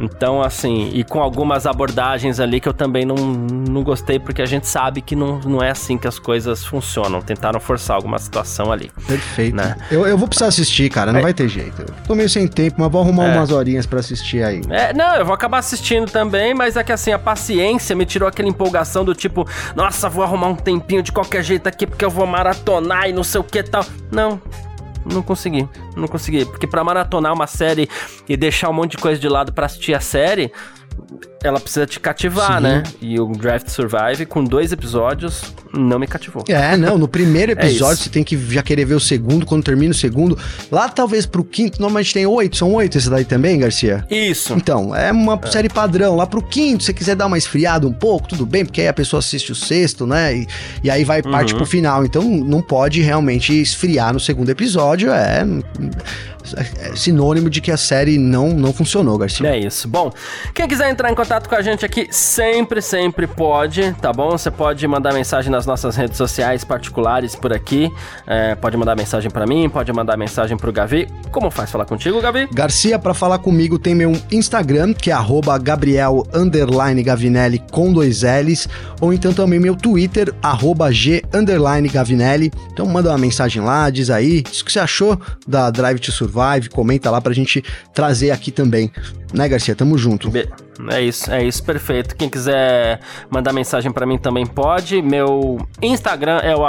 Então, 0.00 0.42
assim, 0.42 0.90
e 0.94 1.04
com 1.04 1.20
algumas 1.20 1.66
abordagens 1.66 2.40
ali 2.40 2.60
que 2.60 2.68
eu 2.68 2.72
também 2.72 3.04
não, 3.04 3.16
não 3.16 3.82
gostei, 3.82 4.18
porque 4.18 4.40
a 4.40 4.46
gente 4.46 4.66
sabe 4.66 5.02
que 5.02 5.14
não, 5.14 5.38
não 5.40 5.62
é 5.62 5.70
assim 5.70 5.98
que 5.98 6.08
as 6.08 6.18
coisas 6.18 6.64
funcionam. 6.64 7.20
Tentaram 7.20 7.60
forçar 7.60 7.96
alguma 7.96 8.18
situação 8.18 8.72
ali. 8.72 8.90
Perfeito. 9.06 9.54
Né? 9.54 9.76
Eu, 9.90 10.06
eu 10.06 10.16
vou 10.16 10.26
precisar 10.26 10.48
assistir, 10.48 10.88
cara, 10.90 11.12
não 11.12 11.20
é. 11.20 11.22
vai 11.22 11.34
ter 11.34 11.48
jeito. 11.48 11.84
tô 12.06 12.14
meio 12.14 12.28
sem 12.28 12.48
tempo, 12.48 12.76
mas 12.78 12.90
vou 12.90 13.02
arrumar 13.02 13.26
é. 13.26 13.36
umas 13.36 13.50
horinhas 13.50 13.86
para 13.86 14.00
assistir 14.00 14.42
aí. 14.42 14.62
É, 14.70 14.92
não, 14.92 15.16
eu 15.16 15.24
vou 15.24 15.34
acabar 15.34 15.58
assistindo 15.58 16.10
também, 16.10 16.54
mas 16.54 16.76
é 16.76 16.82
que 16.82 16.92
assim, 16.92 17.12
a 17.12 17.18
paciência 17.18 17.94
me 17.94 18.06
tirou 18.06 18.28
aquela 18.28 18.48
empolgação 18.48 19.04
do 19.04 19.14
tipo, 19.14 19.46
nossa, 19.74 20.08
vou 20.08 20.24
arrumar 20.24 20.48
um 20.48 20.56
tempinho 20.56 21.02
de 21.02 21.12
qualquer 21.12 21.42
jeito 21.42 21.66
aqui 21.66 21.86
porque 21.86 22.04
eu 22.04 22.10
vou 22.10 22.26
maratonar 22.26 23.08
e 23.08 23.12
não 23.12 23.24
sei 23.24 23.40
o 23.40 23.44
que 23.44 23.62
tal. 23.62 23.84
Não, 24.10 24.40
não 25.04 25.22
consegui, 25.22 25.68
não 25.96 26.08
consegui. 26.08 26.44
Porque 26.44 26.66
para 26.66 26.84
maratonar 26.84 27.32
uma 27.32 27.46
série 27.46 27.88
e 28.28 28.36
deixar 28.36 28.70
um 28.70 28.72
monte 28.72 28.92
de 28.92 28.98
coisa 28.98 29.20
de 29.20 29.28
lado 29.28 29.52
para 29.52 29.66
assistir 29.66 29.94
a 29.94 30.00
série, 30.00 30.52
ela 31.42 31.58
precisa 31.58 31.86
te 31.86 31.98
cativar, 31.98 32.58
Sim. 32.58 32.62
né? 32.62 32.82
E 33.00 33.18
o 33.18 33.26
Draft 33.28 33.68
Survive, 33.68 34.26
com 34.26 34.44
dois 34.44 34.72
episódios, 34.72 35.42
não 35.72 35.98
me 35.98 36.06
cativou. 36.06 36.44
É, 36.48 36.76
não, 36.76 36.98
no 36.98 37.08
primeiro 37.08 37.52
é 37.52 37.54
episódio 37.54 38.00
é 38.00 38.04
você 38.04 38.10
tem 38.10 38.22
que 38.22 38.36
já 38.52 38.62
querer 38.62 38.84
ver 38.84 38.94
o 38.94 39.00
segundo, 39.00 39.46
quando 39.46 39.64
termina 39.64 39.92
o 39.92 39.96
segundo. 39.96 40.38
Lá, 40.70 40.88
talvez 40.88 41.24
pro 41.24 41.42
quinto, 41.42 41.80
normalmente 41.80 42.12
tem 42.12 42.26
oito, 42.26 42.56
são 42.56 42.74
oito 42.74 42.98
esse 42.98 43.08
daí 43.08 43.24
também, 43.24 43.58
Garcia? 43.58 44.06
Isso. 44.10 44.52
Então, 44.54 44.94
é 44.94 45.10
uma 45.10 45.40
é. 45.42 45.50
série 45.50 45.68
padrão. 45.68 46.14
Lá 46.14 46.26
pro 46.26 46.42
quinto, 46.42 46.82
se 46.82 46.86
você 46.86 46.92
quiser 46.92 47.16
dar 47.16 47.26
uma 47.26 47.38
esfriada 47.38 47.86
um 47.86 47.92
pouco, 47.92 48.28
tudo 48.28 48.44
bem, 48.44 48.64
porque 48.64 48.82
aí 48.82 48.88
a 48.88 48.92
pessoa 48.92 49.20
assiste 49.20 49.50
o 49.50 49.54
sexto, 49.54 50.06
né? 50.06 50.36
E, 50.36 50.48
e 50.84 50.90
aí 50.90 51.04
vai 51.04 51.22
parte 51.22 51.52
uhum. 51.52 51.58
pro 51.58 51.66
final. 51.66 52.04
Então, 52.04 52.22
não 52.22 52.60
pode 52.60 53.00
realmente 53.00 53.58
esfriar 53.58 54.12
no 54.12 54.20
segundo 54.20 54.50
episódio, 54.50 55.10
é 55.10 55.40
é 56.56 56.96
sinônimo 56.96 57.50
de 57.50 57.60
que 57.60 57.70
a 57.70 57.76
série 57.76 58.18
não, 58.18 58.50
não 58.50 58.72
funcionou, 58.72 59.16
Garcia. 59.18 59.48
É 59.48 59.58
isso. 59.58 59.86
Bom, 59.86 60.12
quem 60.54 60.66
quiser 60.66 60.90
entrar 60.90 61.10
em 61.10 61.14
contato 61.14 61.29
com 61.48 61.54
a 61.54 61.62
gente 61.62 61.86
aqui, 61.86 62.08
sempre, 62.10 62.82
sempre 62.82 63.24
pode, 63.24 63.94
tá 64.02 64.12
bom? 64.12 64.30
Você 64.30 64.50
pode 64.50 64.84
mandar 64.88 65.14
mensagem 65.14 65.48
nas 65.48 65.64
nossas 65.64 65.94
redes 65.94 66.16
sociais 66.16 66.64
particulares 66.64 67.36
por 67.36 67.52
aqui. 67.52 67.88
É, 68.26 68.56
pode 68.56 68.76
mandar 68.76 68.96
mensagem 68.96 69.30
para 69.30 69.46
mim, 69.46 69.68
pode 69.68 69.92
mandar 69.92 70.16
mensagem 70.16 70.56
pro 70.56 70.72
Gavi. 70.72 71.06
Como 71.30 71.48
faz 71.48 71.70
falar 71.70 71.84
contigo, 71.84 72.20
Gavi? 72.20 72.48
Garcia, 72.52 72.98
para 72.98 73.14
falar 73.14 73.38
comigo, 73.38 73.78
tem 73.78 73.94
meu 73.94 74.12
Instagram, 74.32 74.92
que 74.92 75.08
é 75.08 75.14
Gabriel 75.62 76.26
Gavinelli 77.04 77.62
com 77.70 77.92
dois 77.92 78.22
L's, 78.22 78.66
ou 79.00 79.12
então 79.12 79.32
também 79.32 79.60
meu 79.60 79.76
Twitter, 79.76 80.34
G 80.90 81.22
Gavinelli. 81.92 82.50
Então 82.72 82.86
manda 82.86 83.08
uma 83.08 83.18
mensagem 83.18 83.62
lá, 83.62 83.88
diz 83.88 84.10
aí, 84.10 84.42
diz 84.42 84.62
o 84.62 84.64
que 84.64 84.72
você 84.72 84.80
achou 84.80 85.16
da 85.46 85.70
Drive 85.70 86.00
to 86.00 86.10
Survive 86.10 86.68
comenta 86.70 87.08
lá 87.08 87.20
pra 87.20 87.32
gente 87.32 87.62
trazer 87.94 88.32
aqui 88.32 88.50
também. 88.50 88.90
Né, 89.32 89.48
Garcia? 89.48 89.76
Tamo 89.76 89.96
junto. 89.96 90.28
É 90.88 91.00
isso, 91.00 91.30
é 91.30 91.44
isso, 91.44 91.62
perfeito. 91.62 92.16
Quem 92.16 92.28
quiser 92.28 93.00
mandar 93.28 93.52
mensagem 93.52 93.90
para 93.90 94.06
mim 94.06 94.18
também 94.18 94.46
pode. 94.46 95.02
Meu 95.02 95.58
Instagram 95.82 96.38
é 96.38 96.54
o 96.54 96.64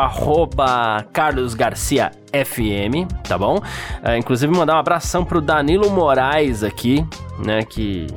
carlosgarciafm, 1.13 3.07
tá 3.27 3.37
bom? 3.37 3.61
É, 4.03 4.17
inclusive 4.17 4.51
mandar 4.53 4.75
um 4.75 4.79
abração 4.79 5.23
pro 5.23 5.39
Danilo 5.39 5.89
Moraes 5.89 6.63
aqui, 6.63 7.05
né, 7.39 7.63
que 7.63 8.07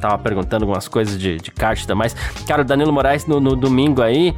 tava 0.00 0.18
perguntando 0.18 0.64
algumas 0.64 0.88
coisas 0.88 1.18
de, 1.18 1.38
de 1.38 1.50
kart 1.50 1.78
e 1.78 1.82
tudo 1.82 1.96
mais. 1.96 2.14
Cara, 2.46 2.62
o 2.62 2.64
Danilo 2.64 2.92
Moraes 2.92 3.26
no, 3.26 3.40
no 3.40 3.56
domingo 3.56 4.02
aí 4.02 4.34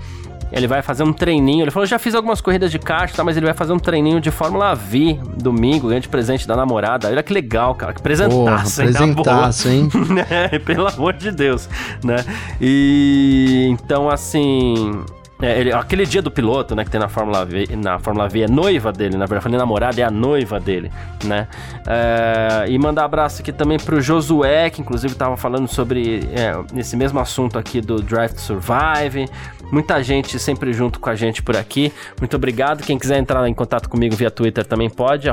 ele 0.53 0.67
vai 0.67 0.83
fazer 0.83 1.03
um 1.03 1.13
treininho. 1.13 1.65
Ele 1.65 1.71
falou: 1.71 1.87
já 1.87 1.99
fiz 1.99 2.15
algumas 2.15 2.41
corridas 2.41 2.71
de 2.71 2.79
kart, 2.79 3.15
tá, 3.15 3.23
mas 3.23 3.37
ele 3.37 3.47
vai 3.47 3.55
fazer 3.55 3.73
um 3.73 3.79
treininho 3.79 4.21
de 4.21 4.31
Fórmula 4.31 4.75
V 4.75 5.19
domingo, 5.37 5.89
grande 5.89 6.09
presente 6.09 6.47
da 6.47 6.57
namorada. 6.57 7.09
Olha 7.09 7.23
que 7.23 7.33
legal, 7.33 7.75
cara. 7.75 7.93
Que 7.93 8.03
presentaço, 8.03 8.83
hein? 8.83 8.89
Presentaço, 8.89 9.69
hein? 9.69 9.89
é, 10.31 10.59
pelo 10.59 10.89
amor 10.89 11.13
de 11.15 11.31
Deus, 11.31 11.69
né? 12.03 12.17
E 12.61 13.69
então, 13.71 14.09
assim. 14.09 15.05
É, 15.43 15.59
ele, 15.59 15.73
aquele 15.73 16.05
dia 16.05 16.21
do 16.21 16.31
piloto, 16.31 16.77
né, 16.77 16.85
que 16.85 16.91
tem 16.91 17.01
na 17.01 17.09
Fórmula 17.09 17.47
V, 17.47 17.67
na 17.75 17.99
Fórmula 17.99 18.29
V 18.29 18.43
é 18.43 18.47
noiva 18.47 18.93
dele, 18.93 19.15
na 19.15 19.21
verdade, 19.21 19.39
eu 19.39 19.43
falei 19.43 19.59
namorada, 19.59 19.99
é 19.99 20.05
a 20.05 20.11
noiva 20.11 20.61
dele, 20.61 20.93
né? 21.25 21.49
É, 21.87 22.67
e 22.69 22.79
mandar 22.79 23.07
abraço 23.07 23.41
aqui 23.41 23.51
também 23.51 23.79
pro 23.79 24.03
Josué, 24.03 24.69
que 24.69 24.83
inclusive 24.83 25.15
tava 25.15 25.39
falando 25.39 25.67
sobre 25.67 26.29
é, 26.35 26.79
esse 26.79 26.95
mesmo 26.95 27.19
assunto 27.19 27.59
aqui 27.59 27.81
do 27.81 28.03
Drive 28.03 28.35
to 28.35 28.41
Survive. 28.41 29.31
Muita 29.71 30.03
gente 30.03 30.39
sempre 30.39 30.73
junto 30.73 30.99
com 30.99 31.11
a 31.11 31.15
gente 31.15 31.43
por 31.43 31.57
aqui. 31.57 31.93
Muito 32.19 32.37
obrigado. 32.37 32.85
Quem 32.85 32.99
quiser 32.99 33.19
entrar 33.19 33.47
em 33.49 33.55
contato 33.55 33.89
comigo 33.89 34.17
via 34.17 34.31
Twitter 34.31 34.65
também 34.65 34.91
pode. 34.91 35.29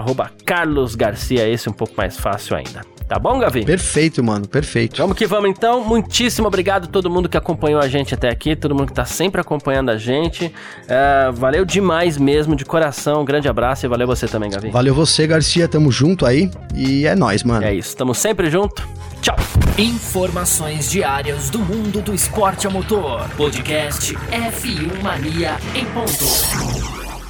Carlos 0.46 0.96
Garcia, 0.96 1.48
esse 1.48 1.68
é 1.68 1.72
um 1.72 1.74
pouco 1.74 1.94
mais 1.98 2.18
fácil 2.18 2.56
ainda. 2.56 2.97
Tá 3.08 3.18
bom, 3.18 3.40
Gavi? 3.40 3.64
Perfeito, 3.64 4.22
mano, 4.22 4.48
perfeito. 4.48 4.98
Vamos 4.98 5.18
que 5.18 5.26
vamos 5.26 5.50
então. 5.50 5.84
Muitíssimo 5.84 6.48
obrigado 6.48 6.86
a 6.86 6.88
todo 6.88 7.10
mundo 7.10 7.30
que 7.30 7.38
acompanhou 7.38 7.80
a 7.80 7.88
gente 7.88 8.14
até 8.14 8.30
aqui, 8.30 8.56
todo 8.56 8.76
mundo 8.76 8.88
que 8.88 8.94
tá 8.94 9.06
sempre 9.06 9.40
acompanhando 9.40 9.90
a 9.90 9.98
gente. 9.98 10.46
Uh, 10.46 11.32
valeu 11.32 11.64
demais 11.64 12.18
mesmo, 12.18 12.56
de 12.56 12.66
coração. 12.66 13.22
Um 13.22 13.26
grande 13.26 13.48
abraço 13.48 13.86
e 13.86 13.90
valeu 13.90 14.06
você 14.06 14.28
também, 14.28 14.50
Gavi. 14.50 14.70
Valeu 14.70 14.94
você, 14.94 15.26
Garcia. 15.26 15.68
Tamo 15.68 15.90
junto 15.90 16.26
aí. 16.26 16.52
E 16.76 17.06
é 17.06 17.16
nóis, 17.16 17.44
mano. 17.44 17.66
É 17.66 17.74
isso, 17.74 17.96
tamo 17.96 18.14
sempre 18.14 18.50
junto. 18.50 18.86
Tchau. 19.22 19.38
Informações 19.78 20.92
diárias 20.92 21.50
do 21.50 21.60
mundo 21.60 22.02
do 22.02 22.14
esporte 22.14 22.68
a 22.68 22.70
motor. 22.70 23.28
Podcast 23.38 24.14
F1 24.16 25.02
Mania 25.02 25.56
em 25.74 25.86
ponto. 25.86 27.07